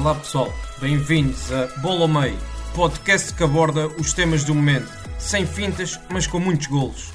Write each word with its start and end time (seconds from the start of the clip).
Olá 0.00 0.14
pessoal, 0.14 0.48
bem-vindos 0.80 1.52
a 1.52 1.66
Bola 1.82 2.00
ao 2.00 2.08
Meio, 2.08 2.38
podcast 2.74 3.34
que 3.34 3.44
aborda 3.44 3.86
os 3.86 4.14
temas 4.14 4.44
do 4.44 4.54
momento, 4.54 4.88
sem 5.18 5.44
fintas, 5.44 6.00
mas 6.10 6.26
com 6.26 6.40
muitos 6.40 6.68
golos. 6.68 7.12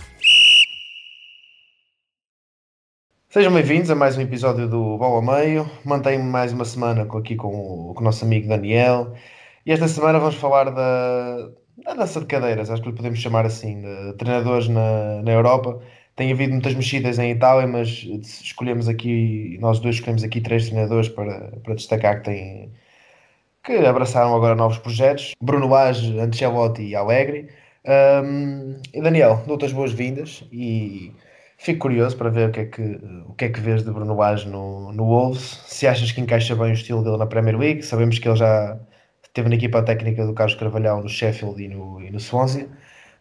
Sejam 3.28 3.52
bem-vindos 3.52 3.90
a 3.90 3.96
mais 3.96 4.16
um 4.16 4.22
episódio 4.22 4.70
do 4.70 5.00
Bola 5.00 5.16
ao 5.16 5.22
Meio. 5.24 5.68
Mantenho-me 5.84 6.30
mais 6.30 6.54
uma 6.54 6.64
semana 6.64 7.08
aqui 7.12 7.36
com 7.36 7.48
o, 7.48 7.94
com 7.96 8.02
o, 8.02 8.04
nosso 8.04 8.24
amigo 8.24 8.48
Daniel. 8.48 9.16
E 9.66 9.72
esta 9.72 9.88
semana 9.88 10.20
vamos 10.20 10.36
falar 10.36 10.66
da, 10.66 11.50
da 11.84 11.96
dança 11.96 12.20
de 12.20 12.28
cadeiras, 12.28 12.70
acho 12.70 12.84
que 12.84 12.90
lhe 12.90 12.96
podemos 12.96 13.18
chamar 13.18 13.48
assim, 13.48 13.82
de 13.82 14.14
treinadores 14.14 14.68
na, 14.68 15.24
na 15.24 15.32
Europa. 15.32 15.82
Tem 16.16 16.32
havido 16.32 16.54
muitas 16.54 16.76
mexidas 16.76 17.18
em 17.20 17.32
Itália, 17.32 17.68
mas 17.68 17.88
escolhemos 18.44 18.88
aqui, 18.88 19.58
nós 19.60 19.80
dois 19.80 19.96
escolhemos 19.96 20.24
aqui 20.24 20.40
três 20.40 20.68
treinadores 20.68 21.10
para, 21.10 21.52
para 21.64 21.74
destacar 21.74 22.20
que 22.20 22.26
têm 22.26 22.72
que 23.66 23.74
abraçaram 23.74 24.36
agora 24.36 24.56
novos 24.56 24.78
projetos. 24.78 25.34
Bruno 25.42 25.74
Age, 25.74 26.20
Ancelotti 26.20 26.84
e 26.84 26.96
Alegre. 26.96 27.50
Um, 27.86 28.80
e 28.94 29.02
Daniel, 29.02 29.44
dou-te 29.48 29.66
as 29.66 29.74
boas-vindas 29.74 30.44
e 30.52 31.12
fico 31.58 31.80
curioso 31.80 32.16
para 32.18 32.30
ver 32.30 32.50
o 32.50 32.52
que 32.52 32.60
é 32.60 32.66
que, 32.66 33.00
o 33.28 33.34
que, 33.34 33.46
é 33.46 33.50
que 33.50 33.60
vês 33.60 33.84
de 33.84 33.92
Bruno 33.92 34.22
Age 34.22 34.48
no, 34.48 34.94
no 34.94 35.06
Wolves. 35.06 35.62
Se 35.66 35.88
achas 35.88 36.12
que 36.12 36.22
encaixa 36.22 36.56
bem 36.56 36.72
o 36.72 36.74
estilo 36.74 37.04
dele 37.04 37.18
na 37.18 37.26
Premier 37.26 37.58
League, 37.58 37.84
sabemos 37.84 38.20
que 38.20 38.28
ele 38.28 38.38
já 38.38 38.80
esteve 39.24 39.50
na 39.50 39.56
equipa 39.56 39.84
técnica 39.84 40.26
do 40.26 40.34
Carlos 40.34 40.56
Carvalhal 40.56 41.02
no 41.02 41.10
Sheffield 41.10 41.62
e 41.64 41.68
no, 41.68 42.02
e 42.02 42.12
no 42.12 42.20
Swansea. 42.20 42.68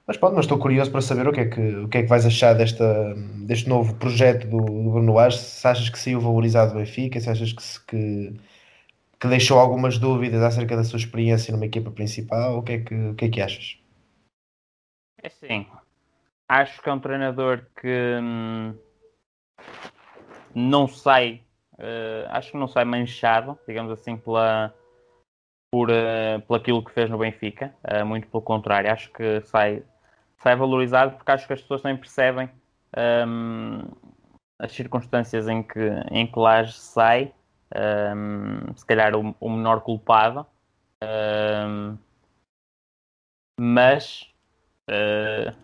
Mas 0.07 0.19
pronto, 0.19 0.37
mas 0.37 0.45
estou 0.45 0.59
curioso 0.59 0.91
para 0.91 1.01
saber 1.01 1.27
o 1.27 1.33
que 1.33 1.41
é 1.41 1.47
que, 1.47 1.61
o 1.77 1.89
que, 1.89 1.99
é 1.99 2.03
que 2.03 2.09
vais 2.09 2.27
achar 2.27 2.55
desta, 2.55 3.15
deste 3.47 3.69
novo 3.69 3.95
projeto 3.95 4.47
do, 4.47 4.59
do 4.59 4.91
Bruno 4.91 5.19
Age. 5.19 5.39
Se 5.39 5.67
achas 5.67 5.89
que 5.89 5.99
saiu 5.99 6.21
valorizado 6.21 6.73
do 6.73 6.79
Benfica, 6.79 7.19
se 7.19 7.31
achas 7.31 7.53
que, 7.53 7.63
que, 7.89 8.35
que, 9.21 9.29
deixou 9.29 9.59
algumas 9.59 9.99
dúvidas 9.99 10.43
acerca 10.43 10.77
da 10.77 10.85
sua 10.85 10.99
experiência 10.99 11.53
numa 11.53 11.67
equipa 11.67 11.91
principal, 11.91 12.59
o 12.59 12.63
que 12.63 12.73
é 12.73 12.79
que, 12.79 12.95
o 12.95 13.15
que, 13.15 13.25
é 13.25 13.29
que 13.31 13.41
achas? 13.41 13.79
É 15.23 15.29
sim, 15.29 15.67
acho 16.49 16.83
que 16.83 16.89
é 16.89 16.93
um 16.93 17.01
treinador 17.01 17.67
que 17.81 18.19
hum, 18.23 18.75
não 20.55 20.87
sai, 20.87 21.43
uh, 21.75 22.29
acho 22.29 22.53
que 22.53 22.59
não 22.59 22.69
sai 22.69 22.85
manchado, 22.85 23.59
digamos 23.67 23.91
assim, 23.93 24.17
pela, 24.17 24.75
por, 25.73 25.91
uh, 25.91 26.41
por 26.47 26.59
aquilo 26.59 26.85
que 26.85 26.93
fez 26.93 27.09
no 27.09 27.19
Benfica, 27.19 27.75
uh, 27.91 28.05
muito 28.05 28.29
pelo 28.29 28.43
contrário, 28.43 28.93
acho 28.93 29.11
que 29.13 29.41
sai 29.43 29.83
sai 30.45 30.57
valorizado 30.57 31.17
porque 31.17 31.31
acho 31.33 31.47
que 31.47 31.55
as 31.55 31.63
pessoas 31.63 31.81
também 31.81 31.97
percebem 31.97 32.51
um, 33.27 33.81
as 34.59 34.73
circunstâncias 34.73 35.49
em 35.49 35.63
que, 35.63 35.81
em 36.11 36.27
que 36.27 36.41
sai, 36.71 37.33
um, 37.75 38.75
se 38.77 38.87
calhar 38.87 39.15
o, 39.15 39.35
o 39.41 39.51
menor 39.51 39.81
culpado, 39.81 40.47
um, 41.03 41.99
mas 43.59 44.33
uh, 44.89 45.57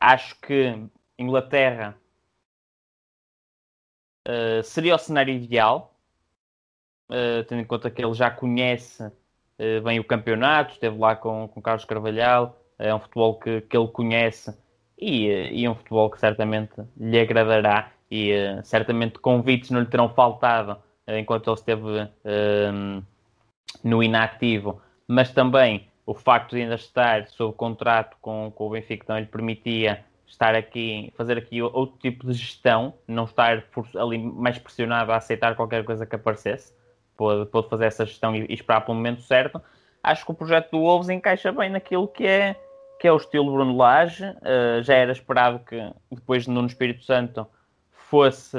acho 0.00 0.38
que 0.40 0.78
Inglaterra 1.18 1.96
uh, 4.28 4.62
seria 4.62 4.94
o 4.94 4.98
cenário 4.98 5.34
ideal, 5.34 5.94
uh, 7.10 7.44
tendo 7.44 7.62
em 7.62 7.64
conta 7.64 7.90
que 7.90 8.04
ele 8.04 8.14
já 8.14 8.30
conhece 8.30 9.10
bem 9.84 10.00
o 10.00 10.04
campeonato, 10.04 10.72
esteve 10.72 10.98
lá 10.98 11.14
com, 11.14 11.46
com 11.46 11.62
Carlos 11.62 11.84
Carvalhal, 11.84 12.60
é 12.80 12.92
um 12.92 12.98
futebol 12.98 13.38
que, 13.38 13.60
que 13.60 13.76
ele 13.76 13.86
conhece 13.86 14.58
e, 14.98 15.28
e 15.28 15.68
um 15.68 15.74
futebol 15.76 16.10
que 16.10 16.18
certamente 16.18 16.72
lhe 16.96 17.20
agradará 17.20 17.92
e 18.10 18.32
certamente 18.64 19.20
convites 19.20 19.70
não 19.70 19.78
lhe 19.78 19.86
terão 19.86 20.08
faltado 20.08 20.82
enquanto 21.08 21.48
ele 21.48 21.54
esteve 21.54 22.02
uh, 22.02 23.02
no 23.82 24.02
inativo, 24.02 24.80
mas 25.06 25.30
também 25.32 25.88
o 26.06 26.14
facto 26.14 26.56
de 26.56 26.62
ainda 26.62 26.74
estar 26.74 27.26
sob 27.28 27.54
contrato 27.54 28.16
com, 28.20 28.52
com 28.54 28.66
o 28.66 28.70
Benfica 28.70 29.06
também 29.06 29.22
lhe 29.22 29.28
permitia 29.28 30.04
estar 30.26 30.54
aqui, 30.54 31.12
fazer 31.16 31.38
aqui 31.38 31.62
outro 31.62 31.98
tipo 31.98 32.26
de 32.26 32.32
gestão, 32.32 32.94
não 33.06 33.24
estar 33.24 33.64
ali 33.96 34.18
mais 34.18 34.58
pressionado 34.58 35.12
a 35.12 35.16
aceitar 35.16 35.54
qualquer 35.54 35.84
coisa 35.84 36.06
que 36.06 36.16
aparecesse, 36.16 36.74
pôde 37.16 37.68
fazer 37.68 37.84
essa 37.84 38.06
gestão 38.06 38.34
e, 38.34 38.46
e 38.48 38.54
esperar 38.54 38.80
pelo 38.80 38.96
momento 38.96 39.22
certo. 39.22 39.60
Acho 40.02 40.24
que 40.24 40.32
o 40.32 40.34
projeto 40.34 40.70
do 40.70 40.80
Wolves 40.80 41.08
encaixa 41.10 41.52
bem 41.52 41.70
naquilo 41.70 42.08
que 42.08 42.26
é 42.26 42.56
que 42.98 43.08
é 43.08 43.12
o 43.12 43.16
estilo 43.16 43.52
Bruno 43.52 43.76
Lage. 43.76 44.24
Uh, 44.24 44.82
já 44.82 44.94
era 44.94 45.10
esperado 45.10 45.58
que 45.58 45.92
depois 46.10 46.44
de 46.44 46.50
Nuno 46.50 46.68
Espírito 46.68 47.04
Santo 47.04 47.46
fosse 47.90 48.56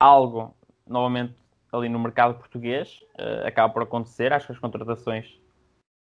algo 0.00 0.56
novamente 0.86 1.34
ali 1.72 1.88
no 1.88 1.98
mercado 1.98 2.34
português. 2.38 3.00
Uh, 3.18 3.46
acaba 3.46 3.72
por 3.72 3.82
acontecer. 3.82 4.32
Acho 4.32 4.46
que 4.46 4.52
as 4.52 4.58
contratações 4.58 5.26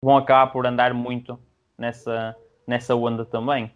vão 0.03 0.17
acabar 0.17 0.51
por 0.51 0.65
andar 0.65 0.93
muito 0.93 1.39
nessa, 1.77 2.35
nessa 2.67 2.95
onda 2.95 3.25
também. 3.25 3.71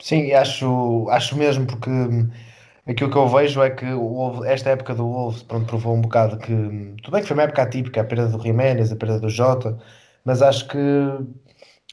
Sim, 0.00 0.32
acho, 0.32 1.08
acho 1.10 1.36
mesmo 1.36 1.66
porque 1.66 1.90
aquilo 2.86 3.10
que 3.10 3.16
eu 3.16 3.28
vejo 3.28 3.62
é 3.62 3.70
que 3.70 3.86
esta 4.46 4.70
época 4.70 4.94
do 4.94 5.06
Wolves 5.06 5.42
pronto, 5.42 5.66
provou 5.66 5.94
um 5.94 6.02
bocado 6.02 6.38
que 6.38 6.94
tudo 7.02 7.12
bem 7.12 7.22
que 7.22 7.28
foi 7.28 7.36
uma 7.36 7.42
época 7.44 7.62
atípica, 7.62 8.02
a 8.02 8.04
perda 8.04 8.28
do 8.28 8.42
Jiménez, 8.42 8.92
a 8.92 8.96
perda 8.96 9.18
do 9.18 9.30
Jota, 9.30 9.78
mas 10.24 10.42
acho 10.42 10.68
que 10.68 10.78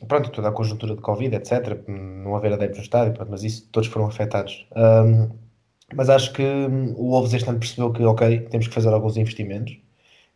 pronto, 0.08 0.32
toda 0.32 0.50
a 0.50 0.52
conjuntura 0.52 0.96
de 0.96 1.02
Covid, 1.02 1.36
etc, 1.36 1.84
não 1.88 2.36
haver 2.36 2.54
adeptos 2.54 2.80
no 2.80 2.84
estádio, 2.84 3.14
pronto, 3.14 3.30
mas 3.32 3.44
isso 3.44 3.68
todos 3.72 3.90
foram 3.90 4.08
afetados. 4.08 4.68
Um, 4.76 5.30
mas 5.96 6.10
acho 6.10 6.34
que 6.34 6.44
o 6.44 7.10
Wolves 7.10 7.34
este 7.34 7.50
ano 7.50 7.60
percebeu 7.60 7.92
que 7.92 8.04
ok, 8.04 8.40
temos 8.50 8.68
que 8.68 8.74
fazer 8.74 8.90
alguns 8.90 9.18
investimentos 9.18 9.78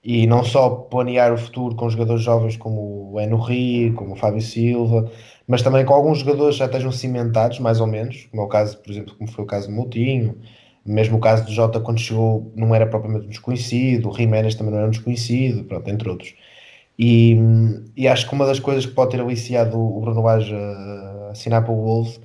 e 0.03 0.27
não 0.27 0.43
só 0.43 0.69
planear 0.69 1.33
o 1.33 1.37
futuro 1.37 1.75
com 1.75 1.89
jogadores 1.89 2.23
jovens 2.23 2.57
como 2.57 3.11
o 3.13 3.19
Henry, 3.19 3.91
como 3.93 4.13
o 4.13 4.15
Fábio 4.15 4.41
Silva, 4.41 5.11
mas 5.47 5.61
também 5.61 5.85
com 5.85 5.93
alguns 5.93 6.19
jogadores 6.19 6.55
já 6.57 6.65
estejam 6.65 6.91
cimentados, 6.91 7.59
mais 7.59 7.81
ou 7.81 7.87
menos, 7.87 8.27
como 8.31 8.43
é 8.43 8.45
o 8.45 8.47
caso, 8.47 8.77
por 8.77 8.91
exemplo, 8.91 9.15
como 9.15 9.29
foi 9.29 9.43
o 9.43 9.47
caso 9.47 9.67
do 9.67 9.73
Moutinho, 9.73 10.39
mesmo 10.85 11.17
o 11.17 11.19
caso 11.19 11.45
do 11.45 11.51
Jota 11.51 11.79
quando 11.79 11.99
chegou 11.99 12.51
não 12.55 12.73
era 12.73 12.87
propriamente 12.87 13.27
desconhecido, 13.27 14.09
o 14.09 14.13
Jiménez 14.15 14.55
também 14.55 14.71
não 14.71 14.79
era 14.79 14.87
um 14.87 14.91
desconhecido, 14.91 15.63
pronto, 15.65 15.89
entre 15.89 16.09
outros. 16.09 16.33
E, 16.99 17.37
e 17.95 18.07
acho 18.07 18.27
que 18.27 18.33
uma 18.33 18.45
das 18.45 18.59
coisas 18.59 18.85
que 18.85 18.93
pode 18.93 19.11
ter 19.11 19.21
aliciado 19.21 19.79
o 19.79 20.01
Bruno 20.01 20.21
Lage 20.21 20.53
a 20.53 21.29
assinar 21.31 21.63
para 21.63 21.71
o 21.73 21.83
Wolves 21.83 22.19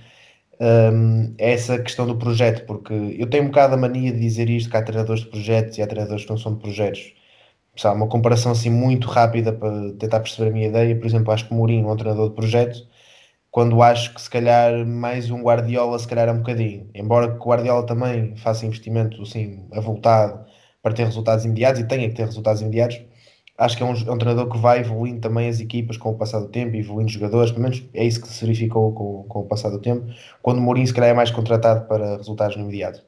um, 0.61 1.35
é 1.39 1.53
essa 1.53 1.79
questão 1.79 2.07
do 2.07 2.17
projeto, 2.17 2.65
porque 2.67 2.93
eu 3.19 3.29
tenho 3.29 3.45
um 3.45 3.49
bocado 3.49 3.75
a 3.75 3.77
mania 3.77 4.13
de 4.13 4.21
dizer 4.21 4.49
isto, 4.49 4.71
que 4.71 4.77
há 4.77 4.83
treinadores 4.83 5.23
de 5.23 5.29
projetos 5.31 5.79
e 5.79 5.83
há 5.83 5.87
treinadores 5.87 6.25
que 6.25 6.31
não 6.31 6.39
são 6.39 6.55
de 6.55 6.61
projetos. 6.61 7.15
Sabe, 7.77 7.97
uma 7.97 8.09
comparação 8.09 8.53
assim 8.53 8.71
muito 8.71 9.09
rápida 9.09 9.53
para 9.53 9.93
tentar 9.95 10.21
perceber 10.21 10.51
a 10.51 10.53
minha 10.53 10.69
ideia, 10.69 10.97
por 10.97 11.07
exemplo, 11.07 11.33
acho 11.33 11.47
que 11.49 11.55
o 11.55 11.57
Mourinho 11.57 11.89
é 11.89 11.93
um 11.93 11.97
treinador 11.97 12.29
de 12.29 12.35
projeto, 12.37 12.87
quando 13.51 13.83
acho 13.83 14.15
que 14.15 14.21
se 14.23 14.31
calhar 14.31 14.87
mais 14.87 15.31
um 15.31 15.43
Guardiola 15.43 15.99
se 15.99 16.09
calhar 16.09 16.29
é 16.29 16.33
um 16.33 16.39
bocadinho. 16.39 16.91
Embora 16.95 17.31
que 17.33 17.37
o 17.39 17.49
Guardiola 17.49 17.87
também 17.87 18.37
faça 18.37 18.67
investimento 18.67 19.23
assim 19.23 19.67
avultado 19.73 20.45
para 20.83 20.95
ter 20.95 21.05
resultados 21.05 21.45
imediatos 21.45 21.81
e 21.81 21.89
tenha 21.89 22.09
que 22.09 22.15
ter 22.17 22.25
resultados 22.27 22.63
imediatos, 22.63 23.01
acho 23.59 23.77
que 23.77 23.83
é 23.83 23.87
um, 23.87 23.93
é 23.93 24.11
um, 24.11 24.19
treinador 24.19 24.51
que 24.51 24.59
vai 24.59 24.81
evoluindo 24.81 25.21
também 25.21 25.49
as 25.49 25.61
equipas 25.61 25.97
com 25.97 26.11
o 26.11 26.17
passar 26.17 26.41
do 26.41 26.49
tempo, 26.49 26.77
evoluindo 26.77 27.09
os 27.09 27.15
jogadores, 27.15 27.51
pelo 27.51 27.63
menos 27.63 27.85
é 27.95 28.05
isso 28.05 28.21
que 28.21 28.29
se 28.29 28.45
verificou 28.45 28.93
com, 28.93 29.25
com 29.25 29.41
o 29.41 29.45
passar 29.47 29.71
do 29.71 29.79
tempo, 29.79 30.07
quando 30.43 30.59
o 30.59 30.61
Mourinho 30.61 30.87
se 30.87 30.95
calhar 30.95 31.11
é 31.11 31.15
mais 31.15 31.31
contratado 31.31 31.87
para 31.87 32.17
resultados 32.17 32.57
no 32.57 32.63
imediato. 32.63 33.03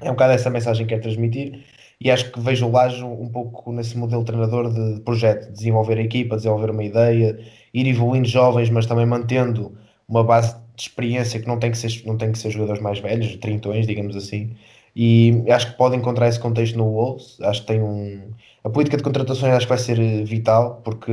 É 0.00 0.08
um 0.08 0.14
bocado 0.14 0.32
essa 0.32 0.50
mensagem 0.50 0.86
que 0.86 0.90
quero 0.90 1.02
transmitir 1.02 1.64
e 2.00 2.10
acho 2.10 2.32
que 2.32 2.40
vejo 2.40 2.66
o 2.66 2.72
Lajo 2.72 3.06
um 3.06 3.28
pouco 3.28 3.70
nesse 3.72 3.96
modelo 3.98 4.24
treinador 4.24 4.72
de 4.72 5.00
projeto, 5.02 5.52
desenvolver 5.52 5.98
a 5.98 6.02
equipa, 6.02 6.36
desenvolver 6.36 6.70
uma 6.70 6.82
ideia, 6.82 7.38
ir 7.74 7.86
evoluindo 7.86 8.26
jovens, 8.26 8.70
mas 8.70 8.86
também 8.86 9.04
mantendo 9.04 9.76
uma 10.08 10.24
base 10.24 10.56
de 10.74 10.82
experiência 10.82 11.38
que 11.38 11.46
não 11.46 11.58
tem 11.58 11.70
que 11.70 11.76
ser, 11.76 12.02
não 12.06 12.16
tem 12.16 12.32
que 12.32 12.38
ser 12.38 12.50
jogadores 12.50 12.82
mais 12.82 12.98
velhos, 12.98 13.36
trintões, 13.36 13.86
digamos 13.86 14.16
assim. 14.16 14.56
E 14.96 15.44
acho 15.50 15.70
que 15.72 15.76
pode 15.76 15.96
encontrar 15.96 16.28
esse 16.28 16.40
contexto 16.40 16.76
no 16.76 16.90
Wolves. 16.90 17.38
Acho 17.42 17.60
que 17.60 17.66
tem 17.66 17.82
um. 17.82 18.32
A 18.64 18.70
política 18.70 18.96
de 18.96 19.02
contratações 19.02 19.54
acho 19.54 19.66
que 19.66 19.70
vai 19.70 19.78
ser 19.78 19.98
eh, 20.00 20.24
vital, 20.24 20.80
porque 20.84 21.12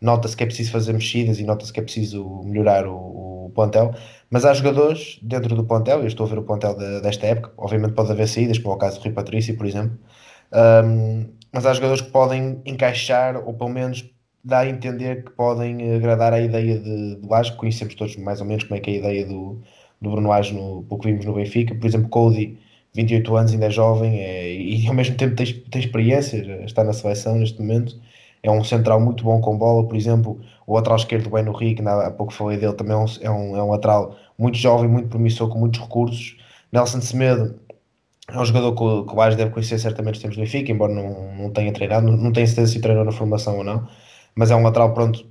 nota-se 0.00 0.36
que 0.36 0.44
é 0.44 0.46
preciso 0.46 0.72
fazer 0.72 0.92
mexidas 0.92 1.38
e 1.38 1.44
nota-se 1.44 1.72
que 1.72 1.80
é 1.80 1.82
preciso 1.82 2.42
melhorar 2.44 2.86
o, 2.86 3.46
o 3.46 3.52
plantel. 3.54 3.94
Mas 4.30 4.44
há 4.44 4.52
jogadores 4.54 5.18
dentro 5.22 5.54
do 5.54 5.64
plantel, 5.64 6.00
eu 6.00 6.06
estou 6.06 6.26
a 6.26 6.28
ver 6.28 6.38
o 6.38 6.42
plantel 6.42 6.76
de, 6.76 7.00
desta 7.00 7.26
época, 7.26 7.52
obviamente 7.56 7.94
pode 7.94 8.12
haver 8.12 8.28
saídas, 8.28 8.58
como 8.58 8.72
é 8.72 8.76
o 8.76 8.78
caso 8.78 8.98
do 8.98 9.04
Rui 9.04 9.12
Patrício, 9.12 9.56
por 9.56 9.66
exemplo, 9.66 9.98
um, 10.52 11.26
mas 11.52 11.66
há 11.66 11.72
jogadores 11.72 12.02
que 12.02 12.10
podem 12.10 12.60
encaixar, 12.64 13.36
ou 13.46 13.54
pelo 13.54 13.70
menos 13.70 14.08
dá 14.44 14.60
a 14.60 14.68
entender 14.68 15.24
que 15.24 15.30
podem 15.32 15.94
agradar 15.94 16.32
à 16.32 16.40
ideia 16.40 16.78
de, 16.78 17.18
Age, 17.30 17.56
conhecemos 17.56 17.94
todos 17.94 18.16
mais 18.16 18.40
ou 18.40 18.46
menos 18.46 18.64
como 18.64 18.76
é 18.76 18.80
que 18.80 18.90
é 18.90 18.94
a 18.94 18.96
ideia 18.98 19.26
do, 19.26 19.60
do 20.00 20.10
Bruno 20.10 20.32
Age, 20.32 20.54
no, 20.54 20.84
pelo 20.84 21.00
que 21.00 21.08
vimos 21.08 21.24
no 21.24 21.34
Benfica, 21.34 21.74
por 21.74 21.86
exemplo, 21.86 22.08
Cody, 22.08 22.58
28 22.94 23.36
anos, 23.36 23.52
ainda 23.52 23.66
é 23.66 23.70
jovem 23.70 24.20
é, 24.20 24.52
e 24.52 24.86
ao 24.88 24.94
mesmo 24.94 25.16
tempo 25.16 25.36
tem, 25.36 25.46
tem 25.46 25.80
experiência, 25.80 26.36
está 26.64 26.82
na 26.84 26.92
seleção 26.92 27.36
neste 27.36 27.60
momento, 27.60 27.96
é 28.42 28.50
um 28.50 28.62
central 28.64 29.00
muito 29.00 29.24
bom 29.24 29.40
com 29.40 29.56
bola, 29.56 29.86
por 29.86 29.96
exemplo, 29.96 30.40
o 30.66 30.74
lateral 30.74 30.96
esquerdo 30.96 31.30
bem 31.30 31.42
no 31.42 31.52
Rick, 31.52 31.82
há 31.86 32.10
pouco 32.10 32.32
falei 32.32 32.58
dele, 32.58 32.74
também 32.74 32.94
é 32.94 32.98
um, 32.98 33.06
é 33.22 33.30
um, 33.30 33.56
é 33.56 33.62
um 33.62 33.70
lateral 33.70 34.16
muito 34.38 34.56
jovem, 34.58 34.88
muito 34.88 35.08
promissor, 35.08 35.48
com 35.48 35.58
muitos 35.58 35.80
recursos. 35.80 36.36
Nelson 36.72 37.00
Semedo 37.00 37.58
é 38.28 38.38
um 38.38 38.44
jogador 38.44 38.74
que, 38.74 38.82
o, 38.82 39.04
que 39.04 39.36
deve 39.36 39.50
conhecer 39.50 39.78
certamente 39.78 40.16
os 40.16 40.20
tempos 40.20 40.36
do 40.36 40.42
Benfica, 40.42 40.70
embora 40.70 40.92
não, 40.92 41.34
não 41.36 41.50
tenha 41.50 41.72
treinado, 41.72 42.06
não, 42.06 42.16
não 42.16 42.32
tenha 42.32 42.46
certeza 42.46 42.72
se 42.72 42.80
treinou 42.80 43.04
na 43.04 43.12
formação 43.12 43.58
ou 43.58 43.64
não, 43.64 43.88
mas 44.34 44.50
é 44.50 44.56
um 44.56 44.62
lateral, 44.62 44.92
pronto, 44.94 45.26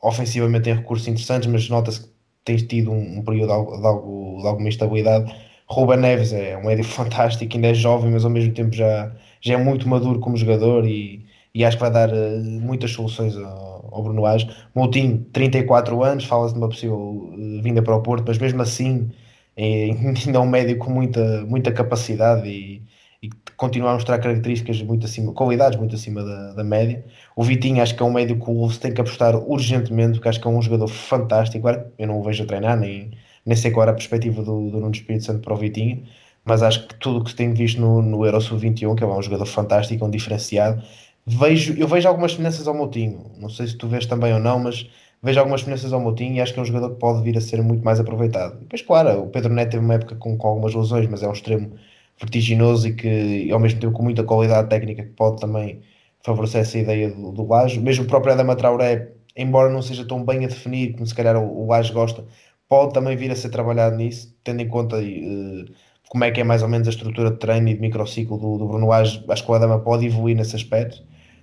ofensivamente 0.00 0.64
tem 0.64 0.74
recursos 0.74 1.08
interessantes, 1.08 1.48
mas 1.48 1.68
nota-se 1.68 2.02
que 2.02 2.08
tem 2.44 2.56
tido 2.56 2.90
um, 2.92 3.18
um 3.18 3.24
período 3.24 3.46
de, 3.48 3.52
algo, 3.52 3.78
de, 3.78 3.86
algo, 3.86 4.40
de 4.42 4.46
alguma 4.48 4.68
instabilidade. 4.68 5.34
Ruben 5.72 5.96
Neves 5.96 6.32
é 6.34 6.56
um 6.56 6.66
médio 6.66 6.84
fantástico, 6.84 7.54
ainda 7.54 7.68
é 7.68 7.74
jovem, 7.74 8.10
mas 8.10 8.24
ao 8.24 8.30
mesmo 8.30 8.52
tempo 8.52 8.74
já, 8.74 9.10
já 9.40 9.54
é 9.54 9.56
muito 9.56 9.88
maduro 9.88 10.20
como 10.20 10.36
jogador 10.36 10.86
e, 10.86 11.24
e 11.54 11.64
acho 11.64 11.78
que 11.78 11.82
vai 11.82 11.90
dar 11.90 12.10
uh, 12.12 12.42
muitas 12.60 12.90
soluções 12.90 13.34
ao, 13.36 13.88
ao 13.90 14.02
Bruno 14.02 14.26
Age. 14.26 14.50
Moutinho, 14.74 15.24
34 15.32 16.02
anos, 16.04 16.24
fala-se 16.24 16.52
de 16.52 16.60
uma 16.60 16.68
possível 16.68 16.98
uh, 16.98 17.62
vinda 17.62 17.82
para 17.82 17.96
o 17.96 18.02
Porto, 18.02 18.24
mas 18.26 18.36
mesmo 18.38 18.60
assim 18.60 19.10
é, 19.56 19.90
ainda 20.26 20.38
é 20.38 20.40
um 20.40 20.46
médio 20.46 20.76
com 20.76 20.90
muita, 20.90 21.42
muita 21.46 21.72
capacidade 21.72 22.48
e, 22.48 22.82
e 23.22 23.30
continua 23.56 23.92
a 23.92 23.94
mostrar 23.94 24.18
características 24.18 24.82
muito 24.82 25.06
acima, 25.06 25.32
qualidades 25.32 25.78
muito 25.78 25.94
acima 25.94 26.22
da, 26.22 26.52
da, 26.52 26.64
média. 26.64 27.02
O 27.34 27.42
Vitinho 27.42 27.82
acho 27.82 27.94
que 27.96 28.02
é 28.02 28.06
um 28.06 28.12
médio 28.12 28.38
que 28.38 28.50
o 28.50 28.54
Wolves 28.54 28.76
tem 28.76 28.92
que 28.92 29.00
apostar 29.00 29.34
urgentemente, 29.36 30.14
porque 30.14 30.28
acho 30.28 30.40
que 30.40 30.46
é 30.46 30.50
um 30.50 30.60
jogador 30.60 30.88
fantástico. 30.88 31.66
Agora, 31.66 31.90
eu 31.98 32.06
não 32.06 32.20
o 32.20 32.22
vejo 32.22 32.42
a 32.42 32.46
treinar, 32.46 32.78
nem, 32.78 33.12
nem 33.44 33.56
sei 33.56 33.70
qual 33.70 33.82
era 33.84 33.92
a 33.92 33.94
perspectiva 33.94 34.42
do, 34.42 34.70
do 34.70 34.80
Nuno 34.80 34.92
Espírito 34.92 35.24
Santo 35.24 35.40
para 35.40 35.54
o 35.54 35.56
Vitinho, 35.56 36.04
mas 36.44 36.62
acho 36.62 36.86
que 36.88 36.94
tudo 36.96 37.20
o 37.20 37.24
que 37.24 37.30
se 37.30 37.36
tem 37.36 37.52
visto 37.52 37.80
no, 37.80 38.02
no 38.02 38.24
Euro 38.24 38.40
Sub-21, 38.40 38.96
que 38.96 39.04
é 39.04 39.06
um 39.06 39.22
jogador 39.22 39.46
fantástico, 39.46 40.04
um 40.04 40.10
diferenciado, 40.10 40.82
vejo, 41.26 41.74
eu 41.74 41.86
vejo 41.86 42.08
algumas 42.08 42.32
semelhanças 42.32 42.66
ao 42.66 42.74
Moutinho. 42.74 43.30
Não 43.38 43.48
sei 43.48 43.66
se 43.68 43.76
tu 43.76 43.88
vês 43.88 44.06
também 44.06 44.32
ou 44.32 44.40
não, 44.40 44.58
mas 44.58 44.88
vejo 45.22 45.38
algumas 45.38 45.60
semelhanças 45.60 45.92
ao 45.92 46.00
Moutinho 46.00 46.34
e 46.34 46.40
acho 46.40 46.52
que 46.52 46.58
é 46.58 46.62
um 46.62 46.64
jogador 46.66 46.90
que 46.90 47.00
pode 47.00 47.22
vir 47.22 47.36
a 47.36 47.40
ser 47.40 47.62
muito 47.62 47.84
mais 47.84 48.00
aproveitado. 48.00 48.58
Depois, 48.58 48.82
claro, 48.82 49.22
o 49.22 49.28
Pedro 49.28 49.52
Neto 49.52 49.70
teve 49.72 49.84
uma 49.84 49.94
época 49.94 50.16
com, 50.16 50.36
com 50.36 50.48
algumas 50.48 50.74
lesões, 50.74 51.06
mas 51.08 51.22
é 51.22 51.28
um 51.28 51.32
extremo 51.32 51.72
vertiginoso 52.20 52.88
e 52.88 52.94
que 52.94 53.08
e 53.08 53.52
ao 53.52 53.60
mesmo 53.60 53.80
tempo 53.80 53.92
com 53.92 54.02
muita 54.02 54.24
qualidade 54.24 54.68
técnica 54.68 55.02
que 55.04 55.10
pode 55.10 55.40
também 55.40 55.80
favorecer 56.24 56.60
essa 56.62 56.78
ideia 56.78 57.10
do, 57.10 57.32
do. 57.32 57.46
Mesmo 57.80 58.04
o 58.04 58.06
próprio 58.06 58.32
Adama 58.32 58.56
Traoré, 58.56 59.12
embora 59.36 59.70
não 59.70 59.82
seja 59.82 60.04
tão 60.04 60.24
bem 60.24 60.44
a 60.44 60.48
definir 60.48 60.92
como 60.94 61.06
se 61.06 61.14
calhar 61.14 61.36
o, 61.36 61.62
o 61.62 61.66
gosta, 61.66 62.24
pode 62.72 62.94
também 62.94 63.14
vir 63.14 63.30
a 63.30 63.36
ser 63.36 63.50
trabalhado 63.50 63.96
nisso, 63.96 64.34
tendo 64.42 64.62
em 64.62 64.68
conta 64.68 64.96
uh, 64.96 65.64
como 66.08 66.24
é 66.24 66.30
que 66.30 66.40
é 66.40 66.44
mais 66.44 66.62
ou 66.62 66.70
menos 66.70 66.88
a 66.88 66.90
estrutura 66.90 67.30
de 67.30 67.36
treino 67.36 67.68
e 67.68 67.74
de 67.74 67.80
microciclo 67.82 68.38
do, 68.38 68.56
do 68.56 68.66
Bruno 68.66 68.88
Laje. 68.88 69.22
Acho 69.28 69.44
que 69.44 69.50
o 69.50 69.54
Adama 69.54 69.78
pode 69.78 70.06
evoluir 70.06 70.34
nesse 70.34 70.56
aspecto 70.56 71.02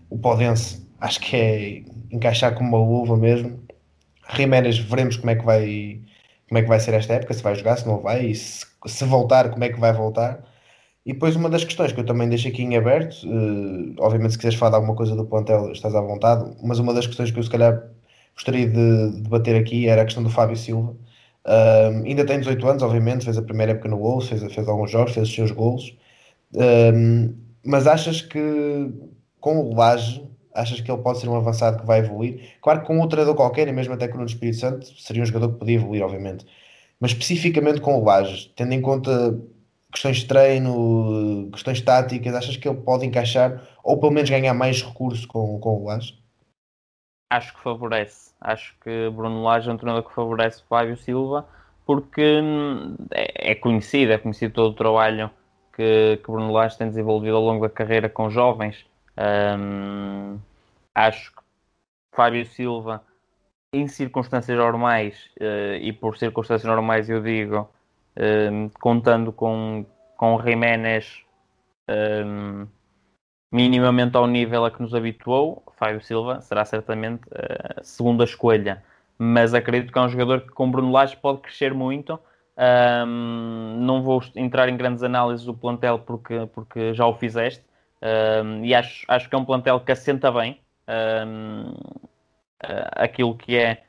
o 0.10 0.18
Podense 0.18 0.88
acho 1.00 1.20
que 1.20 1.36
é 1.36 1.84
encaixar 2.12 2.56
como 2.56 2.76
uma 2.76 2.84
luva 2.84 3.16
mesmo. 3.16 3.60
Jiménez 4.36 4.80
veremos 4.80 5.18
como 5.18 5.30
é 5.30 5.36
que 5.36 5.46
vai 5.46 6.02
como 6.48 6.58
é 6.58 6.64
que 6.64 6.68
vai 6.68 6.80
ser 6.80 6.96
esta 6.96 7.14
época, 7.14 7.36
se 7.36 7.44
vai 7.44 7.54
jogar, 7.54 7.78
se 7.78 7.86
não 7.88 8.00
vai, 8.02 8.26
e 8.26 8.34
se, 8.36 8.66
se 8.88 9.06
voltar, 9.06 9.52
como 9.52 9.64
é 9.64 9.70
que 9.70 9.80
vai 9.80 9.94
voltar. 9.94 10.44
E 11.06 11.14
depois 11.14 11.36
uma 11.36 11.48
das 11.48 11.64
questões 11.64 11.92
que 11.92 12.00
eu 12.00 12.06
também 12.06 12.28
deixo 12.28 12.48
aqui 12.48 12.64
em 12.64 12.76
aberto, 12.76 13.24
uh, 13.28 13.96
obviamente 14.00 14.32
se 14.32 14.38
quiseres 14.40 14.58
falar 14.58 14.72
de 14.72 14.76
alguma 14.78 14.96
coisa 14.96 15.16
do 15.16 15.26
plantel 15.26 15.72
estás 15.72 15.94
à 15.94 16.02
vontade, 16.02 16.56
mas 16.64 16.80
uma 16.80 16.92
das 16.92 17.06
questões 17.06 17.30
que 17.30 17.38
eu 17.38 17.44
se 17.44 17.52
calhar 17.52 17.84
gostaria 18.34 18.68
de 18.68 19.22
debater 19.22 19.56
aqui 19.56 19.88
era 19.88 20.02
a 20.02 20.06
questão 20.06 20.24
do 20.24 20.30
Fábio 20.32 20.58
Silva. 20.58 20.96
Uh, 21.50 22.06
ainda 22.06 22.24
tem 22.24 22.40
18 22.40 22.68
anos, 22.68 22.84
obviamente, 22.84 23.26
fez 23.26 23.36
a 23.36 23.42
primeira 23.42 23.72
época 23.72 23.90
no 23.90 23.98
Wolves, 23.98 24.30
fez, 24.30 24.54
fez 24.54 24.68
alguns 24.68 24.92
jogos, 24.92 25.14
fez 25.14 25.28
os 25.28 25.34
seus 25.34 25.50
golos. 25.50 25.98
Uh, 26.54 27.34
mas 27.66 27.88
achas 27.88 28.22
que 28.22 28.40
com 29.40 29.60
o 29.60 29.76
Laje, 29.76 30.24
achas 30.54 30.80
que 30.80 30.92
ele 30.92 31.02
pode 31.02 31.20
ser 31.20 31.28
um 31.28 31.36
avançado 31.36 31.80
que 31.80 31.88
vai 31.88 32.00
evoluir? 32.00 32.54
Claro 32.62 32.82
que 32.82 32.88
com 32.88 32.96
outro 32.98 33.12
treinador 33.12 33.36
qualquer, 33.36 33.68
e 33.68 33.72
mesmo 33.72 33.94
até 33.94 34.08
com 34.08 34.20
o 34.20 34.26
Espírito 34.26 34.60
Santo, 34.60 34.86
seria 35.02 35.24
um 35.24 35.26
jogador 35.26 35.54
que 35.54 35.60
podia 35.60 35.76
evoluir, 35.76 36.04
obviamente. 36.04 36.46
Mas 37.00 37.12
especificamente 37.12 37.82
com 37.82 38.00
o 38.00 38.04
Laje, 38.04 38.52
tendo 38.56 38.74
em 38.74 38.82
conta 38.82 39.40
questões 39.92 40.18
de 40.18 40.26
treino, 40.26 41.50
questões 41.52 41.82
táticas, 41.82 42.36
achas 42.36 42.58
que 42.58 42.68
ele 42.68 42.78
pode 42.78 43.06
encaixar 43.06 43.68
ou 43.84 43.98
pelo 44.00 44.12
menos 44.12 44.30
ganhar 44.30 44.54
mais 44.54 44.84
recurso 44.84 45.28
com, 45.28 45.60
com 45.60 45.82
o 45.82 45.86
Laje? 45.86 46.14
Acho 47.30 47.54
que 47.54 47.62
favorece. 47.62 48.34
Acho 48.42 48.76
que 48.82 49.10
Bruno 49.12 49.44
Lage 49.44 49.70
é 49.70 49.74
um 49.74 49.78
treinador 49.78 50.08
que 50.08 50.16
favorece 50.16 50.64
Fábio 50.68 50.98
Silva 50.98 51.48
porque 51.86 52.40
hum, 52.42 52.96
é, 53.12 53.52
é 53.52 53.56
conhecido, 53.56 54.12
é 54.14 54.18
conhecido 54.18 54.54
todo 54.54 54.72
o 54.72 54.76
trabalho 54.76 55.30
que, 55.76 56.18
que 56.18 56.32
Bruno 56.32 56.52
Lage 56.52 56.78
tem 56.78 56.88
desenvolvido 56.88 57.36
ao 57.36 57.44
longo 57.44 57.68
da 57.68 57.74
carreira 57.74 58.08
com 58.08 58.30
jovens 58.30 58.86
um, 59.20 60.40
acho 60.96 61.32
que 61.32 61.42
Fábio 62.14 62.46
Silva, 62.46 63.04
em 63.74 63.88
circunstâncias 63.88 64.58
normais, 64.58 65.30
uh, 65.42 65.76
e 65.76 65.92
por 65.92 66.18
circunstâncias 66.18 66.68
normais 66.68 67.10
eu 67.10 67.22
digo, 67.22 67.70
um, 68.18 68.70
contando 68.80 69.34
com, 69.34 69.86
com 70.16 70.42
Jiménez 70.42 71.24
um, 71.90 72.66
minimamente 73.52 74.16
ao 74.16 74.28
nível 74.28 74.66
a 74.66 74.72
que 74.72 74.82
nos 74.82 74.94
habituou, 74.94 75.64
Fábio 75.78 76.02
Silva 76.02 76.42
será 76.42 76.64
certamente 76.66 77.22
a 77.34 77.84
segunda 77.84 78.24
escolha. 78.24 78.84
Mas 79.18 79.54
acredito 79.54 79.92
que 79.92 80.00
é 80.00 80.02
um 80.02 80.10
jogador 80.10 80.42
que 80.42 80.50
com 80.50 80.70
Bruno 80.70 80.92
Lage 80.92 81.18
pode 81.18 81.40
crescer 81.42 81.74
muito. 81.74 82.20
Um, 82.58 83.78
não 83.80 84.02
vou 84.02 84.22
entrar 84.36 84.68
em 84.70 84.78
grandes 84.78 85.02
análises 85.02 85.46
do 85.46 85.54
plantel 85.54 86.00
porque, 86.00 86.46
porque 86.54 86.94
já 86.94 87.06
o 87.06 87.16
fizeste, 87.16 87.64
um, 88.02 88.64
e 88.66 88.76
acho, 88.76 89.06
acho 89.08 89.30
que 89.30 89.36
é 89.36 89.38
um 89.38 89.46
plantel 89.46 89.80
que 89.80 89.92
assenta 89.92 90.32
bem 90.32 90.60
um, 90.88 91.74
aquilo 92.96 93.36
que 93.36 93.56
é 93.56 93.82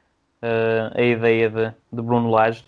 uh, 0.43 0.99
a 0.99 1.03
ideia 1.03 1.51
de, 1.51 1.75
de 1.93 2.03
Bruno 2.03 2.31
Lage. 2.31 2.65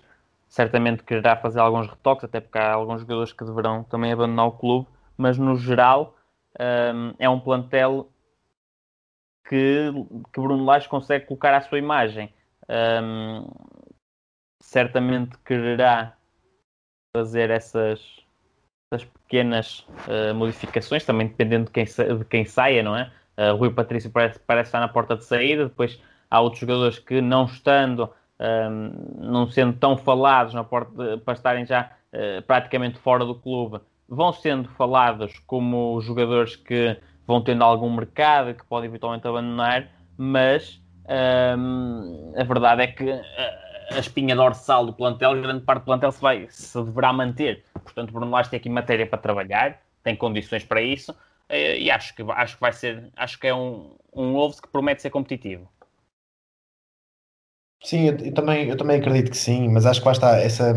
Certamente 0.49 1.03
quererá 1.03 1.37
fazer 1.37 1.61
alguns 1.61 1.89
retoques, 1.89 2.25
até 2.25 2.41
porque 2.41 2.59
há 2.59 2.73
alguns 2.73 3.00
jogadores 3.00 3.33
que 3.33 3.44
deverão 3.44 3.85
também 3.85 4.12
abandonar 4.12 4.47
o 4.47 4.53
clube, 4.53 4.87
mas 5.17 5.39
no 5.39 5.56
geral 5.56 6.17
um, 6.61 7.15
é 7.19 7.29
um 7.29 7.41
plantel 7.41 8.11
que, 9.49 9.91
que 10.32 10.41
Bruno 10.41 10.65
Lage 10.65 10.89
consegue 10.89 11.27
colocar 11.27 11.55
à 11.55 11.61
sua 11.61 11.79
imagem. 11.79 12.32
certamente 14.63 15.37
quererá 15.39 16.17
fazer 17.15 17.51
essas 17.51 18.23
das 18.93 19.05
pequenas 19.06 19.87
uh, 20.06 20.35
modificações, 20.35 21.03
também 21.05 21.27
dependendo 21.27 21.65
de 21.65 21.71
quem, 21.71 21.85
de 21.85 22.25
quem 22.27 22.44
saia, 22.44 22.82
não 22.82 22.94
é? 22.94 23.11
Uh, 23.39 23.56
Rui 23.56 23.73
Patrício 23.73 24.11
parece, 24.11 24.39
parece 24.41 24.69
estar 24.69 24.81
na 24.81 24.89
porta 24.89 25.17
de 25.17 25.25
saída, 25.25 25.65
depois 25.65 25.99
há 26.31 26.41
outros 26.41 26.61
jogadores 26.61 26.99
que 26.99 27.23
não 27.23 27.47
estando, 27.47 28.11
um, 28.39 29.31
não 29.31 29.51
sendo 29.51 29.73
tão 29.79 29.97
falados 29.97 30.53
na 30.53 30.63
porta 30.63 30.93
de, 30.93 31.23
para 31.23 31.32
estarem 31.32 31.65
já 31.65 31.91
uh, 32.13 32.43
praticamente 32.43 32.99
fora 32.99 33.25
do 33.25 33.35
clube, 33.35 33.81
vão 34.14 34.32
sendo 34.32 34.69
falados 34.70 35.38
como 35.46 36.00
jogadores 36.02 36.54
que 36.54 36.98
vão 37.26 37.42
tendo 37.42 37.64
algum 37.64 37.90
mercado 37.90 38.54
que 38.54 38.64
podem 38.66 38.88
eventualmente 38.88 39.26
abandonar, 39.26 39.88
mas 40.19 40.82
um, 41.56 42.32
ehm, 42.34 42.40
a 42.40 42.44
verdade 42.44 42.82
é 42.82 42.86
que 42.88 43.10
a 43.10 43.98
espinha 43.98 44.36
dorsal 44.36 44.84
do 44.84 44.92
plantel, 44.92 45.40
grande 45.40 45.64
parte 45.64 45.82
do 45.82 45.86
plantel 45.86 46.12
se, 46.12 46.20
vai, 46.20 46.46
se 46.50 46.82
deverá 46.82 47.12
manter. 47.12 47.64
Portanto, 47.72 48.12
Bruno 48.12 48.31
Lage 48.31 48.50
tem 48.50 48.58
aqui 48.58 48.69
matéria 48.69 49.06
para 49.06 49.19
trabalhar, 49.19 49.81
tem 50.02 50.14
condições 50.14 50.62
para 50.62 50.82
isso 50.82 51.14
e 51.50 51.90
acho 51.90 52.14
que, 52.14 52.22
acho 52.22 52.54
que 52.54 52.60
vai 52.60 52.72
ser, 52.72 53.10
acho 53.16 53.38
que 53.38 53.46
é 53.46 53.54
um, 53.54 53.96
um 54.12 54.32
Wolves 54.32 54.60
que 54.60 54.69
promete 54.69 55.02
ser 55.02 55.10
competitivo. 55.10 55.69
Sim, 57.82 58.08
eu, 58.08 58.16
eu, 58.19 58.34
também, 58.34 58.69
eu 58.69 58.76
também 58.76 58.98
acredito 58.98 59.31
que 59.31 59.36
sim, 59.36 59.69
mas 59.69 59.84
acho 59.84 60.00
que 60.00 60.06
lá 60.06 60.12
está 60.12 60.38
essa, 60.38 60.74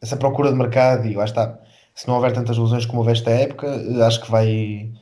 essa 0.00 0.16
procura 0.16 0.50
de 0.50 0.56
mercado 0.56 1.06
e 1.06 1.14
lá 1.14 1.24
está, 1.24 1.60
se 1.94 2.08
não 2.08 2.14
houver 2.16 2.32
tantas 2.32 2.58
lesões 2.58 2.86
como 2.86 3.00
houve 3.00 3.12
esta 3.12 3.30
época, 3.30 3.68
acho 4.06 4.22
que 4.22 4.30
vai, 4.30 4.92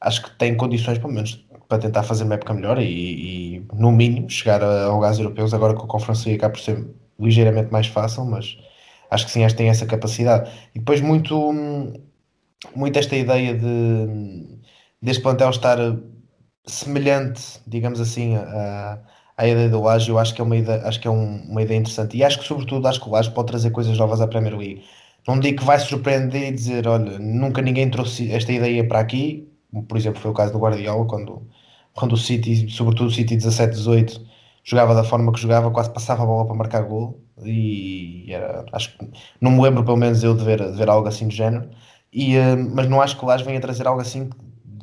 acho 0.00 0.22
que 0.22 0.30
tem 0.38 0.56
condições, 0.56 0.98
pelo 0.98 1.12
menos, 1.12 1.46
para 1.68 1.78
tentar 1.78 2.02
fazer 2.02 2.24
uma 2.24 2.34
época 2.34 2.54
melhor 2.54 2.78
e, 2.80 3.56
e 3.56 3.66
no 3.74 3.92
mínimo, 3.92 4.30
chegar 4.30 4.62
a, 4.62 4.88
lugares 4.88 5.18
europeus. 5.18 5.52
Agora 5.54 5.74
com 5.74 5.84
a 5.84 5.88
Conferência 5.88 6.34
acaba 6.34 6.52
por 6.54 6.60
ser 6.60 6.86
ligeiramente 7.18 7.72
mais 7.72 7.86
fácil, 7.88 8.24
mas 8.24 8.56
acho 9.10 9.26
que 9.26 9.32
sim, 9.32 9.44
acho 9.44 9.54
que 9.54 9.58
tem 9.58 9.68
essa 9.70 9.86
capacidade. 9.86 10.50
E 10.74 10.78
depois, 10.78 11.00
muito, 11.00 11.52
muito 12.74 12.98
esta 12.98 13.16
ideia 13.16 13.54
de 13.54 14.58
deste 15.00 15.22
plantel 15.22 15.50
estar 15.50 15.78
semelhante, 16.66 17.60
digamos 17.66 18.00
assim, 18.00 18.36
a, 18.36 18.98
à 19.36 19.46
ideia 19.46 19.68
do 19.68 19.80
Laje, 19.82 20.10
eu 20.10 20.18
acho 20.18 20.34
que 20.34 20.40
é 20.40 20.44
uma 20.44 20.56
ideia, 20.56 20.82
acho 20.86 21.00
que 21.00 21.08
é 21.08 21.10
um, 21.10 21.42
uma 21.48 21.62
ideia 21.62 21.78
interessante 21.78 22.16
e 22.16 22.24
acho 22.24 22.38
que 22.38 22.44
sobretudo 22.44 22.86
acho 22.88 23.00
que 23.00 23.08
o 23.08 23.12
Laje 23.12 23.30
pode 23.30 23.48
trazer 23.48 23.70
coisas 23.70 23.96
novas 23.98 24.20
à 24.20 24.26
Premier 24.26 24.56
League. 24.56 24.84
Não 25.28 25.38
digo 25.38 25.58
que 25.58 25.64
vai 25.64 25.78
surpreender 25.78 26.48
e 26.48 26.52
dizer, 26.52 26.88
olha, 26.88 27.18
nunca 27.18 27.60
ninguém 27.60 27.90
trouxe 27.90 28.32
esta 28.32 28.50
ideia 28.50 28.86
para 28.88 29.00
aqui, 29.00 29.46
por 29.86 29.98
exemplo, 29.98 30.20
foi 30.20 30.30
o 30.30 30.34
caso 30.34 30.52
do 30.54 30.58
Guardiola, 30.58 31.06
quando, 31.06 31.46
quando 31.92 32.14
o 32.14 32.16
City, 32.16 32.70
sobretudo 32.70 33.08
o 33.08 33.12
City 33.12 33.36
17-18, 33.36 34.24
jogava 34.64 34.94
da 34.94 35.04
forma 35.04 35.30
que 35.30 35.38
jogava, 35.40 35.70
quase 35.70 35.92
passava 35.92 36.22
a 36.22 36.26
bola 36.26 36.46
para 36.46 36.54
marcar 36.56 36.82
gol. 36.82 37.22
E 37.44 38.32
era, 38.32 38.64
acho 38.72 38.96
que 38.96 39.10
não 39.40 39.50
me 39.50 39.60
lembro 39.62 39.84
pelo 39.84 39.98
menos 39.98 40.24
eu 40.24 40.34
de 40.34 40.42
ver, 40.42 40.58
de 40.72 40.76
ver 40.78 40.88
algo 40.88 41.06
assim 41.06 41.28
do 41.28 41.34
género, 41.34 41.68
e, 42.12 42.36
uh, 42.38 42.56
mas 42.74 42.88
não 42.88 43.00
acho 43.02 43.16
que 43.18 43.24
o 43.24 43.28
Laje 43.28 43.44
venha 43.44 43.60
trazer 43.60 43.86
algo 43.86 44.00
assim 44.00 44.30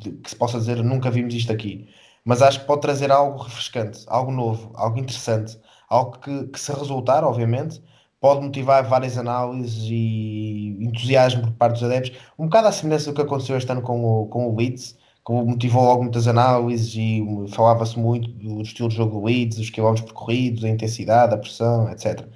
que, 0.00 0.12
que 0.12 0.30
se 0.30 0.36
possa 0.36 0.58
dizer 0.58 0.82
nunca 0.82 1.10
vimos 1.10 1.34
isto 1.34 1.52
aqui. 1.52 1.88
Mas 2.24 2.40
acho 2.40 2.60
que 2.60 2.66
pode 2.66 2.82
trazer 2.82 3.10
algo 3.10 3.42
refrescante, 3.42 4.04
algo 4.06 4.30
novo, 4.30 4.70
algo 4.76 4.98
interessante, 4.98 5.58
algo 5.88 6.18
que, 6.18 6.46
que 6.48 6.60
se 6.60 6.72
resultar, 6.72 7.24
obviamente, 7.24 7.82
pode 8.26 8.42
motivar 8.42 8.82
várias 8.82 9.16
análises 9.16 9.84
e 9.88 10.76
entusiasmo 10.80 11.42
por 11.42 11.52
parte 11.52 11.74
dos 11.74 11.84
adeptos, 11.84 12.18
um 12.36 12.46
bocado 12.46 12.66
à 12.66 12.72
semelhança 12.72 13.12
do 13.12 13.14
que 13.14 13.22
aconteceu 13.22 13.56
este 13.56 13.70
ano 13.70 13.82
com 13.82 14.04
o, 14.04 14.26
com 14.26 14.48
o 14.48 14.56
Leeds, 14.56 14.98
que 15.24 15.32
motivou 15.32 15.84
logo 15.84 16.02
muitas 16.02 16.26
análises 16.26 16.92
e 16.96 17.24
falava-se 17.50 17.96
muito 17.96 18.28
do 18.28 18.62
estilo 18.62 18.88
de 18.88 18.96
jogo 18.96 19.20
do 19.20 19.26
Leeds, 19.26 19.58
dos 19.58 19.70
quilómetros 19.70 20.06
percorridos, 20.06 20.64
a 20.64 20.68
intensidade, 20.68 21.34
a 21.34 21.38
pressão, 21.38 21.88
etc. 21.88 22.26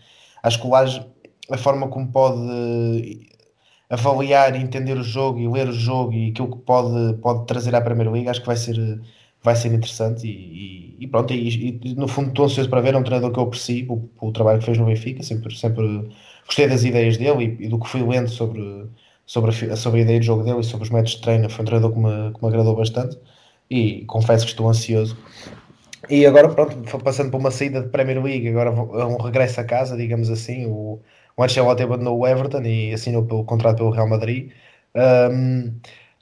Acho 0.44 0.61
que 0.61 0.66
o 0.68 0.70
Laje, 0.70 1.04
a 1.50 1.59
forma 1.59 1.88
como 1.88 2.06
pode 2.06 3.28
avaliar 3.90 4.54
entender 4.54 4.97
o 4.97 5.02
jogo 5.02 5.40
e 5.40 5.49
ler 5.49 5.68
o 5.68 5.73
jogo 5.73 6.12
e 6.12 6.30
aquilo 6.30 6.52
que 6.52 6.59
pode, 6.59 7.14
pode 7.14 7.47
trazer 7.47 7.75
à 7.75 7.80
Primeira 7.80 8.12
Liga, 8.12 8.30
acho 8.30 8.42
que 8.42 8.47
vai 8.47 8.56
ser 8.56 8.76
vai 9.42 9.56
ser 9.56 9.68
interessante 9.68 10.26
e, 10.26 10.97
e, 11.00 11.04
e 11.04 11.06
pronto, 11.06 11.32
e, 11.32 11.80
e, 11.82 11.94
no 11.94 12.06
fundo 12.06 12.28
estou 12.28 12.44
ansioso 12.44 12.68
para 12.68 12.80
ver, 12.80 12.94
é 12.94 12.99
um 12.99 13.02
treinador 13.02 13.32
que 13.32 13.38
eu 13.38 13.44
aprecio 13.44 13.92
o, 13.92 14.28
o 14.28 14.32
trabalho 14.32 14.59
que 14.59 14.66
fez 14.66 14.78
no 14.78 14.87
Benfica, 14.87 15.23
sempre, 15.23 15.56
sempre 15.56 16.09
gostei 16.47 16.68
das 16.68 16.85
ideias 16.85 17.16
dele 17.16 17.56
e, 17.61 17.68
do 17.68 17.78
que 17.78 17.88
fui 17.88 18.02
lendo 18.02 18.28
sobre, 18.28 18.87
sobre, 19.26 19.50
a, 19.50 19.76
sobre 19.76 20.00
a 20.00 20.02
ideia 20.02 20.20
de 20.20 20.26
jogo 20.26 20.42
dele 20.44 20.61
e 20.61 20.64
sobre 20.64 20.85
os 20.85 20.90
métodos 20.90 21.12
de 21.12 21.23
treino, 21.23 21.49
foi 21.49 21.62
um 21.62 21.66
treinador 21.66 21.92
que 21.92 21.99
me, 21.99 22.32
que 22.35 22.42
me 22.42 22.49
agradou 22.49 22.76
bastante 22.76 23.18
e 23.70 24.04
confesso 24.06 24.44
que 24.44 24.50
estou 24.50 24.68
ansioso. 24.68 25.16
E 26.09 26.26
agora 26.26 26.49
pronto, 26.49 26.76
passando 27.04 27.30
por 27.30 27.38
uma 27.38 27.50
saída 27.50 27.82
de 27.82 27.88
Premier 27.88 28.23
League, 28.23 28.49
agora 28.49 28.70
é 28.70 29.04
um 29.04 29.16
regresso 29.16 29.61
a 29.61 29.64
casa, 29.64 29.97
digamos 29.97 30.30
assim, 30.30 30.66
o, 30.66 31.00
o 31.37 31.42
Ancelotti 31.42 31.82
abandonou 31.82 32.18
o 32.18 32.26
Everton 32.26 32.62
e 32.62 32.92
assinou 32.92 33.25
pelo 33.25 33.44
contrato 33.44 33.78
pelo 33.78 33.90
Real 33.90 34.09
Madrid. 34.09 34.50
Um, 34.94 35.73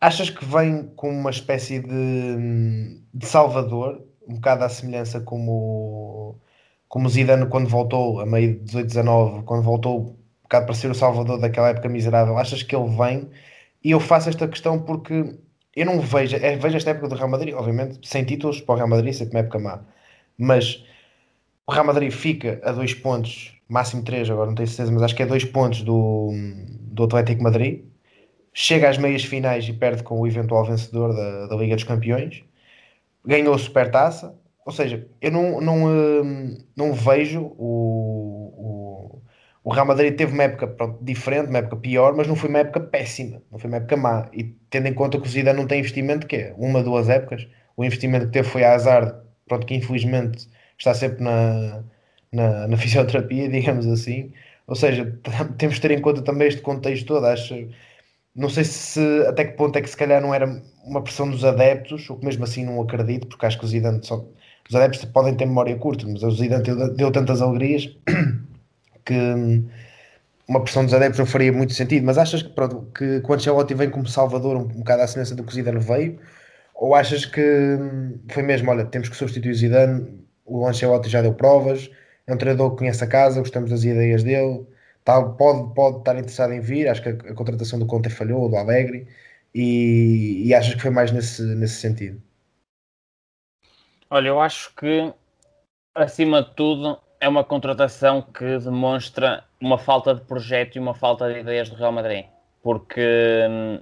Achas 0.01 0.31
que 0.31 0.45
vem 0.45 0.85
com 0.95 1.11
uma 1.11 1.31
espécie 1.31 1.81
de, 1.81 3.01
de 3.13 3.27
Salvador, 3.27 4.01
um 4.29 4.35
bocado 4.35 4.65
à 4.65 4.69
semelhança 4.69 5.21
como, 5.21 6.39
como 6.89 7.09
Zidane 7.09 7.49
quando 7.49 7.69
voltou, 7.69 8.21
a 8.21 8.27
meio 8.27 8.55
de 8.59 8.65
18, 8.65 8.87
19, 8.87 9.43
quando 9.45 9.63
voltou 9.65 10.11
um 10.11 10.43
bocado 10.43 10.67
para 10.67 10.75
ser 10.75 10.91
o 10.91 10.95
Salvador 10.95 11.41
daquela 11.41 11.71
época 11.71 11.89
miserável, 11.89 12.39
achas 12.39 12.63
que 12.63 12.77
ele 12.77 12.89
vem? 12.97 13.29
E 13.83 13.91
eu 13.91 14.01
faço 14.01 14.29
esta 14.29 14.47
questão 14.47 14.81
porque 14.81 15.37
eu 15.75 15.87
não 15.87 16.01
vejo, 16.01 16.37
é, 16.37 16.57
vejo 16.57 16.77
esta 16.77 16.91
época 16.91 17.09
do 17.09 17.15
Real 17.17 17.29
Madrid, 17.29 17.55
obviamente, 17.55 18.07
sem 18.09 18.25
títulos 18.25 18.61
para 18.61 18.75
o 18.75 18.77
Real 18.77 18.89
Madrid, 18.89 19.13
sempre 19.15 19.35
uma 19.37 19.41
época 19.41 19.59
má, 19.59 19.85
mas 20.37 20.85
o 21.67 21.73
Real 21.73 21.85
Madrid 21.87 22.11
fica 22.13 22.61
a 22.65 22.73
dois 22.73 22.95
pontos, 22.95 23.55
máximo 23.69 24.03
três, 24.05 24.31
agora 24.31 24.47
não 24.49 24.55
tenho 24.55 24.69
certeza, 24.69 24.93
mas 24.93 25.03
acho 25.03 25.15
que 25.17 25.23
é 25.23 25.27
dois 25.27 25.45
pontos 25.45 25.83
do, 25.83 26.33
do 26.93 27.05
Atlético 27.05 27.43
Madrid, 27.43 27.85
chega 28.61 28.89
às 28.89 28.99
meias 28.99 29.25
finais 29.25 29.69
e 29.69 29.73
perde 29.73 30.03
com 30.03 30.21
o 30.21 30.27
eventual 30.27 30.65
vencedor 30.65 31.15
da, 31.15 31.47
da 31.47 31.55
Liga 31.55 31.77
dos 31.77 31.85
Campeões, 31.85 32.43
ganhou 33.25 33.55
a 33.55 33.59
Supertaça, 33.59 34.35
ou 34.67 34.73
seja, 34.73 35.07
eu 35.21 35.31
não, 35.31 35.61
não, 35.61 35.87
hum, 35.87 36.59
não 36.77 36.93
vejo 36.93 37.41
o, 37.57 39.15
o, 39.15 39.23
o 39.63 39.73
Real 39.73 39.87
Madrid 39.87 40.17
teve 40.17 40.33
uma 40.33 40.43
época 40.43 40.67
pronto, 40.67 40.99
diferente, 41.05 41.49
uma 41.51 41.59
época 41.59 41.77
pior, 41.77 42.17
mas 42.17 42.27
não 42.27 42.35
foi 42.35 42.49
uma 42.49 42.59
época 42.59 42.81
péssima, 42.81 43.41
não 43.49 43.61
foi 43.61 43.69
uma 43.71 43.77
época 43.77 43.97
má, 43.97 44.29
e 44.33 44.43
tendo 44.69 44.89
em 44.89 44.95
conta 44.95 45.21
que 45.21 45.29
o 45.29 45.31
Zidane 45.31 45.57
não 45.57 45.67
tem 45.69 45.79
investimento, 45.79 46.27
que 46.27 46.35
é 46.35 46.55
uma, 46.59 46.83
duas 46.83 47.09
épocas, 47.09 47.47
o 47.77 47.85
investimento 47.85 48.27
que 48.27 48.33
teve 48.33 48.49
foi 48.49 48.65
a 48.65 48.75
azar, 48.75 49.23
pronto, 49.47 49.65
que 49.67 49.75
infelizmente 49.77 50.49
está 50.77 50.93
sempre 50.95 51.23
na, 51.23 51.85
na, 52.33 52.67
na 52.67 52.77
fisioterapia, 52.77 53.47
digamos 53.49 53.87
assim, 53.87 54.33
ou 54.67 54.75
seja, 54.75 55.17
temos 55.57 55.77
de 55.77 55.81
ter 55.81 55.93
em 55.93 56.01
conta 56.01 56.23
também 56.23 56.49
este 56.49 56.61
contexto 56.61 57.07
todo, 57.07 57.25
acho 57.25 57.55
não 58.39 58.49
sei 58.49 58.65
se 58.65 59.01
até 59.27 59.45
que 59.45 59.57
ponto 59.57 59.77
é 59.77 59.83
que 59.83 59.91
se 59.91 59.97
calhar 59.97 60.23
não 60.23 60.33
era 60.33 60.63
uma 60.85 61.03
pressão 61.03 61.29
dos 61.29 61.45
adeptos, 61.45 62.09
ou 62.09 62.17
que 62.17 62.25
mesmo 62.25 62.45
assim 62.45 62.65
não 62.65 62.81
acredito, 62.81 63.27
porque 63.27 63.45
acho 63.45 63.59
que 63.59 63.65
o 63.65 63.69
Zidane 63.69 64.01
só, 64.05 64.25
os 64.69 64.75
adeptos 64.77 65.05
podem 65.07 65.35
ter 65.35 65.45
memória 65.45 65.77
curta, 65.77 66.07
mas 66.07 66.23
o 66.23 66.31
Zidane 66.31 66.63
deu, 66.63 66.95
deu 66.95 67.11
tantas 67.11 67.43
alegrias 67.43 67.89
que 69.05 69.15
uma 70.47 70.63
pressão 70.63 70.85
dos 70.85 70.95
adeptos 70.95 71.19
não 71.19 71.27
faria 71.27 71.53
muito 71.53 71.73
sentido. 71.75 72.07
Mas 72.07 72.17
achas 72.17 72.43
que, 72.43 72.51
pronto, 72.51 72.89
que, 72.97 73.21
que 73.21 73.31
o 73.31 73.35
Ancelotti 73.35 73.75
vem 73.75 73.91
como 73.91 74.07
salvador 74.07 74.57
um, 74.57 74.61
um 74.61 74.79
bocado 74.79 75.03
à 75.03 75.07
semelhança 75.09 75.35
do 75.35 75.43
que 75.43 75.51
o 75.51 75.55
Zidane 75.55 75.81
veio? 75.81 76.21
Ou 76.77 76.95
achas 76.95 77.27
que 77.27 77.77
foi 78.31 78.43
mesmo, 78.45 78.71
olha, 78.71 78.85
temos 78.85 79.09
que 79.09 79.17
substituir 79.17 79.51
o 79.51 79.55
Zidane, 79.55 80.25
o 80.47 80.65
Ancelotti 80.65 81.09
já 81.09 81.23
deu 81.23 81.35
provas, 81.35 81.91
é 82.25 82.33
um 82.33 82.37
treinador 82.37 82.71
que 82.71 82.79
conhece 82.79 83.03
a 83.03 83.07
casa, 83.09 83.41
gostamos 83.41 83.71
das 83.71 83.83
ideias 83.83 84.23
dele, 84.23 84.65
Tá, 85.09 85.23
pode, 85.23 85.73
pode 85.73 85.99
estar 86.01 86.13
interessado 86.17 86.53
em 86.53 86.61
vir. 86.61 86.87
Acho 86.87 87.03
que 87.03 87.09
a, 87.09 87.33
a 87.33 87.35
contratação 87.35 87.79
do 87.79 87.87
Conte 87.87 88.11
falhou, 88.11 88.47
do 88.47 88.57
Alegre, 88.57 89.09
e, 89.55 90.43
e 90.47 90.53
achas 90.53 90.75
que 90.75 90.83
foi 90.83 90.91
mais 90.91 91.11
nesse, 91.11 91.41
nesse 91.57 91.77
sentido? 91.77 92.21
Olha, 94.11 94.29
eu 94.29 94.39
acho 94.39 94.75
que 94.75 95.11
acima 95.95 96.43
de 96.43 96.51
tudo 96.55 97.01
é 97.19 97.27
uma 97.27 97.43
contratação 97.43 98.21
que 98.21 98.59
demonstra 98.59 99.45
uma 99.59 99.79
falta 99.79 100.15
de 100.15 100.21
projeto 100.21 100.77
e 100.77 100.79
uma 100.79 100.93
falta 100.93 101.33
de 101.33 101.41
ideias 101.41 101.71
do 101.71 101.77
Real 101.77 101.91
Madrid, 101.91 102.27
porque 102.63 103.01
hum, 103.49 103.81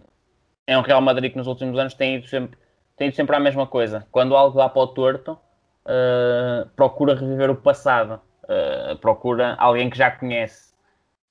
é 0.65 0.79
um 0.79 0.83
Real 0.83 1.01
Madrid 1.01 1.33
que 1.33 1.39
nos 1.39 1.49
últimos 1.49 1.77
anos 1.77 1.95
tem 1.95 2.19
ido 2.19 2.29
sempre, 2.29 2.57
tem 2.97 3.09
ido 3.09 3.17
sempre 3.17 3.35
a 3.35 3.41
mesma 3.41 3.67
coisa. 3.67 4.07
Quando 4.13 4.37
algo 4.37 4.57
dá 4.57 4.69
para 4.69 4.81
o 4.81 4.87
torto, 4.87 5.33
uh, 5.33 6.69
procura 6.77 7.17
reviver 7.17 7.51
o 7.51 7.57
passado, 7.57 8.21
uh, 8.45 8.97
procura 8.99 9.57
alguém 9.57 9.91
que 9.91 9.99
já 9.99 10.09
conhece. 10.09 10.76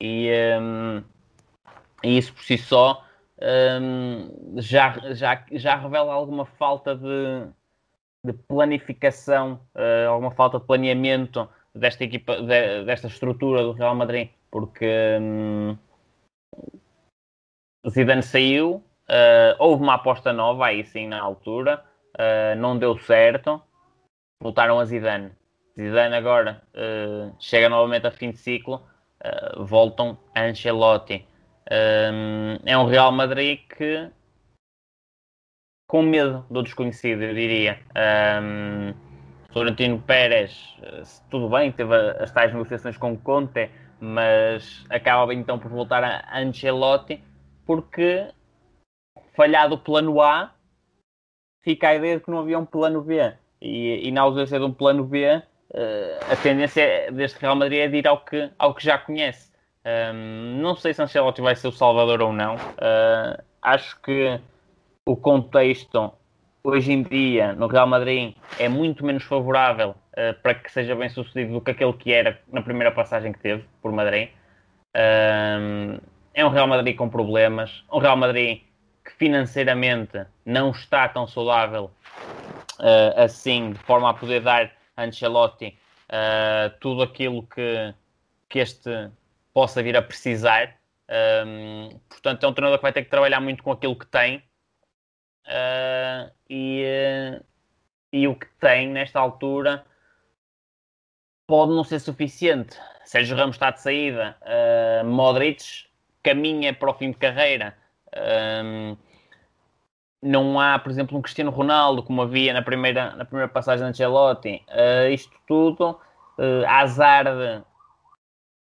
E, 0.02 0.30
um, 0.60 1.04
e 2.04 2.18
isso 2.18 2.34
por 2.34 2.44
si 2.44 2.58
só 2.58 3.06
um, 3.42 4.60
já, 4.62 4.98
já, 5.14 5.46
já 5.52 5.76
revela 5.76 6.14
alguma 6.14 6.46
falta 6.46 6.96
de, 6.96 7.48
de 8.24 8.34
planificação, 8.34 9.60
uh, 9.76 10.10
alguma 10.10 10.32
falta 10.32 10.60
de 10.60 10.66
planeamento 10.66 11.48
desta 11.74 12.04
equipa, 12.04 12.42
de, 12.42 12.84
desta 12.86 13.08
estrutura 13.08 13.62
do 13.62 13.74
Real 13.74 13.96
Madrid, 13.96 14.30
porque 14.50 14.88
um, 15.20 15.78
Zidane 17.90 18.24
saiu, 18.24 18.76
uh, 19.10 19.56
houve 19.60 19.84
uma 19.84 19.96
aposta 19.96 20.32
nova 20.32 20.68
aí 20.68 20.86
sim 20.86 21.08
na 21.08 21.22
altura, 21.22 21.84
uh, 22.16 22.56
não 22.58 22.78
deu 22.78 22.98
certo, 23.00 23.62
voltaram 24.42 24.80
a 24.80 24.86
Zidane. 24.86 25.32
Zidane 25.78 26.16
agora 26.16 26.62
chega 27.38 27.68
novamente 27.68 28.08
a 28.08 28.12
fim 28.12 28.32
de 28.32 28.38
ciclo 28.38 28.82
voltam 29.58 30.18
a 30.34 30.44
Ancelotti. 30.44 31.26
Um, 31.72 32.60
é 32.66 32.78
um 32.78 32.86
Real 32.86 33.12
Madrid 33.12 33.60
que 33.76 34.10
com 35.88 36.02
medo 36.02 36.46
do 36.50 36.64
desconhecido, 36.64 37.24
eu 37.24 37.34
diria. 37.34 37.80
Um, 38.42 38.94
Florentino 39.52 40.02
Pérez, 40.02 40.76
eh, 40.82 41.04
tudo 41.30 41.48
bem, 41.48 41.72
teve 41.72 41.96
as 41.96 42.30
tais 42.32 42.52
negociações 42.52 42.98
com 42.98 43.16
Conte, 43.18 43.70
mas 44.02 44.86
acaba 44.90 45.34
então 45.34 45.58
por 45.58 45.72
voltar 45.72 46.04
a 46.04 46.40
Ancelotti 46.40 47.24
porque 47.66 48.28
falhado 49.36 49.76
o 49.76 49.78
plano 49.78 50.22
A, 50.22 50.54
fica 51.64 51.90
a 51.90 51.96
ideia 51.96 52.18
de 52.18 52.24
que 52.24 52.32
não 52.32 52.40
havia 52.40 52.60
um 52.60 52.66
plano 52.66 53.02
B. 53.02 53.34
E, 53.62 54.08
e 54.08 54.12
na 54.12 54.22
ausência 54.22 54.60
de 54.60 54.66
um 54.66 54.74
plano 54.74 55.04
B, 55.04 55.42
uh, 55.76 56.32
a 56.32 56.36
tendência 56.38 57.12
deste 57.12 57.40
Real 57.40 57.56
Madrid 57.56 57.80
é 57.80 57.88
de 57.88 57.98
ir 57.98 58.08
ao 58.08 58.20
que, 58.20 58.50
ao 58.58 58.74
que 58.74 58.84
já 58.84 58.98
conhece. 58.98 59.52
Um, 59.86 60.62
não 60.62 60.76
sei 60.76 60.94
se 60.94 61.04
Ancelotti 61.04 61.42
vai 61.42 61.56
ser 61.56 61.68
o 61.68 61.72
Salvador 61.72 62.22
ou 62.22 62.34
não. 62.34 62.56
Uh, 62.56 63.44
acho 63.62 64.00
que 64.02 64.40
o 65.06 65.16
contexto 65.16 66.12
hoje 66.64 66.92
em 66.92 67.04
dia 67.04 67.54
no 67.54 67.68
Real 67.68 67.86
Madrid 67.86 68.36
é 68.58 68.68
muito 68.68 69.06
menos 69.06 69.24
favorável 69.24 69.92
uh, 69.92 70.34
para 70.42 70.56
que 70.56 70.72
seja 70.72 70.96
bem 70.96 71.10
sucedido 71.10 71.54
do 71.54 71.62
que 71.62 71.72
aquele 71.72 71.94
que 71.94 72.12
era 72.12 72.40
na 72.52 72.62
primeira 72.62 72.92
passagem 72.92 73.32
que 73.32 73.40
teve 73.40 73.64
por 73.82 73.92
Madrid. 73.92 74.30
Um, 74.96 76.00
é 76.34 76.46
um 76.46 76.50
Real 76.50 76.68
Madrid 76.68 76.96
com 76.96 77.08
problemas, 77.08 77.84
um 77.92 78.00
Real 78.00 78.18
Madrid 78.18 78.62
que 79.04 79.12
financeiramente 79.20 80.26
não 80.44 80.72
está 80.72 81.08
tão 81.08 81.28
saudável 81.28 81.92
uh, 82.80 83.22
assim, 83.22 83.72
de 83.72 83.80
forma 83.80 84.10
a 84.10 84.14
poder 84.14 84.42
dar 84.42 84.72
Ancelotti 84.98 85.78
uh, 86.10 86.78
tudo 86.80 87.04
aquilo 87.04 87.44
que, 87.44 87.94
que 88.50 88.60
este 88.60 89.10
possa 89.54 89.82
vir 89.82 89.96
a 89.96 90.02
precisar. 90.02 90.76
Um, 91.46 91.90
portanto, 92.10 92.44
é 92.44 92.48
um 92.48 92.54
treinador 92.54 92.80
que 92.80 92.84
vai 92.84 92.94
ter 92.94 93.04
que 93.04 93.10
trabalhar 93.10 93.40
muito 93.40 93.64
com 93.64 93.72
aquilo 93.72 93.96
que 93.96 94.08
tem. 94.08 94.38
Uh, 95.48 96.32
e, 96.50 96.84
uh, 96.84 97.46
e 98.12 98.28
o 98.28 98.36
que 98.36 98.48
tem 98.60 98.88
nesta 98.90 99.20
altura 99.20 99.86
pode 101.48 101.72
não 101.72 101.84
ser 101.84 102.00
suficiente. 102.00 102.78
Sérgio 103.04 103.38
Ramos 103.38 103.56
está 103.56 103.70
de 103.70 103.82
saída, 103.82 104.36
uh, 104.42 105.06
Modric 105.06 105.86
caminha 106.24 106.74
para 106.74 106.90
o 106.90 106.94
fim 106.94 107.12
de 107.12 107.18
carreira. 107.18 107.78
Um, 108.64 108.98
não 110.26 110.60
há, 110.60 110.80
por 110.80 110.92
exemplo, 110.92 111.16
um 111.16 111.22
Cristiano 111.22 111.52
Ronaldo 111.52 112.02
como 112.02 112.24
havia 112.24 112.52
na 112.52 112.64
primeira, 112.64 113.16
na 113.16 113.24
primeira 113.24 113.48
passagem 113.48 113.86
de 113.86 113.90
Ancelotti. 113.92 114.64
Uh, 114.70 115.14
isto 115.14 115.32
tudo, 115.48 115.92
uh, 116.40 116.66
Hazard. 116.68 117.64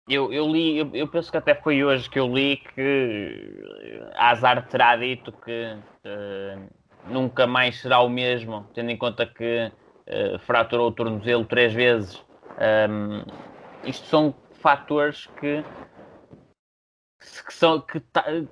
Eu, 0.08 0.32
eu 0.32 0.46
li, 0.46 0.78
eu, 0.78 0.88
eu, 0.94 1.08
penso 1.08 1.30
que 1.30 1.36
até 1.36 1.54
foi 1.56 1.84
hoje 1.84 2.08
que 2.08 2.18
eu 2.18 2.32
li 2.32 2.56
que 2.56 3.62
Hazard 4.16 4.66
terá 4.68 4.96
dito 4.96 5.32
que 5.32 5.76
uh, 6.06 6.68
nunca 7.10 7.46
mais 7.46 7.80
será 7.80 8.00
o 8.00 8.08
mesmo, 8.08 8.64
tendo 8.72 8.90
em 8.90 8.96
conta 8.96 9.26
que 9.26 9.70
uh, 10.06 10.38
fraturou 10.38 10.88
o 10.88 10.92
tornozelo 10.92 11.44
três 11.44 11.74
vezes. 11.74 12.24
Um, 12.88 13.22
isto 13.84 14.06
são 14.06 14.34
fatores 14.62 15.26
que 15.40 15.64
que, 17.18 17.52
são, 17.52 17.80
que 17.80 18.00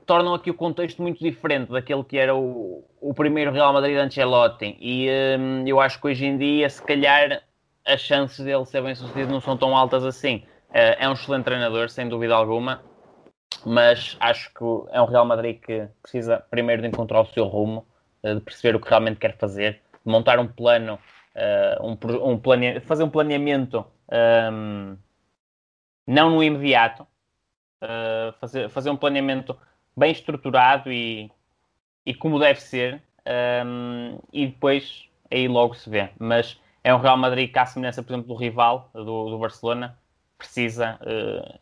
tornam 0.05 0.35
aqui 0.35 0.51
o 0.51 0.55
contexto 0.55 1.01
muito 1.01 1.23
diferente 1.23 1.71
daquele 1.71 2.03
que 2.05 2.19
era 2.19 2.35
o, 2.35 2.85
o 3.01 3.15
primeiro 3.15 3.53
Real 3.53 3.73
Madrid 3.73 3.97
Ancelotti. 3.97 4.77
E 4.81 5.09
hum, 5.39 5.65
eu 5.67 5.81
acho 5.81 6.01
que 6.01 6.09
hoje 6.09 6.27
em 6.27 6.37
dia, 6.37 6.69
se 6.69 6.83
calhar, 6.83 7.43
as 7.85 8.01
chances 8.01 8.45
dele 8.45 8.65
ser 8.67 8.83
bem 8.83 8.95
sucedido 8.95 9.33
não 9.33 9.41
são 9.41 9.57
tão 9.57 9.77
altas 9.77 10.05
assim. 10.05 10.43
Uh, 10.71 10.99
é 10.99 11.09
um 11.09 11.13
excelente 11.13 11.45
treinador, 11.45 11.89
sem 11.89 12.09
dúvida 12.09 12.35
alguma, 12.35 12.83
mas 13.65 14.17
acho 14.21 14.53
que 14.53 14.65
é 14.91 15.01
um 15.01 15.07
Real 15.07 15.25
Madrid 15.25 15.61
que 15.61 15.89
precisa 16.03 16.45
primeiro 16.51 16.83
de 16.83 16.89
encontrar 16.89 17.21
o 17.21 17.27
seu 17.27 17.45
rumo, 17.47 17.87
uh, 18.23 18.35
de 18.35 18.41
perceber 18.41 18.77
o 18.77 18.81
que 18.81 18.89
realmente 18.89 19.19
quer 19.19 19.37
fazer, 19.37 19.81
de 20.05 20.11
montar 20.11 20.39
um 20.39 20.47
plano, 20.47 20.99
uh, 21.35 21.87
um, 21.87 22.33
um 22.33 22.39
plane... 22.39 22.81
fazer 22.81 23.05
um 23.05 23.11
planeamento 23.11 23.87
um, 24.53 24.97
não 26.07 26.31
no 26.31 26.43
imediato, 26.43 27.07
uh, 27.83 28.33
fazer, 28.40 28.68
fazer 28.71 28.90
um 28.90 28.97
planeamento 28.97 29.59
bem 29.97 30.12
estruturado 30.12 30.92
e, 30.92 31.30
e 32.04 32.14
como 32.14 32.38
deve 32.38 32.61
ser, 32.61 33.02
um, 33.64 34.18
e 34.33 34.47
depois 34.47 35.09
aí 35.30 35.49
logo 35.49 35.75
se 35.75 35.88
vê. 35.88 36.11
Mas 36.18 36.61
é 36.85 36.95
um 36.95 36.99
Real 36.99 37.16
Madrid 37.16 37.52
que, 37.52 37.59
à 37.59 37.66
semelhança, 37.66 38.02
por 38.02 38.12
exemplo, 38.12 38.28
do 38.28 38.35
rival, 38.35 38.90
do, 38.95 39.30
do 39.30 39.38
Barcelona, 39.38 39.99
precisa 40.38 40.99
uh, 41.02 41.59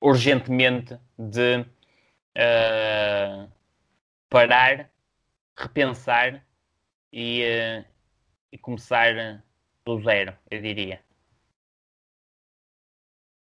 urgentemente 0.00 0.98
de 1.18 1.60
uh, 1.60 3.50
parar, 4.30 4.90
repensar 5.56 6.42
e, 7.12 7.42
uh, 7.42 7.84
e 8.52 8.58
começar 8.58 9.42
do 9.84 10.00
zero, 10.00 10.34
eu 10.50 10.60
diria. 10.60 11.05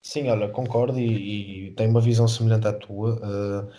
Sim, 0.04 0.28
olha, 0.28 0.48
concordo 0.48 1.00
e, 1.00 1.68
e 1.68 1.70
tenho 1.70 1.90
uma 1.90 2.00
visão 2.00 2.28
semelhante 2.28 2.68
à 2.68 2.74
tua. 2.74 3.14
Uh, 3.14 3.72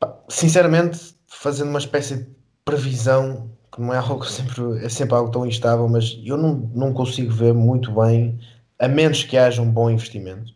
pá, 0.00 0.18
sinceramente, 0.30 1.14
fazendo 1.26 1.68
uma 1.68 1.78
espécie 1.78 2.16
de 2.16 2.26
previsão, 2.64 3.50
que 3.70 3.82
não 3.82 3.92
é 3.92 3.98
algo 4.00 4.24
sempre, 4.24 4.82
é 4.82 4.88
sempre 4.88 5.14
algo 5.14 5.30
tão 5.30 5.46
instável, 5.46 5.86
mas 5.88 6.18
eu 6.24 6.38
não, 6.38 6.54
não 6.74 6.92
consigo 6.94 7.30
ver 7.30 7.52
muito 7.52 7.92
bem, 7.92 8.40
a 8.78 8.88
menos 8.88 9.24
que 9.24 9.36
haja 9.36 9.60
um 9.60 9.70
bom 9.70 9.90
investimento. 9.90 10.54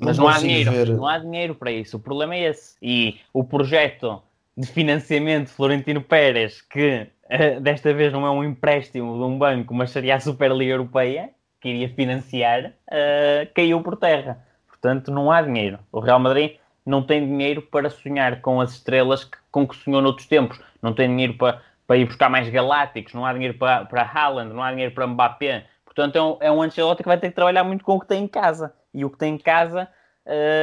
Mas 0.00 0.18
não, 0.18 0.24
não 0.24 0.32
há 0.32 0.38
dinheiro, 0.38 0.70
ver... 0.72 0.88
não 0.88 1.06
há 1.06 1.18
dinheiro 1.18 1.54
para 1.54 1.70
isso. 1.70 1.96
O 1.96 2.00
problema 2.00 2.34
é 2.34 2.50
esse. 2.50 2.74
E 2.82 3.20
o 3.32 3.44
projeto 3.44 4.20
de 4.56 4.66
financiamento 4.66 5.46
de 5.46 5.52
Florentino 5.52 6.02
Pérez, 6.02 6.60
que 6.60 7.06
uh, 7.26 7.60
desta 7.60 7.94
vez 7.94 8.12
não 8.12 8.26
é 8.26 8.30
um 8.30 8.42
empréstimo 8.42 9.16
de 9.16 9.22
um 9.22 9.38
banco, 9.38 9.72
mas 9.72 9.92
seria 9.92 10.16
a 10.16 10.20
Superliga 10.20 10.72
Europeia, 10.72 11.30
que 11.60 11.68
iria 11.68 11.88
financiar 11.94 12.72
uh, 12.88 13.52
caiu 13.54 13.82
por 13.82 13.96
terra. 13.96 14.44
Portanto, 14.66 15.10
não 15.10 15.30
há 15.30 15.42
dinheiro. 15.42 15.78
O 15.92 16.00
Real 16.00 16.18
Madrid 16.18 16.56
não 16.84 17.02
tem 17.02 17.26
dinheiro 17.26 17.62
para 17.62 17.90
sonhar 17.90 18.40
com 18.40 18.60
as 18.60 18.72
estrelas 18.72 19.24
que, 19.24 19.36
com 19.50 19.66
que 19.66 19.76
sonhou 19.76 20.00
noutros 20.00 20.26
tempos. 20.26 20.60
Não 20.80 20.94
tem 20.94 21.08
dinheiro 21.08 21.34
para, 21.34 21.60
para 21.86 21.96
ir 21.96 22.06
buscar 22.06 22.30
mais 22.30 22.48
galácticos, 22.48 23.12
não 23.12 23.26
há 23.26 23.32
dinheiro 23.32 23.58
para, 23.58 23.84
para 23.84 24.02
Haaland, 24.02 24.54
não 24.54 24.62
há 24.62 24.70
dinheiro 24.70 24.94
para 24.94 25.06
Mbappé. 25.06 25.66
Portanto, 25.84 26.16
é 26.16 26.22
um, 26.22 26.36
é 26.40 26.52
um 26.52 26.62
Ancelotti 26.62 27.02
que 27.02 27.08
vai 27.08 27.18
ter 27.18 27.28
que 27.28 27.34
trabalhar 27.34 27.64
muito 27.64 27.84
com 27.84 27.96
o 27.96 28.00
que 28.00 28.06
tem 28.06 28.24
em 28.24 28.28
casa. 28.28 28.72
E 28.94 29.04
o 29.04 29.10
que 29.10 29.18
tem 29.18 29.34
em 29.34 29.38
casa 29.38 29.88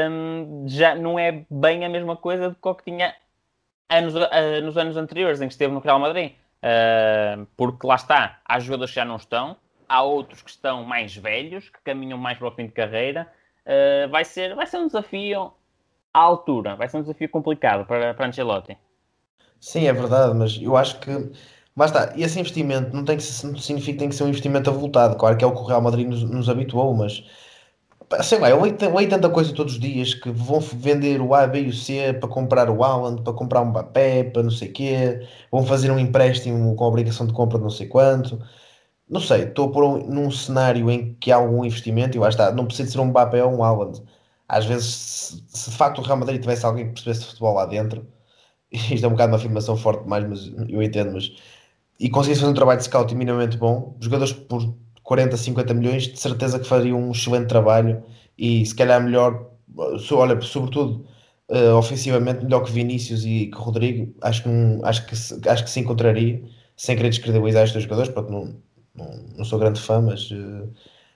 um, 0.10 0.64
já 0.68 0.96
não 0.96 1.20
é 1.20 1.46
bem 1.50 1.86
a 1.86 1.90
mesma 1.90 2.16
coisa 2.16 2.50
do 2.50 2.56
que 2.56 2.68
o 2.68 2.76
que 2.76 2.86
tinha 2.86 3.14
anos, 3.90 4.16
uh, 4.16 4.62
nos 4.64 4.78
anos 4.78 4.98
anteriores, 4.98 5.42
em 5.42 5.48
que 5.48 5.54
esteve 5.54 5.74
no 5.74 5.80
Real 5.80 6.00
Madrid. 6.00 6.34
Uh, 6.58 7.46
porque 7.56 7.86
lá 7.86 7.96
está, 7.96 8.40
há 8.44 8.60
jogadores 8.60 8.92
que 8.92 8.96
já 8.96 9.06
não 9.06 9.18
estão, 9.18 9.56
há 9.88 10.04
outros 10.04 10.42
que 10.42 10.50
estão 10.50 10.84
mais 10.84 11.16
velhos, 11.16 11.70
que 11.70 11.80
caminham 11.84 12.18
mais 12.18 12.38
para 12.38 12.48
o 12.48 12.52
fim 12.52 12.66
de 12.66 12.72
carreira. 12.72 13.28
Uh, 13.66 14.10
vai, 14.10 14.24
ser, 14.26 14.56
vai 14.56 14.66
ser 14.66 14.78
um 14.78 14.88
desafio 14.88 15.52
à 16.14 16.20
altura, 16.20 16.76
vai 16.76 16.88
ser 16.88 16.98
um 16.98 17.02
desafio 17.02 17.30
complicado 17.30 17.86
para, 17.86 18.14
para 18.14 18.28
Ancelotti. 18.28 18.78
Sim, 19.60 19.88
é 19.88 19.94
verdade, 19.94 20.36
mas 20.36 20.60
eu 20.62 20.78
acho 20.78 21.00
que 21.00 21.12
basta, 21.76 22.14
esse 22.16 22.40
investimento 22.40 22.96
não 22.96 23.04
tem 23.04 23.18
que 23.18 23.24
não 23.46 23.58
significa 23.58 23.94
que 23.94 24.00
tem 24.00 24.10
que 24.10 24.16
ser 24.16 24.24
um 24.24 24.30
investimento 24.30 24.70
avultado, 24.70 25.16
claro 25.16 25.36
que 25.36 25.44
é 25.44 25.48
o 25.48 25.54
que 25.54 25.62
o 25.62 25.66
Real 25.66 25.82
Madrid 25.82 26.08
nos, 26.08 26.24
nos 26.24 26.50
habituou, 26.50 26.94
mas 26.94 27.24
sei 28.22 28.40
lá, 28.40 28.50
eu 28.50 28.62
leio, 28.62 29.10
tanta 29.10 29.30
coisa 29.30 29.54
todos 29.54 29.74
os 29.74 29.80
dias 29.80 30.14
que 30.14 30.30
vão 30.30 30.60
vender 30.62 31.22
o 31.22 31.34
A, 31.36 31.46
B 31.46 31.64
e 31.64 31.70
o 31.70 31.74
C 31.74 32.14
para 32.14 32.30
comprar 32.30 32.70
o 32.70 32.84
Haaland, 32.84 33.22
para 33.22 33.34
comprar 33.34 33.62
um 33.62 33.66
Mbappé, 33.66 34.24
para 34.26 34.44
não 34.44 34.52
sei 34.52 34.70
quê, 34.70 35.28
vão 35.52 35.66
fazer 35.66 35.92
um 35.92 36.00
empréstimo 36.00 36.76
com 36.76 36.86
obrigação 36.86 37.28
de 37.28 37.34
compra 37.34 37.58
de 37.58 37.64
não 37.64 37.72
sei 37.72 37.88
quanto 37.88 38.40
não 39.10 39.22
sei, 39.22 39.44
estou 39.44 39.72
por 39.72 39.84
um, 39.84 39.98
num 40.08 40.30
cenário 40.32 40.90
em 40.92 41.14
que 41.16 41.32
há 41.32 41.38
algum 41.38 41.64
investimento 41.66 42.18
e 42.18 42.20
lá 42.20 42.30
está, 42.30 42.52
não 42.52 42.66
precisa 42.66 42.92
ser 42.92 43.00
um 43.00 43.06
Mbappé 43.06 43.44
ou 43.44 43.54
um 43.56 43.64
Haaland. 43.64 44.02
Às 44.48 44.66
vezes, 44.66 44.86
se, 44.88 45.44
se, 45.48 45.70
de 45.72 45.78
facto 45.78 46.00
o 46.00 46.02
Real 46.02 46.18
Madrid 46.18 46.42
tivesse 46.42 46.66
alguém 46.66 46.88
que 46.88 46.94
percebesse 46.94 47.26
futebol 47.26 47.54
lá 47.56 47.66
dentro, 47.66 48.08
isto 48.72 49.06
é 49.06 49.08
um 49.08 49.12
bocado 49.12 49.32
uma 49.32 49.38
afirmação 49.38 49.78
forte 49.78 50.04
demais, 50.04 50.28
mas 50.28 50.70
eu 50.70 50.82
entendo, 50.84 51.14
mas 51.14 51.32
e 52.00 52.10
conseguisse 52.10 52.42
fazer 52.42 52.52
um 52.52 52.56
trabalho 52.56 52.80
de 52.80 52.86
scout 52.86 53.14
minimamente 53.16 53.58
bom, 53.58 53.96
jogadores 54.00 54.34
por 54.34 54.62
40, 55.04 55.38
50 55.38 55.74
milhões, 55.74 56.04
de 56.04 56.20
certeza 56.20 56.60
que 56.60 56.68
fariam 56.68 57.00
um 57.00 57.12
excelente 57.12 57.48
trabalho 57.48 58.04
e 58.38 58.66
se 58.66 58.76
calhar 58.76 59.02
melhor, 59.02 59.52
olha, 60.12 60.40
sobretudo 60.42 61.06
uh, 61.50 61.76
ofensivamente, 61.76 62.44
melhor 62.44 62.64
que 62.64 62.72
Vinícius 62.72 63.26
e 63.26 63.48
que 63.48 63.58
Rodrigo, 63.58 64.14
acho 64.22 64.44
que, 64.44 64.50
um, 64.50 64.86
acho 64.86 65.06
que, 65.06 65.50
acho 65.50 65.64
que 65.64 65.70
se 65.70 65.80
encontraria, 65.80 66.44
sem 66.76 66.96
querer 66.96 67.10
descredibilizar 67.10 67.64
estes 67.64 67.84
jogadores, 67.84 68.12
porque 68.12 68.32
não, 68.32 68.56
não, 69.38 69.46
sou 69.46 69.60
grande 69.60 69.80
fã, 69.80 70.02
mas, 70.02 70.32
uh, 70.32 70.70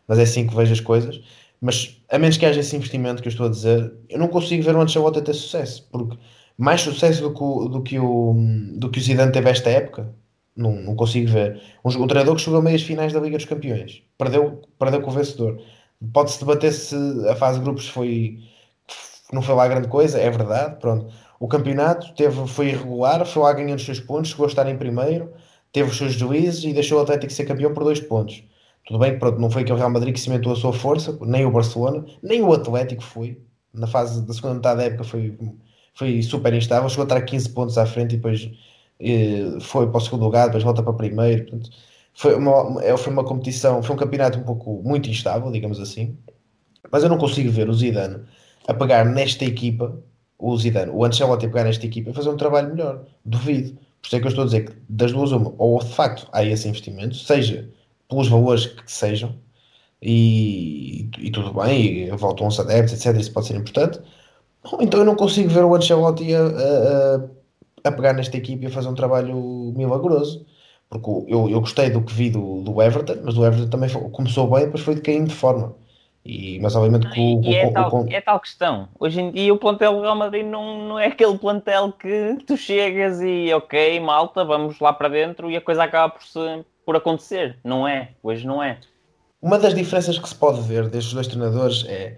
mas 0.07 0.19
é 0.19 0.23
assim 0.23 0.47
que 0.47 0.55
vejo 0.55 0.73
as 0.73 0.79
coisas. 0.79 1.21
Mas 1.59 2.01
a 2.09 2.17
menos 2.17 2.37
que 2.37 2.45
haja 2.45 2.59
esse 2.59 2.75
investimento 2.75 3.21
que 3.21 3.27
eu 3.27 3.31
estou 3.31 3.45
a 3.47 3.49
dizer, 3.49 3.93
eu 4.09 4.19
não 4.19 4.27
consigo 4.27 4.63
ver 4.63 4.75
o 4.75 4.81
Ancelotti 4.81 5.21
ter 5.21 5.33
sucesso, 5.33 5.87
porque 5.91 6.17
mais 6.57 6.81
sucesso 6.81 7.21
do 7.21 7.33
que 7.33 7.43
o, 7.43 7.67
do 7.67 7.83
que 7.83 7.99
o, 7.99 8.35
do 8.77 8.89
que 8.89 8.99
o 8.99 9.01
Zidane 9.01 9.31
teve 9.31 9.49
esta 9.49 9.69
época, 9.69 10.13
não, 10.55 10.73
não 10.73 10.95
consigo 10.95 11.29
ver. 11.29 11.61
Um, 11.85 11.89
um 11.89 12.07
treinador 12.07 12.35
que 12.35 12.41
chegou 12.41 12.59
a 12.59 12.63
meias 12.63 12.81
finais 12.81 13.13
da 13.13 13.19
Liga 13.19 13.37
dos 13.37 13.45
Campeões, 13.45 14.03
perdeu, 14.17 14.61
perdeu 14.79 15.01
com 15.01 15.11
o 15.11 15.13
vencedor. 15.13 15.61
Pode-se 16.13 16.39
debater 16.39 16.73
se 16.73 16.95
a 17.29 17.35
fase 17.35 17.59
de 17.59 17.65
grupos 17.65 17.87
foi 17.87 18.39
não 19.31 19.41
foi 19.41 19.55
lá 19.55 19.67
grande 19.67 19.87
coisa, 19.87 20.19
é 20.19 20.29
verdade, 20.29 20.79
pronto. 20.79 21.13
O 21.39 21.47
campeonato 21.47 22.13
teve, 22.15 22.45
foi 22.47 22.67
irregular, 22.69 23.25
foi 23.25 23.43
lá 23.43 23.53
ganhando 23.53 23.79
os 23.79 23.85
seus 23.85 23.99
pontos, 23.99 24.31
chegou 24.31 24.45
a 24.45 24.49
estar 24.49 24.67
em 24.69 24.77
primeiro, 24.77 25.31
teve 25.71 25.89
os 25.89 25.97
seus 25.97 26.13
juízes 26.13 26.63
e 26.63 26.73
deixou 26.73 26.99
o 26.99 27.01
Atlético 27.01 27.31
ser 27.31 27.45
campeão 27.45 27.73
por 27.73 27.83
dois 27.83 27.99
pontos. 27.99 28.43
Tudo 28.85 28.99
bem 28.99 29.13
que 29.13 29.19
pronto, 29.19 29.39
não 29.39 29.49
foi 29.49 29.61
aquele 29.61 29.77
Real 29.77 29.89
Madrid 29.91 30.13
que 30.13 30.19
cimentou 30.19 30.53
a 30.53 30.55
sua 30.55 30.73
força, 30.73 31.17
nem 31.21 31.45
o 31.45 31.51
Barcelona, 31.51 32.05
nem 32.21 32.41
o 32.41 32.53
Atlético 32.53 33.03
foi. 33.03 33.39
Na 33.73 33.87
fase 33.87 34.21
da 34.25 34.33
segunda 34.33 34.55
metade 34.55 34.77
da 34.79 34.83
época 34.85 35.03
foi, 35.03 35.37
foi 35.93 36.21
super 36.23 36.53
instável, 36.53 36.89
chegou 36.89 37.03
a 37.03 37.05
estar 37.05 37.21
15 37.21 37.49
pontos 37.49 37.77
à 37.77 37.85
frente 37.85 38.13
e 38.13 38.17
depois 38.17 38.51
eh, 38.99 39.59
foi 39.61 39.87
para 39.87 39.97
o 39.97 40.01
segundo 40.01 40.23
lugar, 40.25 40.47
depois 40.47 40.63
volta 40.63 40.83
para 40.83 40.91
o 40.91 40.95
primeiro. 40.97 41.43
Portanto, 41.43 41.69
foi, 42.13 42.35
uma, 42.35 42.83
é, 42.83 42.95
foi 42.97 43.13
uma 43.13 43.23
competição, 43.23 43.81
foi 43.83 43.95
um 43.95 43.99
campeonato 43.99 44.39
um 44.39 44.43
pouco 44.43 44.81
muito 44.83 45.09
instável, 45.09 45.51
digamos 45.51 45.79
assim. 45.79 46.17
Mas 46.91 47.03
eu 47.03 47.09
não 47.09 47.17
consigo 47.17 47.51
ver 47.51 47.69
o 47.69 47.73
Zidane 47.73 48.23
a 48.67 48.73
pegar 48.73 49.05
nesta 49.05 49.45
equipa, 49.45 49.97
o 50.37 50.57
Zidane, 50.57 50.91
o 50.91 51.05
Ancelotti 51.05 51.45
a 51.45 51.49
pegar 51.49 51.63
nesta 51.63 51.85
equipa 51.85 52.09
e 52.09 52.13
fazer 52.13 52.29
um 52.29 52.37
trabalho 52.37 52.69
melhor. 52.69 53.05
Duvido. 53.25 53.77
Por 54.01 54.07
isso 54.07 54.15
é 54.15 54.19
que 54.19 54.25
eu 54.25 54.29
estou 54.29 54.43
a 54.43 54.45
dizer 54.45 54.65
que 54.69 54.75
das 54.89 55.11
duas 55.11 55.31
uma, 55.31 55.53
ou 55.57 55.79
de 55.79 55.93
facto 55.93 56.27
há 56.33 56.43
esse 56.43 56.67
investimento, 56.67 57.15
seja 57.15 57.69
pelos 58.09 58.27
valores 58.27 58.65
que 58.67 58.91
sejam, 58.91 59.35
e, 60.01 61.09
e 61.19 61.31
tudo 61.31 61.53
bem, 61.53 62.07
e 62.07 62.11
voltam-se 62.11 62.59
adeptos, 62.61 62.93
etc. 62.93 63.19
Isso 63.19 63.31
pode 63.33 63.47
ser 63.47 63.55
importante. 63.57 63.99
Então 64.79 64.99
eu 65.01 65.05
não 65.05 65.15
consigo 65.15 65.49
ver 65.49 65.63
o 65.63 65.75
Ancelotti 65.75 66.33
a, 66.35 66.41
a, 67.85 67.89
a 67.89 67.91
pegar 67.91 68.13
nesta 68.13 68.37
equipe 68.37 68.63
e 68.63 68.67
a 68.67 68.71
fazer 68.71 68.89
um 68.89 68.95
trabalho 68.95 69.35
milagroso. 69.75 70.45
Porque 70.89 71.09
eu, 71.33 71.49
eu 71.49 71.61
gostei 71.61 71.89
do 71.89 72.03
que 72.03 72.13
vi 72.13 72.29
do, 72.29 72.61
do 72.63 72.81
Everton, 72.81 73.15
mas 73.23 73.37
o 73.37 73.45
Everton 73.45 73.69
também 73.69 73.89
foi, 73.89 74.01
começou 74.11 74.49
bem, 74.49 74.65
depois 74.65 74.83
foi 74.83 74.95
de 74.95 75.01
caindo 75.01 75.29
de 75.29 75.35
forma. 75.35 75.75
E, 76.23 76.59
mas 76.59 76.75
obviamente 76.75 77.09
que 77.09 77.19
o, 77.19 77.41
e 77.43 77.55
é, 77.55 77.71
tal, 77.71 78.05
é 78.07 78.21
tal 78.21 78.39
questão. 78.39 78.89
Hoje 78.99 79.19
em 79.19 79.31
dia 79.31 79.53
o 79.53 79.57
plantel 79.57 79.93
do 79.93 80.01
Real 80.01 80.15
Madrid 80.15 80.45
não, 80.45 80.87
não 80.87 80.99
é 80.99 81.07
aquele 81.07 81.37
plantel 81.37 81.91
que 81.91 82.37
tu 82.45 82.55
chegas 82.55 83.19
e 83.21 83.51
ok, 83.53 83.99
malta, 83.99 84.45
vamos 84.45 84.79
lá 84.79 84.93
para 84.93 85.09
dentro 85.09 85.49
e 85.49 85.57
a 85.57 85.61
coisa 85.61 85.83
acaba 85.83 86.13
por, 86.13 86.23
se, 86.23 86.65
por 86.85 86.95
acontecer. 86.95 87.57
Não 87.63 87.87
é, 87.87 88.11
hoje 88.21 88.45
não 88.45 88.61
é. 88.61 88.79
uma 89.41 89.57
das 89.57 89.73
diferenças 89.73 90.19
que 90.19 90.29
se 90.29 90.35
pode 90.35 90.61
ver 90.61 90.87
destes 90.89 91.13
dois 91.13 91.27
treinadores 91.27 91.85
é 91.87 92.17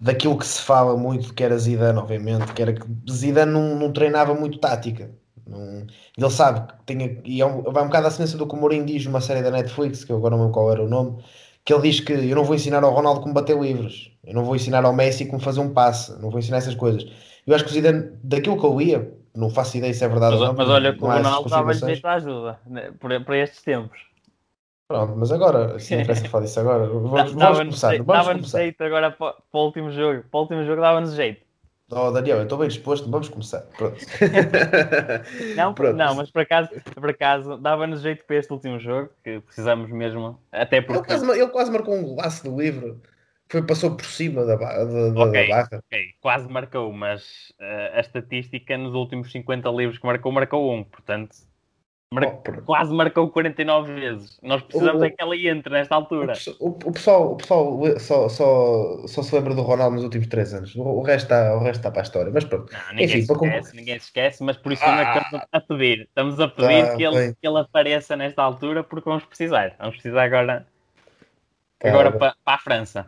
daquilo 0.00 0.36
que 0.36 0.46
se 0.46 0.60
fala 0.62 0.96
muito, 0.96 1.32
que 1.32 1.44
era 1.44 1.56
Zidane, 1.56 1.98
obviamente, 1.98 2.52
que 2.52 2.62
era 2.62 2.72
que 2.72 2.86
Zidane 3.10 3.52
não, 3.52 3.76
não 3.76 3.92
treinava 3.92 4.34
muito 4.34 4.58
tática. 4.58 5.10
Não, 5.46 5.86
ele 6.16 6.30
sabe 6.30 6.66
que 6.66 6.94
tinha. 6.94 7.20
E 7.24 7.40
é 7.40 7.46
um, 7.46 7.62
vai 7.62 7.82
um 7.82 7.86
bocado 7.86 8.06
à 8.06 8.10
semelhança 8.10 8.38
do 8.38 8.46
que 8.46 8.54
o 8.54 8.58
Mourinho 8.58 8.84
diz 8.86 9.04
numa 9.06 9.20
série 9.20 9.42
da 9.42 9.50
Netflix, 9.50 10.04
que 10.04 10.10
eu 10.10 10.16
agora 10.16 10.32
não 10.36 10.44
lembro 10.44 10.54
qual 10.54 10.72
era 10.72 10.82
o 10.82 10.88
nome, 10.88 11.22
que 11.64 11.72
ele 11.72 11.82
diz 11.82 12.00
que 12.00 12.12
eu 12.12 12.36
não 12.36 12.44
vou 12.44 12.54
ensinar 12.54 12.82
ao 12.82 12.92
Ronaldo 12.92 13.20
como 13.20 13.34
bater 13.34 13.58
livros, 13.58 14.10
eu 14.24 14.34
não 14.34 14.44
vou 14.44 14.56
ensinar 14.56 14.84
ao 14.84 14.92
Messi 14.92 15.26
como 15.26 15.40
fazer 15.40 15.60
um 15.60 15.72
passe, 15.72 16.20
não 16.20 16.30
vou 16.30 16.38
ensinar 16.38 16.58
essas 16.58 16.74
coisas. 16.74 17.04
Eu 17.46 17.54
acho 17.54 17.64
que 17.64 17.70
o 17.70 17.72
Zidane, 17.72 18.10
daquilo 18.22 18.58
que 18.58 18.66
eu 18.66 18.80
ia, 18.80 19.12
não 19.34 19.50
faço 19.50 19.76
ideia 19.76 19.94
se 19.94 20.04
é 20.04 20.08
verdade 20.08 20.32
Mas, 20.32 20.40
ou 20.40 20.46
não. 20.48 20.54
mas 20.54 20.68
olha 20.68 20.92
que 20.92 21.02
o 21.02 21.06
Ronaldo 21.06 21.42
confirmações. 21.44 21.92
jeito 21.92 22.06
à 22.06 22.14
ajuda 22.14 22.60
né, 22.66 22.92
para, 23.00 23.38
estes 23.38 23.62
tempos. 23.62 23.98
Pronto, 24.88 25.16
mas 25.16 25.32
agora, 25.32 25.78
se 25.78 25.94
não 25.94 26.02
interessa 26.02 26.28
falar 26.28 26.44
disso 26.44 26.60
agora, 26.60 26.86
vamos, 26.86 27.32
vamos 27.32 27.58
começar. 27.58 28.02
Dava-nos 28.02 28.50
jeito 28.50 28.82
agora 28.84 29.10
para, 29.10 29.32
para 29.32 29.60
o 29.60 29.64
último 29.64 29.90
jogo. 29.90 30.24
Para 30.30 30.38
o 30.38 30.42
último 30.42 30.64
jogo 30.64 30.80
dava-nos 30.80 31.14
jeito. 31.14 31.51
Oh, 31.94 32.10
Daniel, 32.10 32.38
eu 32.38 32.42
estou 32.44 32.56
bem 32.58 32.68
disposto, 32.68 33.10
vamos 33.10 33.28
começar. 33.28 33.60
Pronto. 33.76 33.98
Não, 35.56 35.74
Pronto. 35.74 35.96
não 35.96 36.14
mas 36.14 36.30
por 36.30 36.42
acaso, 36.42 36.70
por 36.94 37.10
acaso 37.10 37.56
dava-nos 37.58 38.00
jeito 38.00 38.24
para 38.24 38.36
este 38.36 38.52
último 38.52 38.78
jogo, 38.78 39.10
que 39.22 39.40
precisamos 39.40 39.90
mesmo, 39.90 40.40
até 40.50 40.78
Ele 40.78 40.86
porque 40.86 41.04
quase, 41.06 41.30
ele 41.30 41.48
quase 41.48 41.70
marcou 41.70 41.94
um 41.94 42.02
golaço 42.02 42.44
do 42.44 42.58
livro. 42.60 43.00
Foi, 43.50 43.62
passou 43.66 43.94
por 43.94 44.06
cima 44.06 44.46
da, 44.46 44.56
da, 44.56 44.84
da- 44.84 45.20
Ok. 45.20 45.48
da 45.48 45.54
barra. 45.54 45.84
ok, 45.86 46.04
quase 46.22 46.48
marcou, 46.48 46.90
mas 46.90 47.52
eh, 47.60 47.92
a 47.96 48.00
estatística 48.00 48.78
nos 48.78 48.94
últimos 48.94 49.30
50 49.30 49.68
livros 49.70 49.98
que 49.98 50.06
marcou, 50.06 50.32
marcou 50.32 50.74
um, 50.74 50.82
portanto 50.84 51.36
mar- 52.12 52.38
Oh, 52.46 52.62
quase 52.62 52.92
marcou 52.94 53.28
49 53.30 53.94
vezes. 53.94 54.38
Nós 54.42 54.62
precisamos 54.62 55.00
O- 55.00 55.04
é 55.04 55.10
que 55.10 55.16
ela 55.22 55.36
entre 55.36 55.72
nesta 55.72 55.94
altura. 55.94 56.34
o- 56.60 56.68
o 56.68 56.92
pessoal, 56.92 57.32
o 57.32 57.36
pessoal 57.36 57.98
só, 57.98 58.28
só, 58.28 59.06
só 59.06 59.22
se 59.22 59.34
lembra 59.34 59.54
do 59.54 59.62
Ronaldo 59.62 59.94
nos 59.96 60.04
últimos 60.04 60.26
três 60.26 60.52
anos. 60.54 60.74
O, 60.76 60.82
o 60.82 61.02
resto 61.02 61.24
está, 61.24 61.54
o 61.56 61.60
resto 61.60 61.78
está 61.80 61.90
para 61.90 62.02
a 62.02 62.04
história. 62.04 62.30
Mas 62.32 62.44
pronto. 62.44 62.72
Não, 62.72 62.80
ninguém 62.90 63.04
Enfim, 63.06 63.22
se 63.22 63.32
esquece, 63.32 63.76
ninguém 63.76 63.98
se 63.98 64.04
esquece, 64.06 64.44
mas 64.44 64.56
por 64.56 64.72
isso 64.72 64.84
é 64.84 64.86
que 64.86 64.92
Ah. 65.18 65.22
estamos 65.22 65.46
a 65.52 65.60
pedir. 65.60 66.00
Estamos 66.02 66.40
a 66.40 66.48
pedir 66.48 66.86
Tá 66.86 66.96
que, 66.96 67.02
ele, 67.02 67.16
bem. 67.16 67.36
que 67.40 67.48
ele 67.48 67.58
apareça 67.58 68.16
nesta 68.16 68.42
altura 68.42 68.84
porque 68.84 69.08
vamos 69.08 69.24
precisar. 69.24 69.74
Vamos 69.78 69.94
precisar 69.96 70.22
agora, 70.24 70.66
Tá 71.78 71.88
agora 71.88 72.12
para, 72.12 72.34
para 72.44 72.54
a 72.54 72.58
França. 72.58 73.06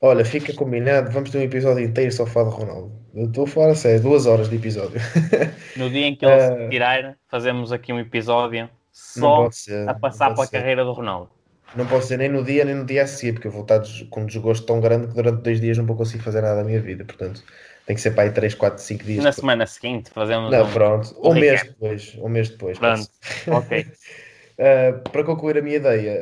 Olha, 0.00 0.24
fica 0.24 0.52
combinado. 0.54 1.10
Vamos 1.10 1.30
ter 1.30 1.38
um 1.38 1.42
episódio 1.42 1.84
inteiro 1.84 2.10
só 2.12 2.22
a 2.22 2.26
falar 2.26 2.50
de 2.50 2.56
Ronaldo. 2.56 2.92
Eu 3.14 3.26
estou 3.26 3.44
a 3.44 3.46
falar 3.46 3.70
a 3.72 3.74
sério, 3.74 4.00
duas 4.02 4.26
horas 4.26 4.48
de 4.48 4.56
episódio. 4.56 5.00
No 5.76 5.90
dia 5.90 6.06
em 6.06 6.16
que 6.16 6.24
ele 6.24 6.40
se 6.40 6.52
retirar, 6.54 7.16
fazemos 7.28 7.72
aqui 7.72 7.92
um 7.92 7.98
episódio 8.00 8.68
só 8.92 9.50
ser. 9.50 9.88
a 9.88 9.94
passar 9.94 10.34
pela 10.34 10.46
ser. 10.46 10.58
carreira 10.58 10.84
do 10.84 10.92
Ronaldo. 10.92 11.30
Não 11.74 11.86
pode 11.86 12.04
ser 12.06 12.16
nem 12.16 12.28
no 12.28 12.42
dia 12.44 12.64
nem 12.64 12.74
no 12.74 12.84
dia 12.84 13.02
a 13.04 13.06
seguir, 13.06 13.34
porque 13.34 13.46
eu 13.48 13.52
vou 13.52 13.62
estar 13.62 13.80
com 14.10 14.22
um 14.22 14.26
desgosto 14.26 14.66
tão 14.66 14.80
grande 14.80 15.08
que 15.08 15.14
durante 15.14 15.42
dois 15.42 15.60
dias 15.60 15.78
não 15.78 15.86
vou 15.86 15.96
conseguir 15.96 16.22
fazer 16.22 16.40
nada 16.42 16.56
da 16.56 16.64
minha 16.64 16.80
vida. 16.80 17.04
Portanto, 17.04 17.44
tem 17.86 17.94
que 17.94 18.02
ser 18.02 18.12
para 18.12 18.24
aí 18.24 18.32
3, 18.32 18.54
4, 18.54 18.82
5 18.82 19.04
dias. 19.04 19.24
Na 19.24 19.30
depois. 19.30 19.36
semana 19.36 19.66
seguinte 19.66 20.10
fazemos 20.10 20.50
Não, 20.50 20.66
um... 20.66 20.72
pronto. 20.72 21.14
um 21.22 21.30
Um 21.30 21.34
mês 21.34 21.62
depois. 21.62 22.14
Um 22.18 22.28
mês 22.28 22.48
depois. 22.50 22.78
Pronto, 22.78 23.08
ok. 23.46 23.86
Uh, 24.60 25.00
para 25.10 25.24
concluir 25.24 25.56
a 25.56 25.62
minha 25.62 25.76
ideia, 25.76 26.20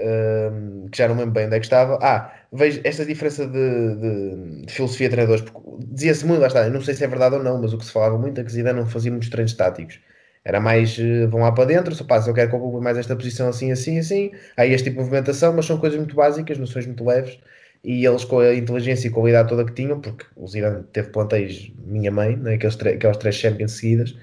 um, 0.53 0.88
que 0.88 0.96
já 0.98 1.09
não 1.09 1.16
me 1.16 1.22
lembro 1.22 1.35
bem 1.35 1.46
onde 1.46 1.57
é 1.57 1.59
que 1.59 1.66
estava, 1.66 1.98
ah, 2.01 2.33
vejo 2.53 2.81
esta 2.85 3.05
diferença 3.05 3.44
de, 3.44 3.96
de- 3.96 4.66
de 4.66 4.72
filosofia 4.72 5.09
de 5.09 5.14
treinadores, 5.16 5.42
porque 5.51 5.59
dizia-se 5.88 6.24
muito, 6.24 6.40
lá 6.40 6.46
está, 6.46 6.68
não 6.70 6.81
sei 6.81 6.94
se 6.94 7.03
é 7.05 7.09
verdade 7.09 7.35
ou 7.35 7.42
não, 7.42 7.61
mas 7.61 7.72
o 7.72 7.79
que 7.79 7.85
se 7.85 7.90
falava 7.90 8.16
muito 8.16 8.40
é 8.40 8.44
que 8.44 8.53
Zidane 8.53 8.79
não 8.79 8.87
fazia 8.87 9.11
muitos 9.11 9.29
treinos 9.29 9.55
táticos. 9.55 9.98
Era 10.44 10.61
mais, 10.61 10.96
eh, 11.01 11.27
vão 11.27 11.40
lá 11.40 11.51
para 11.53 11.64
dentro, 11.64 11.92
só 11.96 12.05
passa, 12.05 12.31
eu 12.31 12.35
quero 12.35 12.48
que 12.51 12.55
ocupe 12.57 12.83
mais 12.83 12.96
esta 12.96 13.16
posição 13.16 13.48
assim, 13.48 13.72
assim, 13.72 13.98
assim, 13.98 14.31
há 14.57 14.64
este 14.66 14.85
tipo 14.85 14.98
de 14.98 15.03
movimentação, 15.05 15.53
mas 15.53 15.66
são 15.66 15.77
coisas 15.79 15.98
muito 15.98 16.14
básicas, 16.14 16.59
noções 16.59 16.87
muito 16.87 17.05
leves, 17.05 17.38
e 17.83 18.07
eles 18.07 18.24
com 18.24 18.38
a 18.38 18.55
inteligência 18.55 19.09
e 19.09 19.11
qualidade 19.11 19.48
toda 19.48 19.64
que 19.64 19.72
tinham, 19.74 20.01
porque 20.01 20.24
o 20.37 20.46
Zidane 20.46 20.85
teve 20.92 21.09
plantéis, 21.11 21.72
minha 21.77 22.11
mãe, 22.12 22.37
né, 22.37 22.55
aqueles, 22.55 22.77
aquelas 22.81 23.16
três 23.16 23.35
Champions 23.35 23.72
seguidas, 23.72 24.14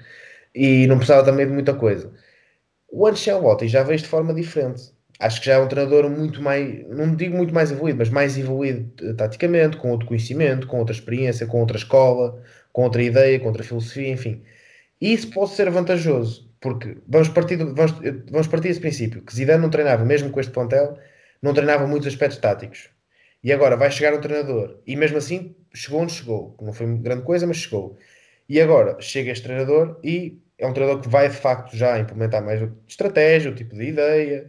e 0.54 0.86
não 0.86 0.96
precisava 0.96 1.24
também 1.24 1.46
de 1.46 1.52
muita 1.52 1.74
coisa. 1.74 2.10
O 2.98 3.06
Ancelotti 3.06 3.68
já 3.68 3.82
vejo 3.82 4.04
de 4.04 4.08
forma 4.08 4.32
diferente. 4.32 4.90
Acho 5.20 5.40
que 5.40 5.46
já 5.48 5.56
é 5.56 5.58
um 5.58 5.68
treinador 5.68 6.08
muito 6.08 6.40
mais, 6.40 6.88
não 6.88 7.14
digo 7.14 7.36
muito 7.36 7.52
mais 7.52 7.70
evoluído, 7.70 7.98
mas 7.98 8.08
mais 8.08 8.38
evoluído 8.38 8.90
eh, 9.04 9.12
taticamente, 9.12 9.76
com 9.76 9.90
outro 9.90 10.06
conhecimento, 10.06 10.66
com 10.66 10.78
outra 10.78 10.94
experiência, 10.94 11.46
com 11.46 11.60
outra 11.60 11.76
escola, 11.76 12.42
com 12.72 12.84
outra 12.84 13.02
ideia, 13.02 13.38
com 13.38 13.48
outra 13.48 13.62
filosofia, 13.62 14.08
enfim. 14.08 14.42
E 14.98 15.12
isso 15.12 15.30
pode 15.30 15.50
ser 15.50 15.70
vantajoso, 15.70 16.50
porque 16.58 16.96
vamos 17.06 17.28
partir, 17.28 17.56
vamos, 17.56 17.92
eh, 18.02 18.14
vamos 18.30 18.46
partir 18.46 18.68
desse 18.68 18.80
princípio, 18.80 19.20
que 19.20 19.34
Zidane 19.34 19.60
não 19.60 19.68
treinava, 19.68 20.02
mesmo 20.02 20.30
com 20.30 20.40
este 20.40 20.52
plantel, 20.52 20.98
não 21.42 21.52
treinava 21.52 21.86
muitos 21.86 22.08
aspectos 22.08 22.38
táticos. 22.38 22.88
E 23.44 23.52
agora 23.52 23.76
vai 23.76 23.90
chegar 23.90 24.14
um 24.14 24.20
treinador, 24.22 24.80
e 24.86 24.96
mesmo 24.96 25.18
assim 25.18 25.54
chegou 25.74 26.00
onde 26.00 26.12
chegou, 26.12 26.56
não 26.62 26.72
foi 26.72 26.86
grande 26.96 27.24
coisa, 27.24 27.46
mas 27.46 27.58
chegou. 27.58 27.98
E 28.48 28.58
agora 28.58 28.96
chega 29.00 29.30
este 29.32 29.44
treinador 29.44 30.00
e 30.02 30.40
é 30.58 30.66
um 30.66 30.72
treinador 30.72 31.02
que 31.02 31.08
vai 31.08 31.28
de 31.28 31.36
facto 31.36 31.76
já 31.76 31.98
implementar 31.98 32.42
mais 32.44 32.62
o- 32.62 32.72
estratégia, 32.86 33.50
o 33.50 33.54
tipo 33.54 33.74
de 33.76 33.84
ideia. 33.84 34.48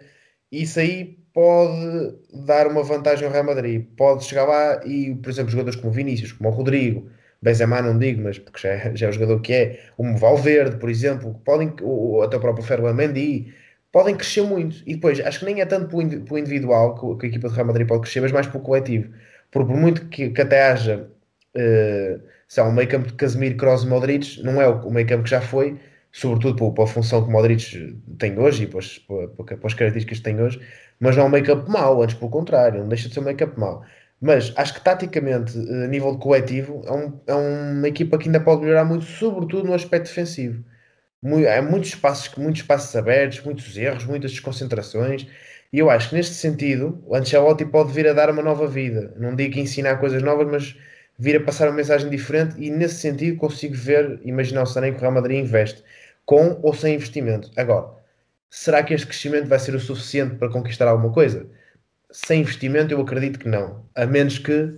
Isso 0.51 0.79
aí 0.79 1.17
pode 1.33 2.15
dar 2.45 2.67
uma 2.67 2.83
vantagem 2.83 3.25
ao 3.27 3.31
Real 3.33 3.43
Madrid. 3.45 3.85
Pode 3.97 4.23
chegar 4.25 4.45
lá 4.45 4.81
e, 4.85 5.15
por 5.15 5.29
exemplo, 5.29 5.51
jogadores 5.51 5.79
como 5.79 5.91
Vinícius, 5.93 6.31
como 6.31 6.49
o 6.49 6.51
Rodrigo, 6.53 7.09
Benzema 7.41 7.81
não 7.81 7.97
digo, 7.97 8.21
mas 8.23 8.39
porque 8.39 8.59
já 8.59 8.69
é, 8.69 8.95
já 8.95 9.07
é 9.07 9.09
o 9.09 9.13
jogador 9.13 9.39
que 9.41 9.53
é, 9.53 9.79
o 9.97 10.15
Valverde, 10.17 10.77
por 10.77 10.89
exemplo, 10.89 11.33
podem, 11.45 11.73
ou 11.81 12.23
até 12.23 12.37
o 12.37 12.39
próprio 12.39 12.65
Ferland 12.65 12.95
Mendy, 12.97 13.53
podem 13.91 14.15
crescer 14.15 14.41
muito. 14.43 14.77
E 14.85 14.95
depois, 14.95 15.19
acho 15.19 15.39
que 15.39 15.45
nem 15.45 15.61
é 15.61 15.65
tanto 15.65 16.01
indi- 16.01 16.19
pelo 16.21 16.37
individual 16.39 16.95
que, 16.95 17.05
o- 17.05 17.17
a 17.21 17.25
equipa 17.27 17.47
do 17.49 17.53
Real 17.55 17.67
Madrid 17.67 17.87
pode 17.87 18.01
crescer, 18.01 18.21
mas 18.21 18.31
mais 18.31 18.47
pelo 18.47 18.63
coletivo. 18.63 19.13
Porque 19.51 19.67
por 19.71 19.77
muito 19.79 20.07
que, 20.09 20.29
que 20.29 20.41
até 20.41 20.67
haja 20.71 21.09
eh, 21.55 22.19
sei 22.47 22.63
um 22.63 22.71
meio 22.71 22.87
campo 22.89 23.07
de 23.07 23.13
Casemiro, 23.13 23.57
Kroos 23.57 23.83
e 23.83 23.87
Modric, 23.87 24.41
não 24.43 24.61
é 24.61 24.67
o, 24.67 24.87
o 24.87 24.91
meio 24.91 25.07
campo 25.07 25.23
que 25.23 25.29
já 25.29 25.41
foi, 25.41 25.79
sobretudo 26.11 26.55
pela, 26.55 26.73
pela 26.73 26.87
função 26.87 27.21
que 27.23 27.29
o 27.29 27.31
Modric 27.31 28.01
tem 28.17 28.37
hoje 28.39 28.63
e 28.63 28.67
pelas, 28.67 28.97
pela- 28.99 29.27
pela- 29.29 29.57
pelas 29.57 29.73
características 29.73 30.17
que 30.19 30.23
tem 30.23 30.41
hoje, 30.41 30.59
mas 30.99 31.15
não 31.15 31.23
é 31.35 31.39
um 31.39 31.43
campo 31.43 31.69
mau, 31.71 32.01
antes 32.01 32.15
pelo 32.15 32.31
contrário, 32.31 32.79
não 32.81 32.87
deixa 32.89 33.07
de 33.07 33.13
ser 33.13 33.19
um 33.19 33.35
campo 33.35 33.59
mau. 33.59 33.83
Mas 34.19 34.51
acho 34.55 34.73
que 34.73 34.81
taticamente, 34.81 35.57
eh, 35.57 35.85
a 35.85 35.87
nível 35.87 36.11
de 36.13 36.19
coletivo, 36.19 36.81
é, 36.85 36.91
um- 36.91 37.19
é 37.27 37.33
uma 37.35 37.87
equipa 37.87 38.17
que 38.17 38.25
ainda 38.27 38.39
pode 38.39 38.61
melhorar 38.61 38.83
muito, 38.85 39.05
sobretudo 39.05 39.65
no 39.67 39.73
aspecto 39.73 40.07
defensivo. 40.07 40.63
Mui- 41.21 41.47
Há 41.47 41.61
muitos 41.61 41.89
espaços, 41.89 42.33
muitos 42.37 42.61
espaços 42.61 42.95
abertos, 42.95 43.41
muitos 43.43 43.75
erros, 43.77 44.05
muitas 44.05 44.31
desconcentrações. 44.31 45.27
E 45.73 45.79
eu 45.79 45.89
acho 45.89 46.09
que 46.09 46.15
neste 46.15 46.35
sentido, 46.35 47.03
o 47.05 47.15
Ancelotti 47.15 47.65
pode 47.65 47.91
vir 47.93 48.07
a 48.07 48.13
dar 48.13 48.29
uma 48.29 48.41
nova 48.43 48.67
vida. 48.67 49.13
Não 49.17 49.35
digo 49.35 49.59
ensinar 49.59 49.97
coisas 49.97 50.21
novas, 50.23 50.47
mas 50.47 50.75
vir 51.17 51.37
a 51.37 51.43
passar 51.43 51.67
uma 51.67 51.75
mensagem 51.75 52.09
diferente. 52.09 52.55
E 52.57 52.69
nesse 52.69 52.95
sentido, 52.95 53.37
consigo 53.37 53.75
ver, 53.75 54.19
imaginar 54.23 54.63
o 54.63 54.65
Sané 54.65 54.91
que 54.91 54.97
o 54.97 55.01
Real 55.01 55.11
Madrid 55.13 55.39
investe, 55.39 55.83
com 56.25 56.59
ou 56.61 56.73
sem 56.73 56.95
investimento. 56.95 57.51
Agora, 57.55 57.89
será 58.49 58.83
que 58.83 58.93
este 58.93 59.07
crescimento 59.07 59.47
vai 59.47 59.59
ser 59.59 59.75
o 59.75 59.79
suficiente 59.79 60.35
para 60.35 60.49
conquistar 60.49 60.87
alguma 60.87 61.13
coisa? 61.13 61.47
Sem 62.11 62.41
investimento, 62.41 62.93
eu 62.93 63.01
acredito 63.01 63.39
que 63.39 63.47
não. 63.47 63.85
A 63.95 64.05
menos 64.05 64.37
que 64.37 64.73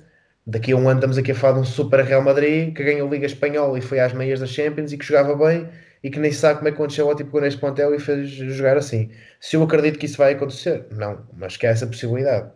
daqui 0.45 0.71
a 0.71 0.75
um 0.75 0.89
ano 0.89 0.99
estamos 0.99 1.17
aqui 1.17 1.31
a 1.31 1.35
falar 1.35 1.53
de 1.53 1.59
um 1.59 1.65
super 1.65 2.03
Real 2.03 2.23
Madrid 2.23 2.73
que 2.73 2.83
ganhou 2.83 3.07
a 3.07 3.11
Liga 3.11 3.25
Espanhola 3.25 3.77
e 3.77 3.81
foi 3.81 3.99
às 3.99 4.13
meias 4.13 4.39
da 4.39 4.47
Champions 4.47 4.91
e 4.91 4.97
que 4.97 5.05
jogava 5.05 5.35
bem 5.35 5.69
e 6.03 6.09
que 6.09 6.19
nem 6.19 6.31
sabe 6.31 6.59
como 6.59 6.69
é 6.69 6.71
que 6.71 6.81
o 6.81 6.85
Ancelotti 6.85 7.23
pegou 7.23 7.41
neste 7.41 7.59
plantel 7.59 7.93
e 7.93 7.99
fez 7.99 8.29
jogar 8.29 8.77
assim. 8.77 9.11
Se 9.39 9.55
eu 9.55 9.63
acredito 9.63 9.99
que 9.99 10.05
isso 10.05 10.17
vai 10.17 10.33
acontecer, 10.33 10.85
não, 10.91 11.27
mas 11.33 11.57
que 11.57 11.67
há 11.67 11.71
essa 11.71 11.85
possibilidade. 11.85 12.51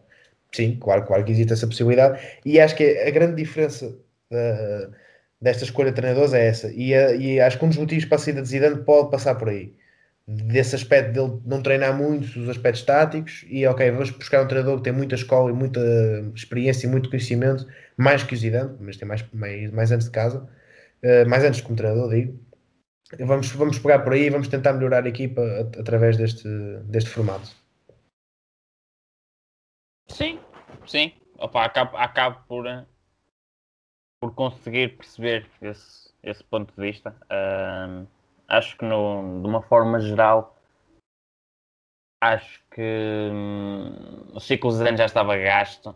Sim, 0.54 0.78
claro, 0.80 1.04
claro 1.06 1.24
que 1.26 1.32
existe 1.32 1.52
essa 1.54 1.68
possibilidade 1.68 2.22
e 2.46 2.60
acho 2.60 2.76
que 2.76 2.84
a 3.00 3.10
grande 3.10 3.36
diferença 3.36 3.88
uh, 3.88 4.94
desta 5.42 5.64
escolha 5.64 5.90
de 5.90 5.96
treinadores 5.96 6.34
é 6.34 6.46
essa 6.48 6.72
e, 6.72 6.94
uh, 6.94 7.16
e 7.20 7.42
acho 7.42 7.58
que 7.58 7.66
um 7.66 7.70
dos 7.70 7.78
motivos 7.78 8.06
para 8.06 8.18
a 8.18 8.20
saída 8.20 8.42
de 8.42 8.48
Zidane 8.48 8.84
pode 8.84 9.10
passar 9.10 9.36
por 9.36 9.50
aí 9.50 9.74
desse 10.28 10.76
aspecto 10.76 11.12
dele 11.12 11.42
não 11.46 11.62
treinar 11.62 11.96
muito 11.98 12.40
os 12.40 12.50
aspectos 12.50 12.84
táticos 12.84 13.46
e 13.50 13.66
ok, 13.68 13.92
vamos 13.92 14.10
buscar 14.12 14.44
um 14.44 14.48
treinador 14.48 14.78
que 14.78 14.84
tem 14.84 14.94
muita 14.94 15.16
escola 15.16 15.50
e 15.52 15.54
muita 15.54 15.82
experiência 16.34 16.88
e 16.88 16.90
muito 16.90 17.10
conhecimento, 17.10 17.68
mais 17.98 18.24
que 18.24 18.34
o 18.34 18.38
Zidane, 18.38 18.76
mas 18.80 18.96
tem 18.98 19.08
mais, 19.08 19.24
mais, 19.34 19.72
mais 19.72 19.92
antes 19.92 20.06
de 20.06 20.12
casa, 20.12 20.48
uh, 21.04 21.30
mais 21.30 21.44
antes 21.44 21.62
como 21.62 21.76
treinador, 21.76 22.10
digo. 22.10 22.40
Vamos, 23.20 23.52
vamos 23.52 23.78
pegar 23.78 24.00
por 24.00 24.14
aí 24.14 24.24
e 24.24 24.30
vamos 24.30 24.48
tentar 24.48 24.74
melhorar 24.74 25.04
a 25.06 25.10
equipa 25.10 25.42
at 25.42 25.78
através 25.78 26.18
deste, 26.18 26.48
deste 26.86 27.10
formato. 27.10 27.50
Sim, 30.08 30.40
sim. 30.88 31.14
Opa, 31.38 31.66
acabo, 31.66 31.98
acabo 31.98 32.40
por, 32.48 32.68
eh, 32.68 32.86
por 34.22 34.34
conseguir 34.34 34.98
perceber 34.98 35.50
esse, 35.62 36.14
esse 36.24 36.44
ponto 36.44 36.74
de 36.74 36.82
vista. 36.82 37.16
Ahm, 37.30 38.06
acho 38.48 38.78
que 38.78 38.86
no, 38.86 39.42
de 39.42 39.48
uma 39.48 39.62
forma 39.62 40.00
geral 40.00 40.56
acho 42.22 42.64
que 42.72 43.30
hum, 43.32 44.32
o 44.34 44.40
ciclo 44.40 44.72
Zidane 44.72 44.98
já 44.98 45.06
estava 45.06 45.36
gasto. 45.38 45.94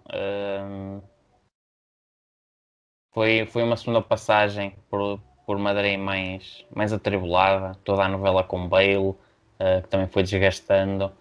Foi, 3.14 3.46
foi 3.48 3.64
uma 3.64 3.78
segunda 3.78 4.02
passagem 4.02 4.76
por, 4.90 5.20
por 5.46 5.58
Madrid 5.58 5.98
mais, 5.98 6.66
mais 6.76 6.92
atribulada, 6.94 7.76
toda 7.84 8.04
a 8.04 8.08
novela 8.10 8.44
com 8.44 8.68
Bale, 8.68 8.98
uh, 8.98 9.82
que 9.82 9.90
também 9.90 10.08
foi 10.08 10.24
desgastando. 10.24 11.12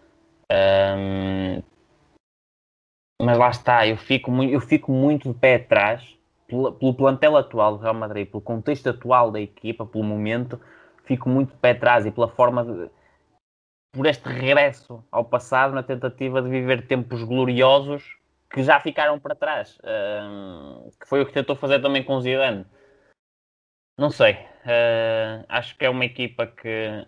Um, 0.51 1.63
mas 3.21 3.39
lá 3.39 3.51
está, 3.51 3.87
eu 3.87 3.97
fico, 3.97 4.31
muito, 4.31 4.53
eu 4.53 4.61
fico 4.61 4.93
muito 4.93 5.33
de 5.33 5.39
pé 5.39 5.57
atrás 5.57 6.17
pelo, 6.47 6.73
pelo 6.73 6.95
plantel 6.95 7.37
atual 7.37 7.77
do 7.77 7.83
Real 7.83 7.95
Madrid, 7.95 8.29
pelo 8.29 8.43
contexto 8.43 8.89
atual 8.89 9.31
da 9.31 9.41
equipa, 9.41 9.87
pelo 9.87 10.05
momento, 10.05 10.61
fico 11.05 11.29
muito 11.29 11.53
de 11.53 11.59
pé 11.59 11.71
atrás 11.71 12.05
e 12.07 12.11
pela 12.11 12.29
forma 12.29 12.65
de, 12.65 12.91
por 13.93 14.07
este 14.07 14.29
regresso 14.29 15.03
ao 15.11 15.25
passado 15.25 15.75
na 15.75 15.83
tentativa 15.83 16.43
de 16.43 16.51
viver 16.51 16.87
tempos 16.87 17.23
gloriosos 17.23 18.17
que 18.51 18.63
já 18.63 18.79
ficaram 18.79 19.19
para 19.19 19.35
trás, 19.35 19.79
uh, 19.79 20.91
que 21.01 21.09
foi 21.09 21.23
o 21.23 21.27
que 21.27 21.33
tentou 21.33 21.57
fazer 21.57 21.81
também 21.81 22.05
com 22.05 22.15
o 22.15 22.21
Zidane. 22.21 22.67
Não 23.99 24.11
sei, 24.11 24.35
uh, 24.35 25.45
acho 25.49 25.77
que 25.77 25.85
é 25.87 25.91
uma 25.91 26.05
equipa 26.05 26.47
que 26.47 27.07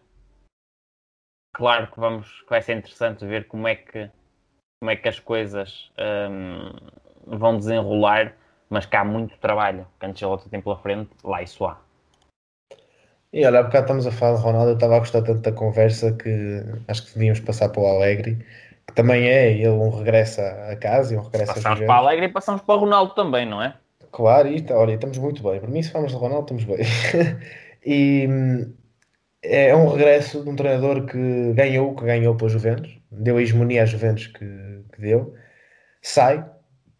claro 1.54 1.90
que 1.90 2.00
vamos 2.00 2.42
que 2.42 2.50
vai 2.50 2.62
ser 2.62 2.76
interessante 2.76 3.26
ver 3.26 3.46
como 3.46 3.68
é 3.68 3.76
que 3.76 4.10
como 4.80 4.90
é 4.90 4.96
que 4.96 5.08
as 5.08 5.18
coisas 5.18 5.90
um, 6.30 7.36
vão 7.36 7.58
desenrolar, 7.58 8.34
mas 8.70 8.86
que 8.86 8.96
há 8.96 9.04
muito 9.04 9.36
trabalho 9.38 9.86
que 9.98 10.06
Ancelotti 10.06 10.48
tem 10.48 10.60
pela 10.60 10.76
frente, 10.76 11.10
lá 11.24 11.42
isso 11.42 11.64
há. 11.64 11.78
E 13.32 13.44
olha, 13.44 13.60
há 13.60 13.62
bocado 13.62 13.84
estamos 13.84 14.06
a 14.06 14.10
falar 14.10 14.36
de 14.36 14.42
Ronaldo, 14.42 14.70
eu 14.70 14.74
estava 14.74 14.96
a 14.96 14.98
gostar 15.00 15.22
tanto 15.22 15.40
da 15.40 15.52
conversa 15.52 16.12
que 16.12 16.62
acho 16.86 17.06
que 17.06 17.14
devíamos 17.14 17.40
passar 17.40 17.68
para 17.68 17.82
o 17.82 17.86
Alegre, 17.86 18.36
que 18.86 18.94
também 18.94 19.28
é 19.28 19.52
ele 19.52 19.68
um 19.68 19.90
regresso 19.90 20.40
a 20.40 20.76
casa 20.76 21.14
e 21.14 21.18
um 21.18 21.22
regresso 21.22 21.54
passamos 21.54 21.82
a 21.82 21.84
para 21.84 21.94
o 21.94 21.98
Alegre 21.98 22.26
e 22.26 22.28
passamos 22.28 22.62
para 22.62 22.74
o 22.74 22.78
Ronaldo 22.78 23.14
também, 23.14 23.44
não 23.44 23.62
é? 23.62 23.74
Claro, 24.10 24.48
e 24.48 24.64
olha, 24.70 24.94
estamos 24.94 25.18
muito 25.18 25.42
bem. 25.42 25.60
Para 25.60 25.68
mim, 25.68 25.82
se 25.82 25.90
falamos 25.90 26.12
de 26.12 26.18
Ronaldo, 26.18 26.54
estamos 26.54 26.64
bem. 26.64 26.86
e 27.84 28.26
é 29.42 29.76
um 29.76 29.88
regresso 29.88 30.42
de 30.42 30.48
um 30.48 30.56
treinador 30.56 31.04
que 31.04 31.52
ganhou, 31.52 31.94
que 31.94 32.04
ganhou 32.04 32.34
para 32.34 32.46
a 32.46 32.50
Juventus, 32.50 32.97
deu 33.10 33.36
a 33.36 33.42
hegemonia 33.42 33.82
à 33.82 33.86
Juventus 33.86 34.26
que, 34.28 34.44
que 34.92 35.00
deu, 35.00 35.34
sai, 36.02 36.44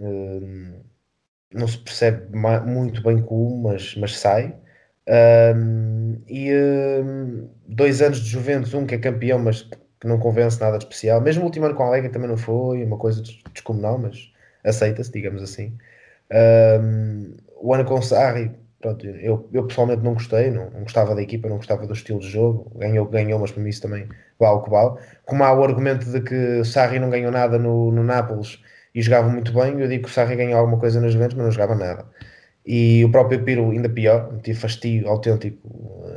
hum, 0.01 0.81
não 1.53 1.67
se 1.69 1.79
percebe 1.79 2.37
muito 2.67 3.03
bem 3.03 3.23
como, 3.23 3.69
mas, 3.69 3.95
mas 3.97 4.19
sai. 4.19 4.55
Um, 5.57 6.23
e 6.29 6.53
um, 6.55 7.49
dois 7.67 8.03
anos 8.03 8.21
de 8.21 8.29
Juventus, 8.29 8.75
um 8.75 8.87
que 8.87 8.95
é 8.95 8.99
campeão, 8.99 9.39
mas 9.39 9.63
que 9.63 10.07
não 10.07 10.19
convence 10.19 10.61
nada 10.61 10.79
de 10.79 10.85
especial. 10.85 11.21
Mesmo 11.21 11.43
o 11.43 11.47
último 11.47 11.67
ano 11.67 11.75
com 11.75 11.83
a 11.85 11.87
Alegre 11.87 12.11
também 12.11 12.29
não 12.29 12.37
foi, 12.37 12.85
uma 12.85 12.99
coisa 12.99 13.23
descomunal, 13.53 13.99
mas 13.99 14.33
aceita-se, 14.65 15.11
digamos 15.11 15.43
assim. 15.43 15.77
O 17.57 17.75
ano 17.75 17.85
com 17.85 17.95
o 17.95 18.03
Sarri, 18.03 18.53
pronto, 18.81 19.07
eu, 19.07 19.49
eu 19.53 19.67
pessoalmente 19.67 20.03
não 20.03 20.15
gostei, 20.15 20.51
não, 20.51 20.71
não, 20.71 20.83
gostava 20.83 21.15
da 21.15 21.23
equipa, 21.23 21.49
não 21.49 21.57
gostava 21.57 21.87
do 21.87 21.93
estilo 21.93 22.21
de 22.21 22.29
jogo. 22.29 22.71
Ganhou, 22.77 23.07
ganhou, 23.07 23.39
mas 23.39 23.51
para 23.51 23.63
mim 23.63 23.71
isso 23.71 23.83
também 23.83 24.09
vale 24.39 24.57
o 24.57 24.63
que 24.63 24.71
vale. 24.71 24.99
Como 25.25 25.45
há 25.45 25.53
o 25.53 25.65
argumento 25.65 26.11
de 26.11 26.21
que 26.21 26.65
Sarri 26.65 26.99
não 26.99 27.11
ganhou 27.11 27.31
nada 27.31 27.59
no, 27.59 27.91
no 27.91 28.03
Nápoles 28.05 28.61
e 28.95 29.03
jogava 29.03 29.29
muito 29.29 29.53
bem, 29.53 29.81
eu 29.81 29.89
digo 29.89 30.05
que 30.05 30.11
o 30.11 30.13
Sarri 30.13 30.37
ganhou 30.37 30.59
alguma 30.59 30.79
coisa 30.79 31.01
nas 31.01 31.13
Juventus, 31.13 31.35
mas 31.37 31.45
não 31.45 31.53
jogava 31.53 31.75
nada. 31.75 32.07
E 32.67 33.05
o 33.05 33.11
próprio 33.11 33.43
Piro, 33.45 33.71
ainda 33.71 33.89
pior, 33.89 34.39
tive 34.43 34.59
fastio 34.59 35.09
autêntico. 35.09 35.59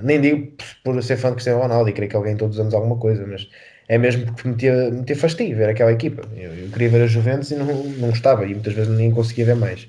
Nem 0.01 0.19
digo 0.19 0.51
por 0.83 1.01
ser 1.01 1.17
fã 1.17 1.29
de 1.29 1.35
Cristiano 1.35 1.61
Ronaldo 1.61 1.89
e 1.89 1.93
querer 1.93 2.07
que 2.07 2.15
alguém 2.15 2.35
todos 2.35 2.57
os 2.57 2.61
anos 2.61 2.73
alguma 2.73 2.97
coisa, 2.97 3.25
mas 3.25 3.47
é 3.87 3.97
mesmo 3.97 4.25
porque 4.25 4.47
me 4.47 4.53
metia, 4.53 4.91
metia 4.91 5.15
fastio 5.15 5.55
ver 5.55 5.69
aquela 5.69 5.91
equipa. 5.91 6.23
Eu, 6.35 6.53
eu, 6.53 6.69
queria 6.69 6.89
ver 6.89 7.03
a 7.03 7.07
Juventus 7.07 7.51
e 7.51 7.55
não, 7.55 7.65
não 7.65 8.09
gostava, 8.09 8.45
e 8.45 8.53
muitas 8.53 8.73
vezes 8.73 8.89
nem 8.97 9.11
conseguia 9.11 9.45
ver 9.45 9.55
mais. 9.55 9.87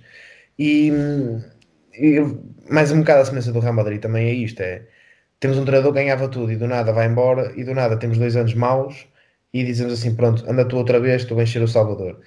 E, 0.58 0.92
mais 2.70 2.92
um 2.92 3.00
bocado 3.00 3.22
a 3.22 3.24
semelhança 3.24 3.52
do 3.52 3.60
Real 3.60 3.74
Madrid 3.74 4.00
também 4.00 4.28
é 4.28 4.32
isto: 4.34 4.60
é 4.60 4.82
temos 5.40 5.58
um 5.58 5.64
treinador 5.64 5.92
que 5.92 6.00
ganhava 6.00 6.28
tudo 6.28 6.52
e 6.52 6.56
do 6.56 6.66
nada 6.68 6.92
vai 6.92 7.06
embora, 7.06 7.52
e 7.56 7.64
do 7.64 7.74
nada 7.74 7.96
temos 7.98 8.18
dois 8.18 8.36
anos 8.36 8.54
maus 8.54 9.06
e 9.52 9.64
dizemos 9.64 9.92
assim: 9.94 10.14
pronto, 10.14 10.44
anda 10.50 10.64
tu 10.66 10.76
outra 10.76 11.00
vez, 11.00 11.24
tu 11.24 11.34
vais 11.34 11.54
o 11.56 11.68
Salvador 11.68 12.20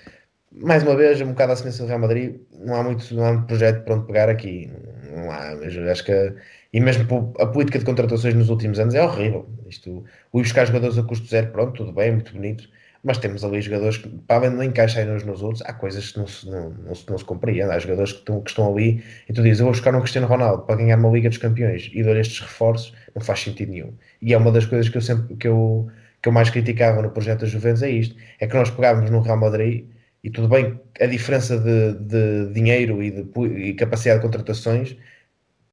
mais 0.51 0.83
uma 0.83 0.95
vez, 0.95 1.19
um 1.21 1.27
bocado 1.29 1.53
a 1.53 1.55
semelhança 1.55 1.83
do 1.83 1.87
Real 1.87 1.99
Madrid, 1.99 2.39
não 2.51 2.75
há 2.75 2.83
muito, 2.83 3.13
não 3.13 3.25
há 3.25 3.33
muito 3.33 3.47
projeto 3.47 3.83
para 3.83 3.95
onde 3.95 4.07
pegar 4.07 4.29
aqui. 4.29 4.71
Não 5.11 5.31
há, 5.31 5.55
mas 5.55 5.77
acho 5.77 6.05
que. 6.05 6.33
E 6.73 6.79
mesmo 6.79 7.33
a 7.39 7.45
política 7.47 7.79
de 7.79 7.85
contratações 7.85 8.33
nos 8.33 8.49
últimos 8.49 8.79
anos 8.79 8.95
é 8.95 9.03
horrível. 9.03 9.47
Isto, 9.67 10.03
o 10.31 10.39
ir 10.39 10.43
buscar 10.43 10.65
jogadores 10.65 10.97
a 10.97 11.03
custo 11.03 11.27
zero, 11.27 11.51
pronto, 11.51 11.73
tudo 11.73 11.93
bem, 11.93 12.11
muito 12.11 12.33
bonito. 12.33 12.69
Mas 13.05 13.19
temos 13.19 13.43
ali 13.43 13.61
jogadores 13.61 13.97
que, 13.97 14.09
para 14.09 14.49
não 14.49 14.63
encaixarem 14.63 15.13
uns 15.13 15.23
nos 15.23 15.43
outros, 15.43 15.61
há 15.61 15.71
coisas 15.73 16.11
que 16.11 16.17
não 16.17 16.25
se, 16.25 16.49
não, 16.49 16.71
não 16.71 16.95
se, 16.95 17.07
não 17.07 17.15
se 17.19 17.23
compreendem. 17.23 17.71
Há 17.71 17.77
jogadores 17.77 18.13
que 18.13 18.17
estão, 18.17 18.41
que 18.41 18.49
estão 18.49 18.73
ali 18.73 19.03
e 19.29 19.33
tu 19.33 19.43
dizes, 19.43 19.59
eu 19.59 19.65
vou 19.65 19.73
buscar 19.73 19.93
um 19.93 19.99
Cristiano 19.99 20.25
Ronaldo 20.25 20.63
para 20.63 20.77
ganhar 20.77 20.97
uma 20.97 21.09
Liga 21.11 21.29
dos 21.29 21.37
Campeões 21.37 21.91
e 21.93 22.01
dar 22.01 22.15
estes 22.15 22.39
reforços, 22.39 22.95
não 23.13 23.21
faz 23.21 23.41
sentido 23.41 23.71
nenhum. 23.71 23.93
E 24.19 24.33
é 24.33 24.37
uma 24.37 24.51
das 24.51 24.65
coisas 24.65 24.89
que 24.89 24.97
eu 24.97 25.01
sempre 25.01 25.35
que 25.35 25.47
eu, 25.47 25.87
que 26.19 26.27
eu 26.27 26.33
mais 26.33 26.49
criticava 26.49 26.99
no 27.03 27.11
projeto 27.11 27.41
da 27.41 27.45
Juventus 27.45 27.83
é 27.83 27.91
isto: 27.91 28.15
é 28.39 28.47
que 28.47 28.55
nós 28.55 28.71
pegávamos 28.71 29.11
no 29.11 29.21
Real 29.21 29.37
Madrid 29.37 29.85
e 30.23 30.31
tudo 30.31 30.47
bem, 30.47 30.79
a 30.99 31.05
diferença 31.05 31.59
de, 31.59 31.93
de 31.99 32.51
dinheiro 32.53 33.03
e, 33.03 33.11
de, 33.11 33.69
e 33.69 33.75
capacidade 33.75 34.21
de 34.21 34.25
contratações 34.25 34.97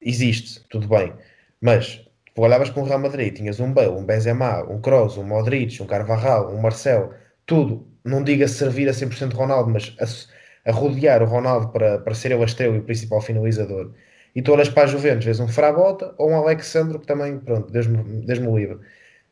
existe, 0.03 0.61
tudo 0.69 0.87
bem. 0.87 1.15
Mas 1.63 2.05
tu 2.35 2.43
olhavas 2.43 2.69
para 2.69 2.83
um 2.83 2.85
Real 2.85 2.99
Madrid, 2.99 3.35
tinhas 3.35 3.59
um 3.59 3.73
Bale, 3.73 3.89
um 3.93 4.05
Benzema, 4.05 4.63
um 4.71 4.83
Kroos, 4.83 5.17
um 5.17 5.25
Modric, 5.25 5.83
um 5.83 5.87
Carvajal, 5.87 6.55
um 6.55 6.61
Marcel, 6.61 7.15
tudo, 7.47 7.87
não 8.05 8.23
diga 8.23 8.49
servir 8.49 8.89
a 8.89 8.93
100% 8.93 9.35
Ronaldo, 9.35 9.71
mas 9.71 9.97
a, 10.01 10.71
a, 10.71 10.73
rodear 10.73 11.23
o 11.23 11.27
Ronaldo 11.27 11.69
para, 11.69 11.99
para 11.99 12.15
ser 12.15 12.33
ele 12.33 12.43
a 12.43 12.47
estrela 12.47 12.77
e 12.77 12.79
o 12.79 12.85
principal 12.85 13.21
finalizador. 13.21 13.93
E 14.35 14.43
tu 14.43 14.53
olhas 14.53 14.69
para 14.69 14.85
a 14.85 14.87
Juventus, 14.87 15.25
vês 15.25 15.41
um 15.41 15.49
Frabota 15.49 16.15
ou 16.19 16.31
um 16.31 16.37
Alexandro 16.37 16.99
que 16.99 17.07
também, 17.07 17.39
pronto, 17.39 17.71
Deus-me 17.71 18.25
Deus 18.25 18.39
livre. 18.39 18.79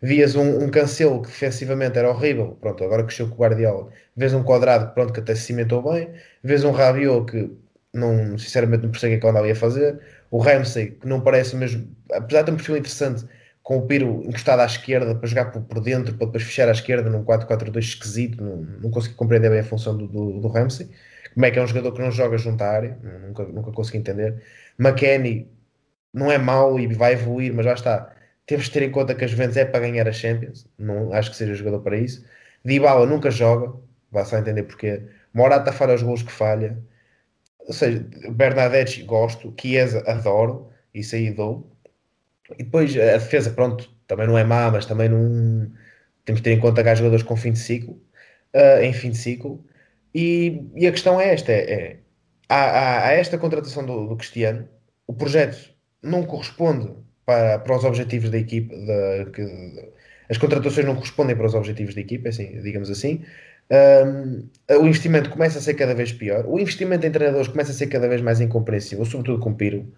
Vias 0.03 0.35
um, 0.35 0.65
um 0.65 0.71
Cancelo 0.71 1.21
que 1.23 1.29
defensivamente 1.29 1.99
era 1.99 2.09
horrível, 2.11 2.57
pronto, 2.61 2.83
agora 2.85 3.07
chegou 3.09 3.31
com 3.31 3.43
o 3.43 3.47
Guardiola, 3.47 3.89
vês 4.17 4.33
um 4.33 4.43
Quadrado 4.43 4.95
pronto, 4.95 5.13
que 5.13 5.21
até 5.21 5.35
se 5.35 5.43
cimentou 5.43 5.83
bem, 5.83 6.11
vês 6.43 6.65
um 6.65 6.71
Rabiot 6.71 7.31
que 7.31 7.51
não, 7.93 8.39
sinceramente 8.39 8.83
não 8.85 8.91
percebo 8.91 9.15
o 9.15 9.21
que 9.21 9.27
é 9.27 9.43
que 9.43 9.49
ia 9.49 9.57
fazer, 9.57 10.01
o 10.31 10.39
Ramsey 10.39 10.93
que 10.93 11.07
não 11.07 11.21
parece 11.21 11.55
mesmo, 11.57 11.87
apesar 12.13 12.41
de 12.41 12.47
ter 12.47 12.53
um 12.53 12.57
perfil 12.57 12.77
interessante, 12.79 13.27
com 13.63 13.79
o 13.79 13.87
Piro 13.87 14.23
encostado 14.25 14.61
à 14.61 14.67
esquerda 14.67 15.15
para 15.15 15.29
jogar 15.29 15.47
por, 15.53 15.63
por 15.63 15.81
dentro, 15.81 16.15
para 16.15 16.27
depois 16.27 16.43
fechar 16.45 16.69
à 16.69 16.73
esquerda 16.73 17.09
num 17.11 17.25
4-4-2 17.25 17.79
esquisito, 17.79 18.43
não, 18.43 18.57
não 18.57 18.91
consegui 18.91 19.15
compreender 19.15 19.51
bem 19.51 19.61
a 19.61 19.65
função 19.65 19.97
do, 19.97 20.07
do, 20.07 20.41
do 20.41 20.49
Ramsey, 20.49 20.91
como 21.35 21.47
é 21.47 21.51
que 21.51 21.59
é 21.59 21.63
um 21.63 21.67
jogador 21.67 21.93
que 21.93 22.01
não 22.01 22.11
joga 22.11 22.37
junto 22.39 22.63
à 22.63 22.69
área, 22.69 22.99
nunca, 23.27 23.45
nunca 23.45 23.73
consegui 23.73 23.99
entender. 23.99 24.43
McKenny 24.79 25.49
não 26.13 26.31
é 26.33 26.39
mau 26.39 26.81
e 26.81 26.87
vai 26.93 27.13
evoluir, 27.13 27.55
mas 27.55 27.65
já 27.65 27.75
está 27.75 28.13
temos 28.51 28.67
de 28.67 28.73
ter 28.73 28.83
em 28.83 28.91
conta 28.91 29.15
que 29.15 29.25
a 29.25 29.29
Juventus 29.29 29.57
é 29.57 29.65
para 29.65 29.79
ganhar 29.79 30.09
a 30.09 30.13
Champions, 30.13 30.67
não 30.77 31.13
acho 31.13 31.31
que 31.31 31.37
seja 31.37 31.55
jogador 31.55 31.83
para 31.83 31.97
isso. 31.97 32.25
Dybala 32.65 33.07
nunca 33.07 33.31
joga, 33.31 33.73
vai 34.11 34.25
só 34.25 34.39
entender 34.39 34.65
porquê. 34.65 35.05
Morata 35.33 35.71
falha 35.73 35.95
os 35.95 36.03
gols 36.03 36.25
que 36.25 36.33
falha. 36.33 36.77
Ou 37.61 37.73
seja, 37.73 38.05
Bernadette 38.33 39.05
gosto, 39.05 39.55
Chiesa 39.57 40.03
adoro, 40.05 40.69
isso 40.93 41.15
aí 41.15 41.31
dou. 41.31 41.71
E 42.59 42.65
depois 42.65 42.97
a 42.97 43.19
defesa, 43.19 43.51
pronto, 43.51 43.91
também 44.07 44.27
não 44.27 44.37
é 44.39 44.45
má, 44.45 44.71
mas 44.71 44.87
também 44.87 45.09
não. 45.09 45.71
Temos 46.25 46.41
de 46.41 46.45
ter 46.45 46.53
em 46.53 46.61
conta 46.61 46.83
que 46.83 46.89
há 46.89 46.95
jogadores 46.95 47.25
com 47.25 47.37
fim 47.37 47.53
de 47.53 47.59
ciclo, 47.59 48.01
uh, 48.55 48.83
em 48.83 48.93
fim 48.93 49.11
de 49.11 49.19
ciclo. 49.19 49.65
E, 50.15 50.63
e 50.75 50.87
a 50.87 50.93
questão 50.93 51.21
é 51.21 51.33
esta: 51.33 51.53
é, 51.53 51.73
é 51.73 51.97
há, 52.49 53.09
há, 53.09 53.13
esta 53.13 53.39
contratação 53.39 53.85
do, 53.85 54.07
do 54.09 54.17
Cristiano, 54.17 54.69
o 55.07 55.13
projeto 55.13 55.71
não 56.03 56.25
corresponde 56.25 56.95
para, 57.25 57.59
para 57.59 57.77
os 57.77 57.85
objetivos 57.85 58.31
da 58.31 58.39
equipe. 58.39 58.75
Que, 59.33 59.91
as 60.31 60.39
contratações 60.39 60.87
não 60.87 60.95
correspondem 60.95 61.35
para 61.35 61.47
os 61.47 61.55
objetivos 61.55 61.95
da 61.95 62.01
equipe, 62.01 62.29
assim, 62.29 62.63
digamos 62.63 62.89
assim. 62.89 63.25
Um, 63.71 64.49
o 64.81 64.87
investimento 64.87 65.29
começa 65.31 65.59
a 65.59 65.63
ser 65.63 65.75
cada 65.75 65.93
vez 65.95 66.13
pior. 66.13 66.47
O 66.47 66.59
investimento 66.59 67.05
em 67.05 67.11
treinadores 67.11 67.49
começa 67.49 67.73
a 67.73 67.75
ser 67.75 67.89
cada 67.89 68.09
vez 68.09 68.21
mais 68.21 68.41
incompreensível, 68.41 69.05
sobretudo 69.05 69.41
com 69.41 69.53
Piro. 69.55 69.93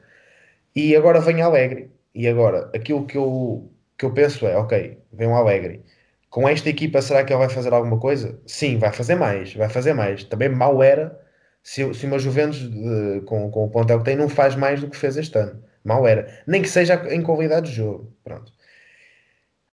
E 0.74 0.96
agora 0.96 1.20
vem 1.20 1.42
Alegre. 1.42 1.90
E 2.14 2.28
agora, 2.28 2.70
aquilo 2.74 3.06
que 3.06 3.16
eu, 3.16 3.70
que 3.98 4.04
eu 4.04 4.12
penso 4.12 4.46
é: 4.46 4.56
ok, 4.56 4.98
vem 5.12 5.28
um 5.28 5.36
Alegre. 5.36 5.84
Com 6.30 6.48
esta 6.48 6.68
equipa, 6.70 7.02
será 7.02 7.24
que 7.24 7.32
ele 7.32 7.40
vai 7.40 7.48
fazer 7.48 7.72
alguma 7.74 7.98
coisa? 8.00 8.40
Sim, 8.46 8.78
vai 8.78 8.92
fazer 8.92 9.14
mais. 9.16 9.54
Vai 9.54 9.68
fazer 9.68 9.92
mais. 9.92 10.24
Também 10.24 10.48
mal 10.48 10.82
era 10.82 11.20
se, 11.62 11.92
se 11.94 12.06
uma 12.06 12.18
Juventus 12.18 12.70
de, 12.70 13.20
com, 13.26 13.50
com 13.50 13.64
o 13.64 13.70
ponto 13.70 13.98
que 13.98 14.04
tem 14.04 14.16
não 14.16 14.28
faz 14.28 14.54
mais 14.56 14.80
do 14.80 14.88
que 14.88 14.96
fez 14.96 15.16
este 15.16 15.38
ano. 15.38 15.62
Mal 15.84 16.06
era. 16.06 16.42
Nem 16.46 16.62
que 16.62 16.68
seja 16.68 16.94
em 17.14 17.22
qualidade 17.22 17.68
de 17.70 17.76
jogo. 17.76 18.14
Pronto. 18.24 18.52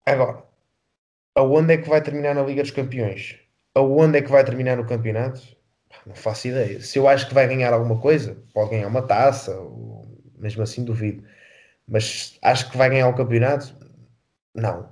Agora, 0.05 0.43
aonde 1.35 1.73
é 1.73 1.77
que 1.77 1.89
vai 1.89 2.01
terminar 2.01 2.33
na 2.33 2.43
Liga 2.43 2.61
dos 2.61 2.71
Campeões? 2.71 3.39
Aonde 3.75 4.17
é 4.19 4.21
que 4.21 4.31
vai 4.31 4.43
terminar 4.43 4.77
no 4.77 4.85
campeonato? 4.85 5.41
Não 6.05 6.15
faço 6.15 6.47
ideia. 6.47 6.81
Se 6.81 6.97
eu 6.97 7.07
acho 7.07 7.27
que 7.27 7.33
vai 7.33 7.47
ganhar 7.47 7.73
alguma 7.73 7.99
coisa, 7.99 8.37
pode 8.53 8.71
ganhar 8.71 8.87
uma 8.87 9.01
taça, 9.01 9.55
ou... 9.59 10.07
mesmo 10.37 10.63
assim 10.63 10.83
duvido. 10.83 11.23
Mas 11.89 12.37
acho 12.41 12.69
que 12.71 12.77
vai 12.77 12.89
ganhar 12.89 13.07
o 13.09 13.15
campeonato? 13.15 13.73
Não. 14.55 14.89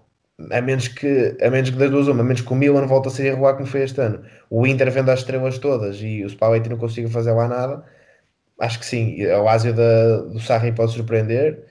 A 0.52 0.62
menos 0.62 0.88
que, 0.88 1.38
a 1.42 1.50
menos 1.50 1.70
que 1.70 1.78
das 1.78 1.90
duas 1.92 2.08
uma, 2.08 2.22
a 2.22 2.24
menos 2.24 2.42
que 2.42 2.52
o 2.52 2.56
Milan 2.56 2.88
volte 2.88 3.08
a 3.08 3.12
ser 3.12 3.26
irregular 3.28 3.56
como 3.56 3.68
foi 3.68 3.84
este 3.84 4.02
ano. 4.02 4.26
O 4.50 4.68
Inter 4.68 4.92
vendo 4.92 5.12
as 5.12 5.20
estrelas 5.20 5.58
todas 5.60 5.98
e 6.02 6.24
o 6.24 6.30
Spalletti 6.30 6.70
não 6.70 6.78
consiga 6.78 7.10
fazer 7.10 7.32
lá 7.32 7.48
nada 7.48 7.86
acho 8.60 8.80
que 8.80 8.86
sim. 8.86 9.26
O 9.26 9.48
Ásio 9.48 9.74
da, 9.74 10.18
do 10.20 10.40
Sarri 10.40 10.72
pode 10.72 10.94
surpreender. 10.94 11.66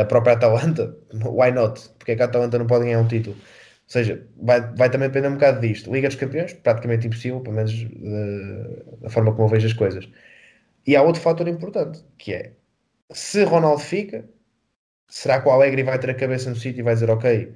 A 0.00 0.04
própria 0.04 0.34
Atalanta, 0.34 0.96
why 1.24 1.52
not? 1.52 1.88
Porque 1.98 2.12
é 2.12 2.16
que 2.16 2.22
a 2.22 2.24
Atalanta 2.26 2.58
não 2.58 2.66
pode 2.66 2.84
ganhar 2.84 3.00
um 3.00 3.08
título? 3.08 3.36
seja, 3.86 4.26
vai, 4.36 4.60
vai 4.74 4.90
também 4.90 5.08
depender 5.08 5.28
um 5.28 5.34
bocado 5.34 5.60
disto. 5.60 5.92
Liga 5.92 6.08
dos 6.08 6.16
Campeões, 6.16 6.52
praticamente 6.52 7.06
impossível, 7.06 7.40
pelo 7.40 7.56
menos 7.56 7.72
da 9.00 9.08
forma 9.10 9.32
como 9.32 9.44
eu 9.46 9.48
vejo 9.48 9.66
as 9.66 9.72
coisas. 9.72 10.08
E 10.86 10.96
há 10.96 11.02
outro 11.02 11.22
fator 11.22 11.48
importante, 11.48 12.04
que 12.18 12.34
é 12.34 12.52
se 13.12 13.44
Ronaldo 13.44 13.80
fica, 13.82 14.28
será 15.08 15.40
que 15.40 15.48
o 15.48 15.50
Alegre 15.50 15.82
vai 15.82 15.98
ter 15.98 16.10
a 16.10 16.14
cabeça 16.14 16.50
no 16.50 16.56
sítio 16.56 16.80
e 16.80 16.82
vai 16.82 16.94
dizer 16.94 17.10
ok, 17.10 17.52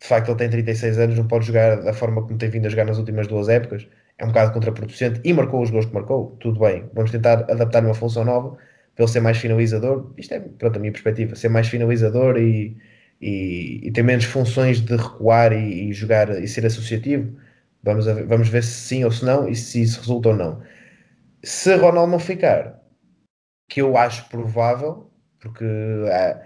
de 0.00 0.06
facto 0.06 0.28
ele 0.28 0.38
tem 0.38 0.50
36 0.50 0.98
anos, 0.98 1.18
não 1.18 1.26
pode 1.26 1.46
jogar 1.46 1.80
da 1.82 1.92
forma 1.92 2.22
como 2.22 2.38
tem 2.38 2.50
vindo 2.50 2.66
a 2.66 2.68
jogar 2.70 2.84
nas 2.84 2.98
últimas 2.98 3.26
duas 3.26 3.48
épocas, 3.48 3.86
é 4.18 4.24
um 4.24 4.28
bocado 4.28 4.52
contraproducente 4.52 5.20
e 5.24 5.32
marcou 5.32 5.62
os 5.62 5.70
gols 5.70 5.86
que 5.86 5.94
marcou, 5.94 6.36
tudo 6.40 6.60
bem, 6.60 6.88
vamos 6.94 7.10
tentar 7.10 7.50
adaptar 7.50 7.84
uma 7.84 7.94
função 7.94 8.24
nova 8.24 8.56
para 8.94 9.04
ele 9.04 9.12
ser 9.12 9.20
mais 9.20 9.38
finalizador, 9.38 10.12
isto 10.16 10.34
é, 10.34 10.40
pronto, 10.40 10.76
a 10.76 10.80
minha 10.80 10.92
perspectiva, 10.92 11.34
ser 11.34 11.48
mais 11.48 11.68
finalizador 11.68 12.36
e, 12.38 12.76
e, 13.20 13.80
e 13.82 13.90
ter 13.90 14.02
menos 14.02 14.24
funções 14.24 14.80
de 14.80 14.96
recuar 14.96 15.52
e, 15.52 15.90
e, 15.90 15.92
jogar 15.92 16.30
e 16.42 16.46
ser 16.46 16.64
associativo, 16.66 17.36
vamos, 17.82 18.06
ver, 18.06 18.24
vamos 18.26 18.48
ver 18.48 18.62
se 18.62 18.70
sim 18.70 19.04
ou 19.04 19.10
se 19.10 19.24
não 19.24 19.48
e 19.48 19.56
se 19.56 19.82
isso 19.82 20.00
resulta 20.00 20.28
ou 20.30 20.36
não. 20.36 20.62
Se 21.42 21.74
Ronaldo 21.74 22.12
não 22.12 22.18
ficar, 22.18 22.80
que 23.68 23.80
eu 23.82 23.96
acho 23.96 24.28
provável, 24.28 25.10
porque 25.40 25.64
há, 26.10 26.40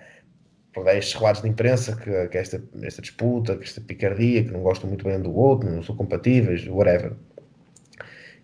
estes 0.97 1.15
relatos 1.15 1.43
de 1.43 1.49
imprensa 1.49 1.97
que, 1.97 2.29
que 2.29 2.39
esta, 2.39 2.63
esta 2.83 3.03
disputa, 3.03 3.57
que 3.57 3.65
esta 3.65 3.81
picardia, 3.81 4.45
que 4.45 4.51
não 4.51 4.61
gostam 4.61 4.89
muito 4.89 5.05
bem 5.05 5.21
do 5.21 5.35
outro, 5.35 5.71
não 5.71 5.83
são 5.83 5.97
compatíveis, 5.97 6.67
whatever. 6.69 7.13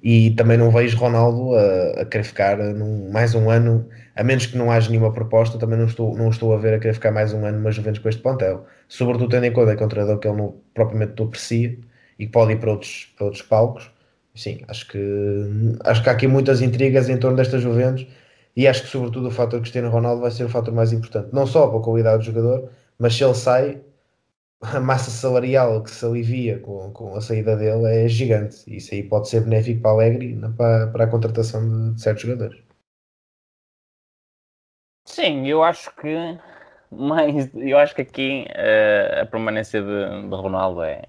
E 0.03 0.33
também 0.33 0.59
não 0.59 0.71
vejo 0.71 0.99
Ronaldo 0.99 1.55
a, 1.55 2.03
a 2.03 2.05
querer 2.05 2.25
ficar 2.25 2.59
num, 2.59 3.11
mais 3.11 3.35
um 3.35 3.49
ano, 3.49 3.89
a 4.15 4.23
menos 4.23 4.45
que 4.45 4.57
não 4.57 4.71
haja 4.71 4.91
nenhuma 4.91 5.13
proposta, 5.13 5.57
também 5.59 5.79
não 5.79 5.87
estou, 5.87 6.15
não 6.15 6.29
estou 6.29 6.53
a 6.53 6.59
ver 6.59 6.75
a 6.75 6.79
querer 6.79 6.93
ficar 6.93 7.11
mais 7.11 7.33
um 7.33 7.45
ano 7.47 7.57
numa 7.57 7.71
Juventus 7.71 8.01
com 8.01 8.09
este 8.11 8.21
plantel. 8.21 8.67
Sobretudo 8.87 9.31
tendo 9.31 9.45
em 9.47 9.53
conta 9.53 9.75
que 9.75 9.83
é 9.83 9.87
um 9.87 9.89
treinador 9.89 10.19
que 10.19 10.29
ele 10.29 10.37
não, 10.37 10.57
propriamente 10.75 11.15
não 11.19 11.27
aprecia 11.27 11.79
e 12.19 12.27
que 12.27 12.33
pode 12.33 12.53
ir 12.53 12.57
para 12.61 12.73
outros, 12.73 13.15
para 13.17 13.25
outros 13.25 13.43
palcos. 13.43 13.91
Sim, 14.35 14.61
acho 14.69 14.89
que, 14.89 14.99
acho 15.85 16.03
que 16.03 16.09
há 16.09 16.13
aqui 16.13 16.27
muitas 16.27 16.61
intrigas 16.61 17.09
em 17.09 17.17
torno 17.17 17.37
desta 17.37 17.59
Juventus 17.59 18.07
e 18.57 18.69
acho 18.69 18.83
que 18.83 18.89
sobretudo 18.89 19.29
o 19.29 19.31
fator 19.31 19.61
Cristiano 19.61 19.91
Ronaldo 19.91 20.23
vai 20.23 20.31
ser 20.31 20.45
o 20.45 20.49
fator 20.49 20.73
mais 20.73 20.93
importante, 20.93 21.33
não 21.33 21.47
só 21.47 21.69
para 21.69 21.79
a 21.79 21.83
qualidade 21.83 22.19
do 22.19 22.25
jogador, 22.25 22.71
mas 22.99 23.15
se 23.15 23.25
ele 23.25 23.35
sai, 23.35 23.83
a 24.61 24.81
massa 24.81 25.11
salarial 25.11 25.83
que 25.83 25.91
se 25.91 26.05
alivia 26.05 26.59
com, 26.61 26.91
com 26.93 27.15
a 27.17 27.21
saída 27.21 27.57
dele 27.57 27.87
é 27.87 28.09
gigante. 28.09 28.65
Isso 28.75 28.95
aí 28.95 29.03
pode 29.03 29.29
ser 29.29 29.43
benéfico 29.43 29.83
para 29.83 29.91
Alegre 29.91 30.39
para, 30.57 30.87
para 30.89 31.05
a 31.05 31.11
contratação 31.11 31.93
de, 31.93 32.01
certos 32.01 32.23
jogadores. 32.23 32.63
Sim, 35.07 35.47
eu 35.47 35.63
acho 35.63 35.95
que 35.97 36.17
mas 36.91 37.53
eu 37.55 37.77
acho 37.77 37.95
que 37.95 38.03
aqui 38.03 38.47
uh, 38.51 39.23
a 39.23 39.27
permanência 39.27 39.83
de, 39.83 40.29
de, 40.29 40.35
Ronaldo 40.35 40.83
é, 40.83 41.03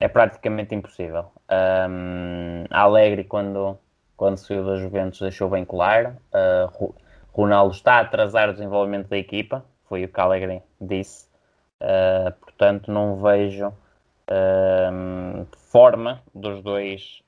é 0.00 0.08
praticamente 0.08 0.74
impossível. 0.74 1.32
Um, 1.50 2.64
a 2.70 2.82
Alegre 2.82 3.24
quando 3.24 3.78
quando 4.16 4.38
saiu 4.38 4.64
da 4.64 4.76
Juventus 4.76 5.20
deixou 5.20 5.48
bem 5.48 5.64
claro. 5.64 6.16
Uh, 6.32 6.94
Ronaldo 7.32 7.74
está 7.74 7.94
a 7.94 8.00
atrasar 8.00 8.48
o 8.48 8.52
desenvolvimento 8.52 9.08
da 9.08 9.18
equipa, 9.18 9.64
foi 9.84 10.04
o 10.04 10.08
que 10.08 10.20
Alegre 10.20 10.62
disse. 10.80 11.28
Uh, 11.80 12.32
portanto, 12.40 12.90
não 12.90 13.20
vejo 13.20 13.68
uh, 13.68 15.46
forma 15.70 16.22
dos 16.34 16.62
dois 16.62 17.22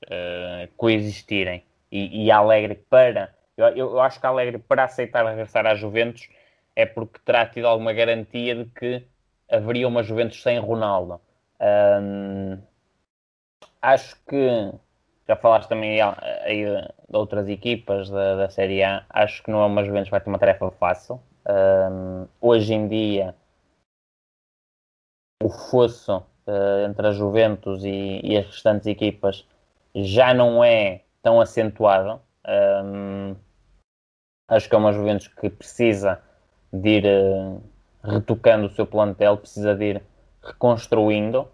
coexistirem. 0.75 1.63
E, 1.91 2.25
e 2.25 2.31
Alegre 2.31 2.75
para. 2.75 3.33
Eu, 3.57 3.67
eu, 3.69 3.99
acho 3.99 4.19
que 4.19 4.25
Alegre 4.25 4.57
para 4.57 4.83
aceitar 4.83 5.25
regressar 5.25 5.65
à 5.65 5.75
Juventus 5.75 6.29
é 6.75 6.85
porque 6.85 7.19
terá 7.25 7.45
tido 7.45 7.67
alguma 7.67 7.93
garantia 7.93 8.55
de 8.55 8.65
que 8.65 9.05
haveria 9.51 9.87
uma 9.87 10.03
Juventus 10.03 10.41
sem 10.41 10.59
Ronaldo. 10.59 11.19
acho 13.81 14.15
que 14.27 14.71
já 15.29 15.35
falaste 15.35 15.69
também 15.69 16.01
aí 16.01 16.65
de 16.65 17.15
outras 17.15 17.47
equipas 17.47 18.09
da, 18.09 18.35
da 18.35 18.49
Série 18.49 18.83
A. 18.83 19.05
Acho 19.11 19.43
que 19.43 19.51
não 19.51 19.61
é 19.61 19.65
uma 19.67 19.85
Juventus 19.85 20.09
vai 20.09 20.19
ter 20.19 20.27
uma 20.27 20.39
tarefa 20.39 20.71
fácil. 20.71 21.21
Um, 21.47 22.27
hoje 22.41 22.73
em 22.73 22.87
dia, 22.87 23.35
o 25.43 25.49
fosso 25.49 26.17
uh, 26.17 26.85
entre 26.89 27.07
a 27.07 27.11
Juventus 27.11 27.83
e, 27.83 28.21
e, 28.23 28.37
as 28.37 28.47
restantes 28.47 28.87
equipas 28.87 29.47
já 29.93 30.33
não 30.33 30.63
é 30.63 31.03
tão 31.21 31.39
acentuado. 31.39 32.19
Um, 32.83 33.35
acho 34.47 34.67
que 34.67 34.73
é 34.73 34.77
uma 34.79 34.93
Juventus 34.93 35.27
que 35.27 35.47
precisa 35.47 36.19
de 36.73 36.89
ir 36.89 37.05
uh, 37.05 37.61
retocando 38.03 38.65
o 38.65 38.71
seu 38.71 38.87
plantel, 38.87 39.37
precisa 39.37 39.75
de 39.75 39.85
ir 39.85 40.03
reconstruindo. 40.41 41.47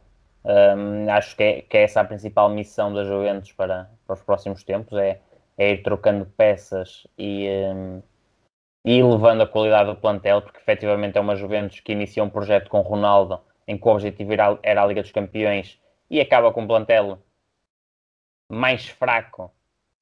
Um, 0.46 1.10
acho 1.10 1.36
que 1.36 1.44
é, 1.44 1.62
que 1.64 1.76
é, 1.76 1.84
essa 1.84 2.02
a 2.02 2.06
principal 2.06 2.50
missão 2.50 2.94
da 2.94 3.04
Juventus 3.04 3.52
para, 3.52 3.90
para 4.06 4.14
os 4.14 4.22
próximos 4.22 4.64
tempos, 4.64 4.96
é, 4.98 5.20
é 5.58 5.72
ir 5.72 5.82
trocando 5.82 6.26
peças 6.38 7.08
e, 7.18 7.50
um, 7.74 8.04
e 8.86 9.02
levando 9.02 9.42
a 9.42 9.48
qualidade 9.48 9.90
do 9.90 9.96
plantel, 9.96 10.44
porque 10.44 10.60
efetivamente 10.60 11.18
é 11.18 11.22
uma 11.22 11.36
Juventus 11.36 11.80
que 11.80 11.94
inicia 11.94 12.24
um 12.24 12.30
projeto 12.30 12.70
com 12.70 12.82
Ronaldo, 12.82 13.42
em 13.68 13.76
que 13.76 13.88
o 13.88 13.92
objetivo 13.92 14.34
era, 14.34 14.60
era 14.62 14.84
a 14.84 14.86
Liga 14.86 15.02
dos 15.02 15.12
Campeões, 15.12 15.80
e 16.12 16.22
acaba 16.22 16.54
com 16.54 16.62
um 16.62 16.68
plantel 16.68 17.18
mais 18.48 18.88
fraco 18.88 19.52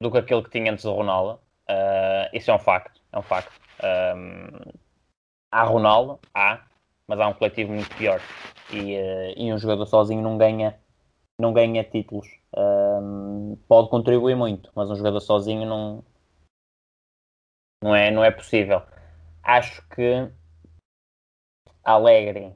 do 0.01 0.11
que 0.11 0.17
aquele 0.17 0.43
que 0.43 0.49
tinha 0.49 0.73
antes 0.73 0.83
do 0.83 0.91
Ronaldo. 0.91 1.39
Uh, 1.69 2.27
isso 2.33 2.51
é 2.51 2.53
um 2.53 2.59
facto, 2.59 3.01
é 3.13 3.17
um 3.17 3.21
facto. 3.21 3.53
Um, 3.81 4.73
há 5.49 5.63
Ronaldo, 5.63 6.19
há, 6.33 6.59
mas 7.07 7.19
há 7.19 7.27
um 7.27 7.33
coletivo 7.33 7.73
muito 7.73 7.95
pior. 7.95 8.21
E, 8.71 8.95
uh, 8.97 9.33
e 9.37 9.53
um 9.53 9.57
jogador 9.57 9.85
sozinho 9.85 10.21
não 10.21 10.37
ganha 10.37 10.79
não 11.39 11.53
ganha 11.53 11.83
títulos. 11.83 12.27
Um, 12.55 13.57
pode 13.67 13.89
contribuir 13.89 14.35
muito 14.35 14.71
mas 14.75 14.89
um 14.89 14.95
jogador 14.95 15.19
sozinho 15.19 15.65
não 15.65 16.03
não 17.83 17.95
é 17.95 18.11
não 18.11 18.23
é 18.23 18.31
possível. 18.31 18.81
Acho 19.43 19.87
que 19.89 20.29
Alegre 21.83 22.55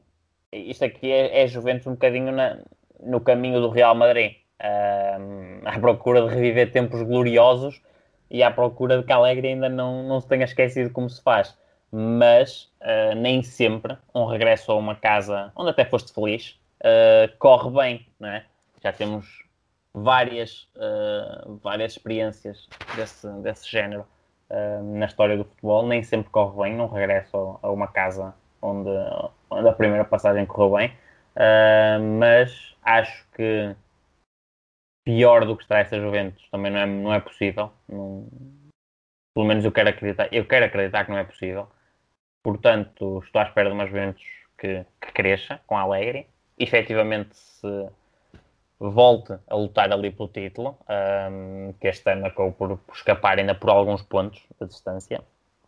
isto 0.51 0.85
aqui 0.85 1.11
é, 1.11 1.43
é 1.43 1.47
Juventus 1.47 1.87
um 1.87 1.91
bocadinho 1.91 2.31
na, 2.31 2.59
no 2.99 3.19
caminho 3.21 3.59
do 3.61 3.69
Real 3.69 3.95
Madrid. 3.95 4.35
Um, 4.61 5.61
à 5.67 5.79
procura 5.79 6.21
de 6.21 6.33
reviver 6.33 6.71
tempos 6.71 7.01
gloriosos 7.03 7.81
e 8.29 8.41
à 8.41 8.51
procura 8.51 8.97
de 8.97 9.03
que 9.03 9.11
Alegre 9.11 9.49
ainda 9.49 9.69
não, 9.69 10.03
não 10.03 10.19
se 10.19 10.27
tenha 10.27 10.45
esquecido 10.45 10.91
como 10.91 11.09
se 11.09 11.21
faz 11.21 11.57
mas 11.91 12.71
uh, 12.81 13.15
nem 13.15 13.41
sempre 13.41 13.97
um 14.13 14.25
regresso 14.25 14.71
a 14.71 14.75
uma 14.75 14.95
casa 14.95 15.51
onde 15.55 15.69
até 15.69 15.85
foste 15.85 16.13
feliz 16.13 16.59
uh, 16.81 17.35
corre 17.37 17.69
bem, 17.71 18.07
não 18.19 18.29
é? 18.29 18.45
Já 18.83 18.91
temos 18.91 19.45
várias, 19.93 20.67
uh, 20.75 21.59
várias 21.63 21.93
experiências 21.93 22.67
desse, 22.95 23.27
desse 23.41 23.69
género 23.69 24.05
na 24.93 25.07
história 25.07 25.35
do 25.35 25.43
futebol, 25.43 25.85
nem 25.85 26.01
sempre 26.01 26.29
corre 26.29 26.63
bem 26.63 26.79
um 26.79 26.87
regresso 26.87 27.59
a, 27.61 27.69
uma 27.69 27.85
casa 27.85 28.33
onde, 28.61 28.89
onde, 29.49 29.67
a 29.67 29.73
primeira 29.73 30.05
passagem 30.05 30.45
correu 30.45 30.77
bem, 30.77 30.93
mas 32.17 32.73
acho 32.81 33.27
que 33.35 33.75
pior 35.03 35.45
do 35.45 35.57
que 35.57 35.63
está 35.63 35.79
essa 35.79 35.99
Juventus 35.99 36.47
também 36.49 36.71
não 36.71 36.79
é, 36.79 36.85
não 36.85 37.13
é 37.13 37.19
possível. 37.19 37.73
Não, 37.89 38.25
pelo 39.33 39.45
menos 39.45 39.63
eu 39.63 39.71
quero 39.71 39.89
acreditar, 39.89 40.27
eu 40.31 40.45
quero 40.45 40.65
acreditar 40.65 41.05
que 41.05 41.11
não 41.11 41.17
é 41.17 41.23
possível. 41.23 41.67
Portanto, 42.47 43.21
estou 43.25 43.41
à 43.41 43.43
espera 43.43 43.67
de 43.67 43.75
umas 43.75 43.89
Juventus 43.89 44.23
que, 44.57 44.85
que 45.01 45.11
cresça 45.11 45.59
com 45.67 45.77
Alegre. 45.77 46.27
Efetivamente, 46.57 47.35
se 47.35 47.89
volte 48.79 49.33
a 49.49 49.55
lutar 49.57 49.91
ali 49.91 50.11
pelo 50.11 50.29
título, 50.29 50.77
um, 51.29 51.73
que 51.73 51.89
este 51.89 52.09
ano 52.09 52.25
acabou 52.25 52.53
por, 52.53 52.77
por, 52.77 52.95
escapar 52.95 53.37
ainda 53.37 53.53
por 53.53 53.69
alguns 53.69 54.01
pontos 54.01 54.41
de 54.61 54.65
distância. 54.65 55.21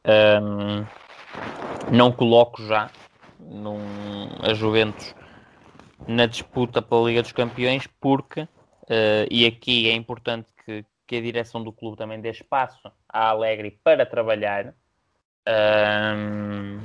Um, 0.06 0.86
não 1.92 2.14
coloco 2.14 2.66
já 2.66 2.90
num, 3.42 3.82
a 4.42 4.54
Juventus 4.54 5.14
na 6.08 6.28
disputa 6.28 6.82
pela 6.82 7.10
Liga 7.10 7.22
dos 7.22 7.34
Campeões, 7.34 7.88
porque, 8.00 8.44
uh, 8.44 9.28
e 9.30 9.46
aqui 9.46 9.90
é 9.90 9.94
importante 9.96 10.48
que, 10.66 10.86
que, 11.06 11.18
a 11.18 11.22
direção 11.22 11.62
do 11.62 11.74
clube 11.74 11.98
também 11.98 12.22
dê 12.22 12.30
espaço 12.30 12.90
à 13.10 13.32
Alegre 13.32 13.78
para 13.84 14.06
trabalhar, 14.06 14.74
um, 15.50 16.80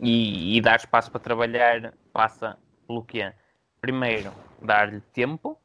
e, 0.00 0.56
e, 0.56 0.60
dar 0.60 0.76
espaço 0.76 1.10
para 1.10 1.20
trabalhar 1.20 1.94
passa 2.12 2.58
pelo 2.86 3.02
quê? 3.02 3.32
Primeiro, 3.80 4.32
dar-lhe 4.62 5.00
tempo. 5.00 5.58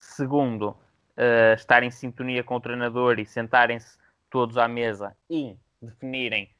Segundo, 0.00 0.70
uh, 0.70 1.54
estar 1.54 1.82
em 1.82 1.90
sintonia 1.90 2.42
com 2.42 2.56
o 2.56 2.60
treinador 2.60 3.18
e 3.18 3.26
sentarem-se 3.26 3.98
todos 4.30 4.56
à 4.56 4.66
mesa 4.66 5.14
e 5.28 5.56
definirem 5.80 6.50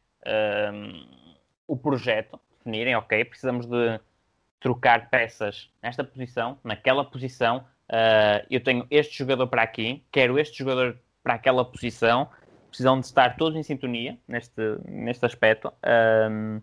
um, 0.72 1.34
o 1.66 1.76
projeto. 1.76 2.38
Definirem, 2.58 2.94
ok, 2.96 3.24
precisamos 3.24 3.66
de 3.66 3.98
trocar 4.58 5.08
peças 5.08 5.72
nesta 5.82 6.04
posição, 6.04 6.58
naquela 6.62 7.04
posição. 7.04 7.66
Uh, 7.88 8.46
eu 8.50 8.62
tenho 8.62 8.86
este 8.90 9.18
jogador 9.18 9.46
para 9.46 9.62
aqui, 9.62 10.04
quero 10.12 10.38
este 10.38 10.58
jogador 10.58 10.98
para 11.22 11.34
aquela 11.34 11.64
posição 11.64 12.28
precisam 12.70 12.98
de 12.98 13.06
estar 13.06 13.36
todos 13.36 13.58
em 13.58 13.62
sintonia 13.62 14.18
neste, 14.26 14.60
neste 14.86 15.26
aspecto. 15.26 15.72
Um, 16.30 16.60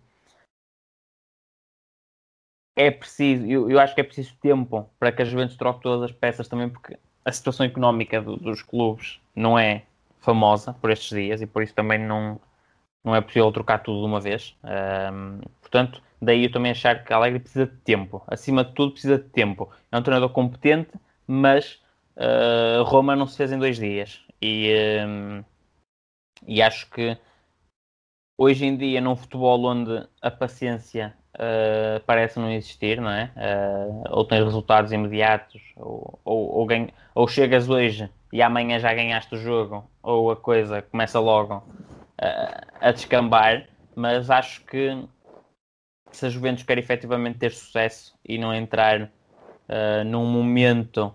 é 2.75 2.91
preciso, 2.91 3.45
eu, 3.45 3.69
eu, 3.69 3.79
acho 3.79 3.95
que 3.95 4.01
é 4.01 4.03
preciso 4.03 4.35
tempo 4.39 4.89
para 4.99 5.11
que 5.11 5.21
a 5.21 5.25
Juventus 5.25 5.57
troque 5.57 5.81
todas 5.81 6.11
as 6.11 6.15
peças 6.15 6.47
também, 6.47 6.69
porque 6.69 6.97
a 7.25 7.31
situação 7.31 7.65
económica 7.65 8.21
do, 8.21 8.37
dos 8.37 8.61
clubes 8.61 9.19
não 9.35 9.57
é 9.57 9.83
famosa 10.19 10.73
por 10.73 10.91
estes 10.91 11.09
dias 11.09 11.41
e 11.41 11.47
por 11.47 11.63
isso 11.63 11.73
também 11.73 11.97
não, 11.99 12.39
não 13.03 13.15
é 13.15 13.21
possível 13.21 13.51
trocar 13.51 13.79
tudo 13.79 14.01
de 14.01 14.05
uma 14.05 14.19
vez. 14.21 14.55
Um, 14.63 15.41
portanto, 15.59 16.01
daí 16.21 16.43
eu 16.43 16.51
também 16.51 16.71
achar 16.71 17.03
que 17.03 17.11
Alegre 17.11 17.39
precisa 17.39 17.65
de 17.65 17.75
tempo. 17.77 18.23
Acima 18.27 18.63
de 18.63 18.73
tudo, 18.73 18.91
precisa 18.91 19.17
de 19.17 19.25
tempo. 19.29 19.71
É 19.91 19.97
um 19.97 20.01
treinador 20.03 20.29
competente, 20.29 20.91
mas 21.25 21.81
uh, 22.15 22.83
Roma 22.83 23.15
não 23.15 23.25
se 23.25 23.37
fez 23.37 23.51
em 23.51 23.57
dois 23.57 23.77
dias. 23.77 24.21
E, 24.41 24.71
um, 25.07 25.43
e 26.45 26.61
acho 26.61 26.89
que 26.89 27.17
hoje 28.37 28.65
em 28.65 28.77
dia, 28.77 29.01
num 29.01 29.15
futebol 29.15 29.63
onde 29.65 30.07
a 30.21 30.29
paciência 30.29 31.15
uh, 31.35 31.99
parece 32.05 32.39
não 32.39 32.51
existir, 32.51 33.01
não 33.01 33.09
é? 33.09 33.31
Uh, 33.35 34.03
ou 34.09 34.25
tens 34.25 34.43
resultados 34.43 34.91
imediatos, 34.91 35.61
ou, 35.75 36.19
ou, 36.23 36.59
ou, 36.59 36.65
ganha, 36.65 36.89
ou, 37.15 37.27
chegas 37.27 37.69
hoje 37.69 38.09
e 38.31 38.41
amanhã 38.41 38.79
já 38.79 38.93
ganhaste 38.93 39.33
o 39.35 39.37
jogo, 39.37 39.89
ou 40.03 40.31
a 40.31 40.35
coisa 40.35 40.81
começa 40.81 41.19
logo 41.19 41.57
uh, 41.57 42.67
a 42.79 42.91
descambar. 42.91 43.67
Mas 43.95 44.29
acho 44.29 44.63
que 44.65 45.03
se 46.11 46.25
a 46.25 46.29
Juventus 46.29 46.63
quer 46.63 46.77
efetivamente 46.77 47.39
ter 47.39 47.51
sucesso 47.51 48.13
e 48.23 48.37
não 48.37 48.53
entrar 48.53 49.11
num 50.05 50.25
momento 50.25 51.13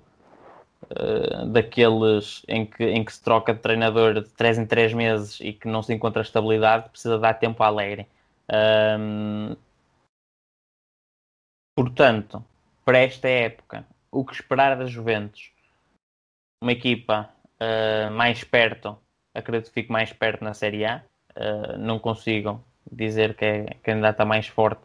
Uh, 0.93 1.47
daqueles 1.47 2.43
em 2.47 2.67
que, 2.67 2.85
em 2.85 3.03
que 3.03 3.13
se 3.13 3.23
troca 3.23 3.55
de 3.55 3.61
treinador 3.61 4.15
de 4.15 4.29
3 4.29 4.59
em 4.59 4.67
3 4.67 4.93
meses 4.93 5.41
e 5.41 5.53
que 5.53 5.67
não 5.67 5.83
se 5.83 5.93
encontra 5.95 6.21
estabilidade, 6.21 6.91
precisa 6.91 7.19
dar 7.19 7.35
tempo 7.35 7.63
a 7.63 7.67
Alegre. 7.67 8.07
Um, 8.53 9.57
Portanto, 11.75 12.45
para 12.85 12.99
esta 12.99 13.29
época, 13.29 13.87
o 14.11 14.25
que 14.25 14.35
esperar 14.35 14.77
da 14.77 14.85
Juventus? 14.85 15.51
Uma 16.63 16.73
equipa 16.73 17.31
uh, 17.61 18.11
mais 18.13 18.45
perto, 18.45 18.99
acredito 19.35 19.69
que 19.69 19.75
fique 19.75 19.91
mais 19.91 20.13
perto 20.13 20.45
na 20.45 20.53
Série 20.53 20.85
A. 20.85 21.03
Uh, 21.31 21.79
não 21.79 21.99
consigo 21.99 22.63
dizer 22.91 23.35
que, 23.35 23.45
é, 23.45 23.77
ainda 23.87 24.11
está 24.11 24.25
mais 24.25 24.47
forte, 24.47 24.83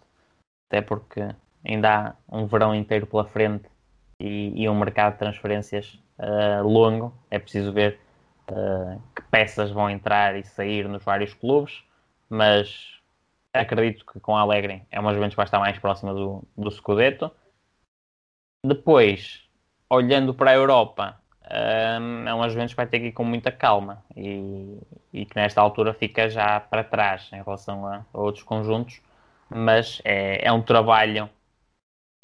até 0.70 0.82
porque 0.82 1.20
ainda 1.66 2.16
há 2.30 2.36
um 2.38 2.48
verão 2.48 2.74
inteiro 2.74 3.06
pela 3.06 3.26
frente 3.26 3.70
e, 4.20 4.64
e 4.64 4.70
um 4.70 4.78
mercado 4.78 5.14
de 5.14 5.20
transferências 5.20 6.00
uh, 6.20 6.68
longo. 6.68 7.14
É 7.30 7.40
preciso 7.40 7.72
ver 7.72 8.00
que 9.14 9.22
peças 9.24 9.72
vão 9.72 9.90
entrar 9.90 10.38
e 10.38 10.44
sair 10.44 10.88
nos 10.88 11.04
vários 11.04 11.34
clubes, 11.34 11.84
mas 12.30 12.98
acredito 13.54 14.06
que 14.06 14.20
com 14.20 14.36
a 14.36 14.42
Alegre 14.42 14.84
é 14.90 15.00
uma 15.00 15.14
Juventus 15.14 15.34
que 15.34 15.38
vai 15.38 15.46
estar 15.46 15.60
mais 15.60 15.78
próxima 15.80 16.14
do, 16.14 16.44
do 16.56 16.72
Scudetto. 16.72 17.32
Depois, 18.66 19.44
olhando 19.90 20.34
para 20.34 20.52
a 20.52 20.56
Europa, 20.56 21.22
um, 21.50 22.28
é 22.28 22.34
uma 22.34 22.50
Juventus 22.50 22.74
que 22.74 22.78
vai 22.78 22.88
ter 22.88 23.00
que 23.00 23.08
ir 23.08 23.12
com 23.12 23.24
muita 23.24 23.52
calma 23.52 24.04
e, 24.16 24.78
e, 25.14 25.26
que 25.26 25.36
nesta 25.36 25.62
altura 25.62 25.94
fica 25.94 26.30
já 26.30 26.60
para 26.60 26.84
trás 26.84 27.30
em 27.32 27.42
relação 27.42 27.86
a, 27.86 28.06
a 28.14 28.20
outros 28.20 28.44
conjuntos, 28.44 29.02
mas 29.50 30.02
é, 30.04 30.46
é, 30.46 30.52
um 30.52 30.62
trabalho 30.62 31.30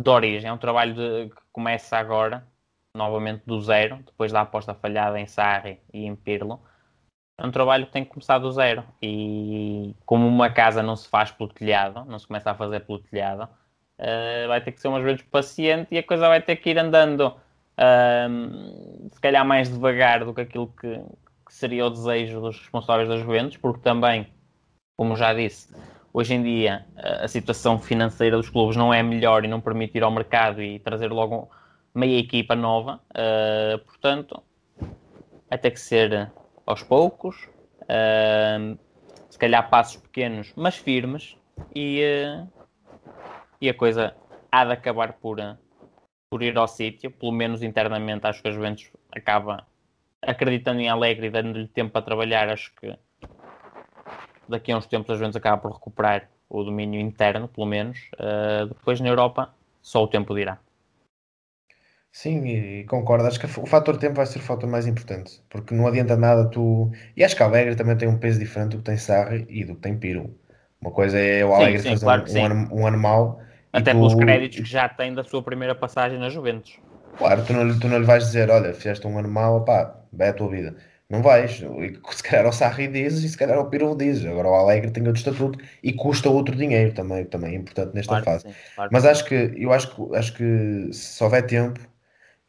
de 0.02 0.10
origem, 0.10 0.50
é 0.50 0.54
um 0.54 0.58
trabalho 0.58 0.94
de, 0.94 1.32
começa 1.54 1.98
agora, 1.98 2.46
novamente 2.94 3.44
do 3.46 3.62
zero, 3.62 3.98
depois 4.06 4.32
da 4.32 4.42
aposta 4.42 4.74
falhada 4.74 5.20
em 5.20 5.28
Sarri 5.28 5.80
e 5.94 6.06
em 6.06 6.16
Pirlo 6.16 6.60
é 7.38 7.46
um 7.46 7.52
trabalho 7.52 7.86
que 7.86 7.92
tem 7.92 8.04
que 8.04 8.12
começar 8.12 8.38
do 8.38 8.52
zero. 8.52 8.84
E 9.02 9.96
como 10.06 10.28
uma 10.28 10.50
casa 10.50 10.84
não 10.84 10.96
se 10.96 11.08
faz 11.08 11.32
pelo 11.32 11.50
telhado, 11.50 12.06
não 12.06 12.20
se 12.20 12.28
começa 12.28 12.52
a 12.52 12.56
fazer 12.56 12.82
pelo 12.82 13.00
telhado, 13.00 13.44
uh, 14.00 14.48
vai 14.48 14.62
ter 14.62 14.72
que 14.72 14.82
ser 14.82 14.88
umas 14.88 15.04
vezes 15.04 15.24
paciente 15.24 15.88
e 15.92 15.98
a 15.98 16.04
coisa 16.04 16.28
vai 16.28 16.42
ter 16.42 16.56
que 16.58 16.70
ir 16.70 16.78
andando, 16.78 17.28
uh, 17.28 19.10
se 19.12 19.20
calhar 19.20 19.46
mais 19.46 19.70
devagar 19.70 20.24
do 20.24 20.34
que 20.34 20.42
aquilo 20.42 20.68
que, 20.68 21.00
que, 21.46 21.54
seria 21.54 21.86
o 21.86 21.90
desejo 21.90 22.40
dos 22.40 22.60
responsáveis 22.60 23.10
das 23.10 23.22
Juventus, 23.22 23.58
porque 23.58 23.82
também, 23.82 24.28
como 24.98 25.16
já 25.16 25.34
disse, 25.34 25.74
hoje 26.14 26.36
em 26.36 26.44
dia 26.44 26.86
a 26.96 27.28
situação 27.28 27.80
financeira 27.80 28.38
dos 28.38 28.50
clubes 28.50 28.78
não 28.78 28.94
é 28.94 29.02
melhor 29.02 29.44
e 29.44 29.48
não 29.48 29.60
permite 29.60 29.98
ir 29.98 30.04
ao 30.04 30.12
mercado 30.12 30.62
e 30.62 30.78
trazer 30.80 31.12
logo 31.12 31.50
meia 31.94 32.20
equipa 32.20 32.56
nova. 32.56 33.02
Uh, 33.12 33.80
portanto, 33.80 34.42
vai 35.50 35.58
ter 35.58 35.72
que 35.72 35.80
ser 35.80 36.32
aos 36.66 36.84
poucos, 36.84 37.50
uh, 37.82 38.78
se 39.30 39.38
calhar 39.38 39.70
passos 39.70 39.98
pequenos, 39.98 40.54
mas 40.56 40.76
firmes, 40.76 41.36
e, 41.76 42.02
uh, 42.04 42.48
e 43.60 43.70
a 43.70 43.74
coisa 43.74 44.16
há 44.52 44.66
de 44.66 44.72
acabar 44.72 45.14
por, 45.14 45.38
por 46.30 46.44
ir 46.44 46.58
ao 46.58 46.68
sítio, 46.68 47.12
pelo 47.12 47.32
menos 47.32 47.64
internamente 47.64 48.26
acho 48.28 48.42
que 48.42 48.48
a 48.48 48.52
Juventus 48.52 48.92
acaba 49.12 49.66
acreditando 50.22 50.80
em 50.80 50.90
Alegre 50.90 51.28
e 51.28 51.30
dando-lhe 51.30 51.68
tempo 51.68 51.92
para 51.92 52.02
trabalhar, 52.02 52.50
acho 52.50 52.74
que 52.76 52.96
daqui 54.48 54.72
a 54.72 54.78
uns 54.78 54.86
tempos 54.86 55.10
a 55.10 55.16
Juventus 55.16 55.36
acaba 55.36 55.58
por 55.58 55.72
recuperar 55.72 56.30
o 56.50 56.64
domínio 56.64 57.00
interno, 57.00 57.48
pelo 57.48 57.66
menos. 57.66 58.10
Uh, 58.14 58.68
depois 58.68 59.00
na 59.00 59.10
Europa, 59.10 59.54
só 59.82 60.04
o 60.04 60.08
tempo 60.08 60.36
dirá. 60.36 60.58
Sim, 62.12 62.46
e 62.46 62.84
concordo. 62.84 63.26
Acho 63.26 63.40
que 63.40 63.48
o 63.60 63.66
fator 63.66 63.98
tempo 63.98 64.16
vai 64.16 64.28
ser 64.28 64.38
o 64.38 64.42
fator 64.44 64.70
mais 64.70 64.86
importante, 64.86 65.42
porque 65.50 65.74
não 65.74 65.88
adianta 65.88 66.16
nada 66.16 66.48
tu. 66.48 66.92
E 67.18 67.24
acho 67.24 67.36
que 67.36 67.42
Alegre 67.42 67.76
também 67.76 67.98
tem 67.98 68.08
um 68.08 68.20
peso 68.20 68.40
diferente 68.40 68.72
do 68.72 68.78
que 68.78 68.84
tem 68.84 68.98
Sarri 68.98 69.48
e 69.50 69.66
do 69.66 69.74
que 69.74 69.82
tem 69.82 69.98
Piro. 69.98 70.36
Uma 70.80 70.92
coisa 70.92 71.18
é 71.18 71.44
o 71.44 71.54
Alegre 71.56 71.80
sim, 71.80 71.98
sim, 71.98 72.06
fazer 72.06 72.40
claro 72.40 72.54
um, 72.54 72.60
um, 72.60 72.66
ano, 72.66 72.76
um 72.76 72.88
ano 72.88 72.98
mau. 73.00 73.42
Até 73.72 73.92
tu... 73.92 73.98
pelos 73.98 74.14
créditos 74.14 74.60
que 74.60 74.70
já 74.70 74.88
tem 74.88 75.12
da 75.12 75.24
sua 75.24 75.42
primeira 75.42 75.74
passagem 75.74 76.20
na 76.20 76.30
Juventus. 76.30 76.78
Claro, 77.18 77.44
tu 77.46 77.54
não, 77.54 77.80
tu 77.80 77.88
não 77.88 77.98
lhe 77.98 78.06
vais 78.06 78.24
dizer, 78.26 78.50
olha, 78.50 78.74
fizeste 78.74 79.08
um 79.08 79.18
ano 79.18 79.30
mau, 79.30 79.64
pá, 79.66 79.96
vai 80.12 80.30
a 80.30 80.34
tua 80.34 80.50
vida. 80.50 80.76
Não 81.14 81.22
vais. 81.22 81.62
Se 82.12 82.24
calhar 82.24 82.48
o 82.48 82.52
Sarri 82.52 82.88
dizes 82.88 83.24
e 83.24 83.30
se 83.30 83.38
calhar 83.38 83.60
o 83.60 83.70
Piro 83.70 83.96
dizes. 83.96 84.26
Agora 84.26 84.50
o 84.50 84.56
Alegre 84.56 84.90
tem 84.90 85.06
outro 85.06 85.20
estatuto 85.20 85.60
e 85.84 85.94
custa 85.94 86.28
outro 86.28 86.56
dinheiro 86.56 86.92
também, 86.92 87.24
também 87.26 87.54
é 87.54 87.56
importante 87.56 87.94
nesta 87.94 88.10
claro 88.10 88.26
fase. 88.26 88.48
Sim, 88.48 88.56
claro 88.74 88.90
Mas 88.92 89.06
acho 89.06 89.24
que 89.26 89.54
eu 89.56 89.72
acho 89.72 89.96
que 89.96 90.16
acho 90.16 90.34
que 90.34 90.90
se 90.92 91.24
houver 91.24 91.46
tempo 91.46 91.80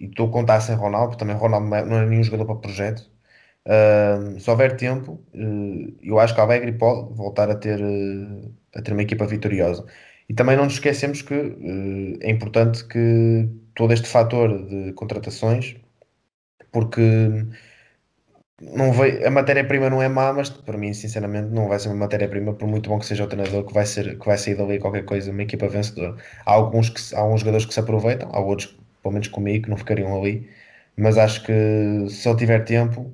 e 0.00 0.06
estou 0.06 0.28
a 0.28 0.32
contar 0.32 0.62
sem 0.62 0.74
Ronaldo, 0.74 1.08
porque 1.08 1.20
também 1.20 1.36
Ronaldo 1.36 1.66
não 1.68 1.98
é 1.98 2.06
nenhum 2.06 2.22
jogador 2.22 2.46
para 2.46 2.56
projeto. 2.56 3.10
Uh, 3.66 4.40
se 4.40 4.48
houver 4.50 4.76
tempo, 4.78 5.22
uh, 5.34 5.96
eu 6.02 6.18
acho 6.18 6.34
que 6.34 6.40
a 6.40 6.44
Alegre 6.44 6.72
pode 6.72 7.14
voltar 7.14 7.50
a 7.50 7.54
ter, 7.54 7.82
uh, 7.82 8.50
a 8.74 8.80
ter 8.80 8.92
uma 8.92 9.02
equipa 9.02 9.26
vitoriosa. 9.26 9.84
E 10.26 10.32
também 10.32 10.56
não 10.56 10.64
nos 10.64 10.74
esquecemos 10.74 11.20
que 11.20 11.34
é 12.22 12.30
importante 12.30 12.82
que 12.86 13.46
todo 13.74 13.92
este 13.92 14.08
fator 14.08 14.66
de 14.66 14.94
contratações, 14.94 15.76
porque 16.72 17.00
não 18.72 18.92
vai, 18.92 19.24
a 19.24 19.30
matéria-prima 19.30 19.90
não 19.90 20.02
é 20.02 20.08
má, 20.08 20.32
mas 20.32 20.50
para 20.50 20.78
mim, 20.78 20.92
sinceramente, 20.94 21.50
não 21.50 21.68
vai 21.68 21.78
ser 21.78 21.88
uma 21.88 21.96
matéria-prima, 21.96 22.54
por 22.54 22.68
muito 22.68 22.88
bom 22.88 22.98
que 22.98 23.06
seja 23.06 23.24
o 23.24 23.26
treinador, 23.26 23.64
que 23.64 23.74
vai, 23.74 23.86
ser, 23.86 24.18
que 24.18 24.26
vai 24.26 24.38
sair 24.38 24.56
dali 24.56 24.78
qualquer 24.78 25.04
coisa, 25.04 25.30
uma 25.30 25.42
equipa 25.42 25.68
vencedora. 25.68 26.16
Há 26.46 26.52
alguns, 26.52 26.88
que, 26.90 27.14
há 27.14 27.20
alguns 27.20 27.40
jogadores 27.40 27.66
que 27.66 27.74
se 27.74 27.80
aproveitam, 27.80 28.28
há 28.32 28.40
outros 28.40 28.76
pelo 29.02 29.12
menos 29.12 29.28
comigo, 29.28 29.64
que 29.64 29.70
não 29.70 29.76
ficariam 29.76 30.16
ali. 30.18 30.48
Mas 30.96 31.18
acho 31.18 31.44
que 31.44 31.52
se 32.08 32.28
ele 32.28 32.38
tiver 32.38 32.64
tempo 32.64 33.12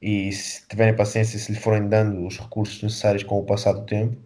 e 0.00 0.32
se 0.32 0.66
tiverem 0.68 0.94
paciência, 0.94 1.38
se 1.38 1.52
lhe 1.52 1.58
forem 1.58 1.88
dando 1.88 2.26
os 2.26 2.38
recursos 2.38 2.82
necessários 2.82 3.24
com 3.24 3.38
o 3.38 3.44
passar 3.44 3.72
do 3.72 3.84
tempo, 3.84 4.16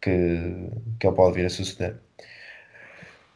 que, 0.00 0.70
que 0.98 1.06
ele 1.06 1.16
pode 1.16 1.34
vir 1.36 1.46
a 1.46 1.50
suceder. 1.50 1.96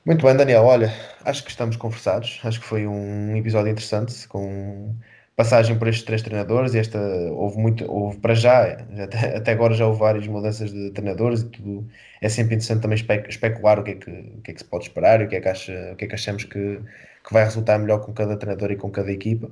Muito 0.05 0.25
bem, 0.25 0.37
Daniel. 0.37 0.65
Olha, 0.65 0.93
acho 1.25 1.45
que 1.45 1.51
estamos 1.51 1.77
conversados. 1.77 2.41
Acho 2.45 2.61
que 2.61 2.67
foi 2.67 2.87
um 2.87 3.37
episódio 3.37 3.71
interessante 3.73 4.27
com 4.29 4.95
passagem 5.37 5.79
por 5.79 5.89
estes 5.89 6.05
três 6.05 6.23
treinadores. 6.23 6.75
E 6.75 6.79
esta 6.79 6.99
houve 7.33 7.59
muito, 7.59 7.91
houve 7.91 8.19
para 8.19 8.35
já, 8.35 8.65
até, 9.03 9.37
até 9.37 9.53
agora 9.53 9.75
já 9.75 9.87
houve 9.87 10.01
várias 10.01 10.27
mudanças 10.27 10.73
de 10.73 10.91
treinadores 10.93 11.43
e 11.43 11.49
tudo. 11.51 11.89
É 12.21 12.29
sempre 12.29 12.55
interessante 12.55 12.83
também 12.83 12.99
especular 13.29 13.79
o 13.79 13.85
que 13.85 13.93
é 13.93 13.95
que, 13.95 14.11
o 14.11 14.43
que, 14.43 14.51
é 14.51 14.55
que 14.55 14.61
se 14.61 14.65
pode 14.65 14.85
esperar 14.85 15.21
e 15.21 15.25
o 15.25 15.29
que 15.29 15.37
é 15.37 15.41
que, 15.41 15.49
acha, 15.49 15.93
o 15.93 15.97
que, 15.97 16.07
é 16.07 16.09
que 16.09 16.15
achamos 16.15 16.45
que, 16.45 16.81
que 17.25 17.33
vai 17.33 17.45
resultar 17.45 17.79
melhor 17.79 18.01
com 18.01 18.13
cada 18.13 18.37
treinador 18.37 18.71
e 18.73 18.77
com 18.77 18.91
cada 18.91 19.13
equipa. 19.13 19.51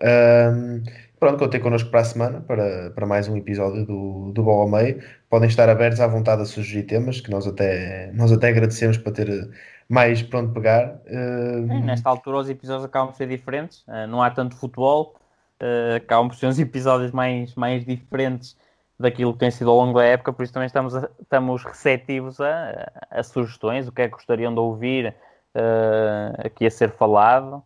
Um, 0.00 0.82
pronto, 1.18 1.38
contei 1.38 1.60
connosco 1.60 1.90
para 1.90 2.00
a 2.00 2.04
semana 2.04 2.40
para, 2.40 2.90
para 2.90 3.06
mais 3.06 3.28
um 3.28 3.36
episódio 3.36 3.84
do, 3.84 4.32
do 4.32 4.42
Bola 4.42 4.62
ao 4.62 4.68
Meio. 4.68 5.02
Podem 5.28 5.48
estar 5.48 5.68
abertos 5.68 6.00
à 6.00 6.06
vontade 6.06 6.42
a 6.42 6.44
sugerir 6.44 6.84
temas 6.84 7.20
que 7.20 7.30
nós 7.30 7.46
até, 7.46 8.10
nós 8.12 8.32
até 8.32 8.48
agradecemos 8.48 8.98
para 8.98 9.12
ter 9.12 9.50
mais 9.88 10.22
pronto 10.22 10.52
pegar. 10.52 11.00
Um... 11.08 11.84
nesta 11.84 12.08
altura 12.08 12.38
os 12.38 12.50
episódios 12.50 12.84
acabam 12.84 13.08
por 13.08 13.16
ser 13.16 13.28
diferentes, 13.28 13.82
uh, 13.88 14.06
não 14.08 14.22
há 14.22 14.30
tanto 14.30 14.56
futebol, 14.56 15.14
uh, 15.62 15.96
acabam 15.96 16.28
por 16.28 16.36
ser 16.36 16.46
uns 16.46 16.58
episódios 16.58 17.12
mais, 17.12 17.54
mais 17.54 17.84
diferentes 17.84 18.56
daquilo 18.98 19.32
que 19.32 19.40
tem 19.40 19.50
sido 19.50 19.70
ao 19.70 19.76
longo 19.76 19.98
da 19.98 20.04
época, 20.04 20.32
por 20.32 20.42
isso 20.42 20.52
também 20.52 20.66
estamos, 20.66 20.94
a, 20.94 21.08
estamos 21.20 21.64
receptivos 21.64 22.40
a, 22.40 22.90
a, 23.10 23.22
sugestões, 23.22 23.86
o 23.86 23.92
que 23.92 24.02
é 24.02 24.08
que 24.08 24.14
gostariam 24.14 24.52
de 24.52 24.60
ouvir, 24.60 25.14
uh, 25.54 26.46
aqui 26.46 26.66
a 26.66 26.70
ser 26.70 26.90
falado. 26.90 27.62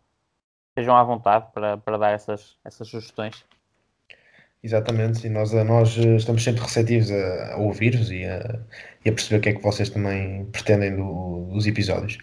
Estejam 0.70 0.96
à 0.96 1.02
vontade 1.02 1.46
para, 1.52 1.76
para 1.78 1.98
dar 1.98 2.12
essas, 2.12 2.56
essas 2.64 2.88
sugestões. 2.88 3.44
Exatamente, 4.62 5.26
e 5.26 5.30
nós, 5.30 5.52
nós 5.52 5.96
estamos 5.96 6.44
sempre 6.44 6.60
receptivos 6.60 7.10
a, 7.10 7.54
a 7.54 7.56
ouvir-vos 7.56 8.10
e 8.10 8.26
a, 8.26 8.60
e 9.04 9.08
a, 9.08 9.12
perceber 9.12 9.38
o 9.38 9.40
que 9.40 9.48
é 9.48 9.52
que 9.54 9.62
vocês 9.62 9.88
também 9.88 10.44
pretendem 10.52 10.96
do, 10.96 11.48
dos 11.50 11.66
episódios. 11.66 12.18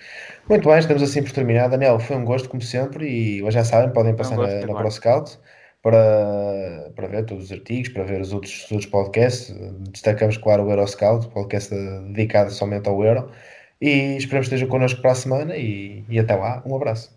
Muito 0.47 0.69
bem, 0.69 0.77
estamos 0.77 1.01
assim 1.01 1.23
por 1.23 1.31
terminar. 1.31 1.67
Daniel, 1.67 1.99
foi 1.99 2.15
um 2.15 2.23
gosto, 2.23 2.47
como 2.47 2.61
sempre, 2.61 3.07
e 3.07 3.51
já 3.51 3.63
sabem, 3.63 3.91
podem 3.91 4.15
passar 4.15 4.37
um 4.37 4.43
na, 4.43 4.67
na 4.67 4.75
ProScout 4.75 5.39
para, 5.81 6.91
para 6.95 7.07
ver 7.07 7.25
todos 7.25 7.45
os 7.45 7.51
artigos, 7.51 7.89
para 7.89 8.03
ver 8.03 8.21
os 8.21 8.31
outros, 8.31 8.65
os 8.65 8.71
outros 8.71 8.91
podcasts. 8.91 9.55
Destacamos, 9.91 10.37
claro, 10.37 10.63
o 10.63 10.69
Euroscout, 10.69 11.27
podcast 11.29 11.73
dedicado 11.73 12.51
somente 12.51 12.87
ao 12.87 13.03
Euro. 13.03 13.31
E 13.81 14.15
esperamos 14.15 14.47
que 14.47 14.53
estejam 14.53 14.69
connosco 14.69 15.01
para 15.01 15.11
a 15.11 15.15
semana 15.15 15.57
e, 15.57 16.05
e 16.07 16.19
até 16.19 16.35
lá. 16.35 16.61
Um 16.67 16.75
abraço. 16.75 17.16